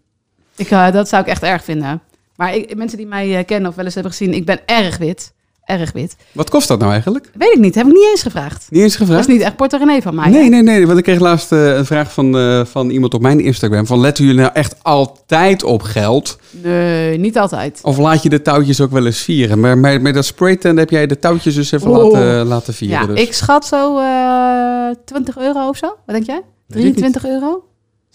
Ik, 0.55 0.69
eh, 0.69 0.91
dat 0.91 1.09
zou 1.09 1.21
ik 1.21 1.29
echt 1.29 1.43
erg 1.43 1.63
vinden. 1.63 2.01
Maar 2.35 2.55
ik, 2.55 2.75
mensen 2.75 2.97
die 2.97 3.07
mij 3.07 3.37
eh, 3.37 3.45
kennen 3.45 3.69
of 3.69 3.75
wel 3.75 3.85
eens 3.85 3.93
hebben 3.93 4.11
gezien... 4.11 4.33
ik 4.33 4.45
ben 4.45 4.59
erg 4.65 4.97
wit. 4.97 5.33
Erg 5.65 5.91
wit. 5.91 6.15
Wat 6.31 6.49
kost 6.49 6.67
dat 6.67 6.79
nou 6.79 6.91
eigenlijk? 6.91 7.31
Weet 7.33 7.53
ik 7.53 7.59
niet. 7.59 7.75
Heb 7.75 7.85
ik 7.87 7.93
niet 7.93 8.07
eens 8.11 8.21
gevraagd. 8.21 8.65
Niet 8.69 8.81
eens 8.81 8.97
Dat 8.97 9.01
gevraagd? 9.07 9.27
is 9.27 9.33
niet 9.33 9.43
echt 9.43 9.55
Porto 9.55 9.77
René 9.77 10.01
van 10.01 10.15
mij. 10.15 10.29
Nee, 10.29 10.43
hè? 10.43 10.49
nee, 10.49 10.61
nee. 10.61 10.85
Want 10.87 10.97
ik 10.97 11.03
kreeg 11.03 11.19
laatst 11.19 11.51
eh, 11.51 11.75
een 11.75 11.85
vraag 11.85 12.13
van, 12.13 12.37
eh, 12.37 12.65
van 12.65 12.89
iemand 12.89 13.13
op 13.13 13.21
mijn 13.21 13.39
Instagram. 13.39 13.85
Van, 13.85 13.99
letten 13.99 14.25
jullie 14.25 14.39
nou 14.41 14.51
echt 14.53 14.75
altijd 14.83 15.63
op 15.63 15.81
geld? 15.81 16.37
Nee, 16.51 17.17
niet 17.17 17.37
altijd. 17.37 17.79
Of 17.83 17.97
laat 17.97 18.23
je 18.23 18.29
de 18.29 18.41
touwtjes 18.41 18.81
ook 18.81 18.91
wel 18.91 19.05
eens 19.05 19.19
vieren? 19.21 19.59
Maar 19.59 19.77
met, 19.77 20.01
met 20.01 20.13
dat 20.13 20.25
spraytent 20.25 20.77
heb 20.79 20.89
jij 20.89 21.07
de 21.07 21.19
touwtjes 21.19 21.55
dus 21.55 21.71
even 21.71 21.89
Oh. 21.89 22.11
laten, 22.11 22.45
laten 22.45 22.73
vieren. 22.73 22.99
Ja, 22.99 23.05
dus. 23.05 23.19
ik 23.21 23.33
schat 23.33 23.65
zo 23.65 23.97
eh 23.99 24.95
20 25.05 25.37
euro 25.37 25.67
of 25.67 25.77
zo. 25.77 25.87
Wat 25.87 26.15
denk 26.15 26.25
jij? 26.25 26.41
Weet 26.67 26.77
ik 26.77 26.83
niet. 26.83 26.97
23 26.97 27.25
euro? 27.25 27.63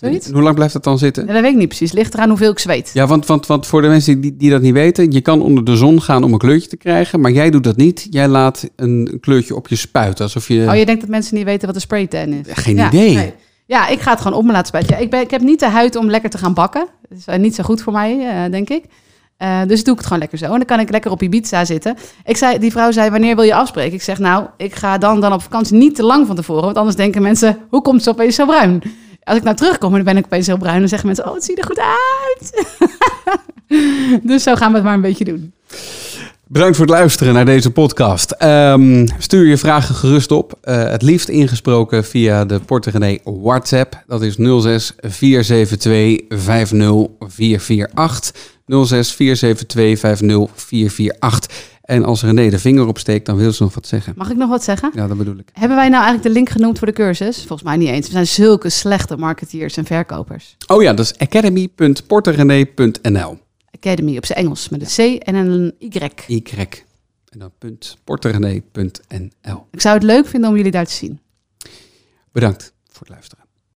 Zoiets? 0.00 0.26
En 0.26 0.32
Hoe 0.35 0.42
lang 0.42 0.54
blijft 0.54 0.72
dat 0.72 0.85
dan 0.85 0.98
zitten? 0.98 1.26
Ja, 1.26 1.32
dat 1.32 1.42
weet 1.42 1.50
ik 1.52 1.59
niet 1.59 1.68
precies. 1.68 1.92
Ligt 1.92 2.14
eraan 2.14 2.28
hoeveel 2.28 2.50
ik 2.50 2.59
zweet. 2.59 2.90
Ja, 2.94 3.06
want, 3.06 3.26
want, 3.26 3.46
want 3.46 3.66
voor 3.66 3.82
de 3.82 3.88
mensen 3.88 4.20
die, 4.20 4.37
die 4.37 4.50
dat 4.50 4.62
niet 4.62 4.72
weten, 4.72 5.11
je 5.12 5.20
kan 5.20 5.42
onder 5.42 5.64
de 5.64 5.76
zon 5.76 6.02
gaan 6.02 6.22
om 6.24 6.32
een 6.32 6.38
kleurtje 6.38 6.68
te 6.68 6.76
krijgen, 6.76 7.20
maar 7.20 7.30
jij 7.30 7.50
doet 7.50 7.64
dat 7.64 7.76
niet. 7.76 8.06
Jij 8.11 8.28
laat 8.28 8.68
een 8.76 9.18
kleurtje 9.20 9.54
op 9.54 9.68
je 9.68 9.76
spuiten, 9.76 10.24
alsof 10.24 10.48
je... 10.48 10.66
Oh, 10.68 10.76
je 10.76 10.87
denkt 10.87 11.00
dat 11.00 11.11
mensen 11.11 11.37
niet 11.37 11.44
weten 11.44 11.66
wat 11.66 11.74
een 11.74 11.80
spraytan 11.80 12.28
is? 12.28 12.46
Geen 12.52 12.76
Ja, 12.76 12.87
idee. 12.87 13.14
nee. 13.14 13.32
Ja, 13.66 13.88
ik 13.88 14.00
ga 14.00 14.11
het 14.11 14.20
gewoon 14.20 14.38
op 14.38 14.44
me 14.44 14.52
laten 14.52 14.66
spuiten. 14.66 14.96
Ja, 14.96 15.02
ik, 15.02 15.11
ben, 15.11 15.20
ik 15.20 15.30
heb 15.30 15.40
niet 15.40 15.61
de 15.61 15.66
huid 15.68 15.96
om 15.96 16.11
lekker 16.11 16.30
te 16.30 16.38
gaan 16.38 16.54
bakken. 16.54 16.87
Dat 17.09 17.18
is 17.18 17.26
eh, 17.26 17.38
niet 17.38 17.54
zo 17.54 17.62
goed 17.62 17.82
voor 17.82 17.92
mij, 17.92 18.28
eh, 18.44 18.50
denk 18.50 18.68
ik. 18.70 18.85
Eh, 19.37 19.61
dus 19.66 19.82
doe 19.85 19.92
ik 19.92 19.98
het 19.98 20.06
gewoon 20.06 20.18
lekker 20.18 20.38
zo. 20.38 20.44
En 20.44 20.50
dan 20.50 20.64
kan 20.64 20.80
ik 20.80 20.90
lekker 20.90 21.11
op 21.11 21.22
Ibiza 21.22 21.64
zitten. 21.64 21.96
Ik 22.24 22.37
zei, 22.37 22.59
die 22.59 22.70
vrouw 22.70 22.90
zei, 22.92 23.11
wanneer 23.11 23.35
wil 23.35 23.44
je 23.44 23.54
afspreken? 23.54 23.92
Ik 23.94 24.02
zeg, 24.02 24.18
nou, 24.18 24.46
ik 24.56 24.74
ga 24.74 24.98
dan, 24.98 25.20
dan 25.20 25.32
op 25.32 25.42
vakantie 25.42 25.76
niet 25.76 25.94
te 25.94 26.02
lang 26.02 26.26
van 26.26 26.37
tevoren. 26.37 26.64
Want 26.64 26.76
anders 26.76 26.96
denken 26.96 27.22
mensen, 27.22 27.59
hoe 27.70 27.82
komt 27.82 28.02
ze 28.02 28.11
opeens 28.11 28.35
zo 28.35 28.46
bruin? 28.46 28.82
Als 29.27 29.37
ik 29.37 29.43
nou 29.43 29.57
terugkom 29.57 29.91
en 29.91 29.97
dan 29.97 30.05
ben 30.05 30.17
ik 30.17 30.25
opeens 30.25 30.47
heel 30.47 30.57
bruin... 30.57 30.79
dan 30.79 30.89
zeggen 30.89 31.07
mensen, 31.07 31.27
oh, 31.27 31.35
het 31.35 31.45
ziet 31.45 31.59
er 31.59 31.65
goed 31.65 31.81
uit. 31.81 32.75
dus 34.29 34.43
zo 34.43 34.55
gaan 34.55 34.71
we 34.71 34.75
het 34.75 34.85
maar 34.85 34.95
een 34.95 35.01
beetje 35.01 35.25
doen. 35.25 35.53
Bedankt 36.49 36.77
voor 36.77 36.87
het 36.87 36.95
luisteren 36.95 37.35
naar 37.35 37.45
deze 37.45 37.71
podcast. 37.71 38.31
Ehm, 38.31 39.07
stuur 39.19 39.47
je 39.47 39.57
vragen 39.57 39.95
gerust 39.95 40.31
op. 40.31 40.59
Eh, 40.61 40.89
het 40.89 41.03
liefst 41.03 41.29
ingesproken 41.29 42.05
via 42.05 42.45
de 42.45 42.61
Porte 42.61 42.91
René 42.91 43.19
WhatsApp. 43.25 44.03
Dat 44.07 44.23
is 44.23 44.35
06 44.35 44.95
472 45.01 46.21
50448. 46.29 48.33
06 48.67 49.15
472 49.15 49.99
50448. 49.99 51.76
En 51.87 52.05
als 52.05 52.22
René 52.22 52.51
de 52.51 52.59
vinger 52.59 52.87
opsteekt, 52.87 53.27
dan 53.27 53.37
wil 53.37 53.53
ze 53.53 53.62
nog 53.62 53.75
wat 53.75 53.87
zeggen. 53.87 54.12
Mag 54.16 54.31
ik 54.31 54.37
nog 54.37 54.49
wat 54.49 54.64
zeggen? 54.64 54.90
Ja, 54.94 55.07
dat 55.07 55.16
bedoel 55.16 55.38
ik. 55.38 55.49
Hebben 55.53 55.77
wij 55.77 55.88
nou 55.88 56.03
eigenlijk 56.03 56.22
de 56.22 56.31
link 56.31 56.49
genoemd 56.49 56.79
voor 56.79 56.87
de 56.87 56.92
cursus? 56.92 57.37
Volgens 57.37 57.62
mij 57.62 57.77
niet 57.77 57.88
eens. 57.88 58.07
We 58.07 58.12
zijn 58.12 58.27
zulke 58.27 58.68
slechte 58.68 59.16
marketeers 59.16 59.77
en 59.77 59.85
verkopers. 59.85 60.57
Oh 60.66 60.83
ja, 60.83 60.92
dat 60.92 61.05
is 61.05 61.18
academy.porterené.nl. 61.18 63.38
Academy 63.70 64.16
op 64.16 64.27
zijn 64.27 64.38
Engels 64.38 64.68
met 64.68 64.81
een 64.81 64.87
C 64.87 64.99
en 65.22 65.35
een 65.35 65.75
Y. 65.79 66.11
Y. 66.27 66.42
En 67.29 67.38
dan 67.38 67.53
punt 67.59 67.96
porterené.nl. 68.05 69.66
Ik 69.70 69.81
zou 69.81 69.94
het 69.94 70.05
leuk 70.05 70.27
vinden 70.27 70.51
om 70.51 70.57
jullie 70.57 70.72
daar 70.72 70.87
te 70.87 70.92
zien. 70.92 71.20
Bedankt 72.33 72.72
voor 72.88 73.01
het 73.01 73.09
luisteren. 73.09 73.45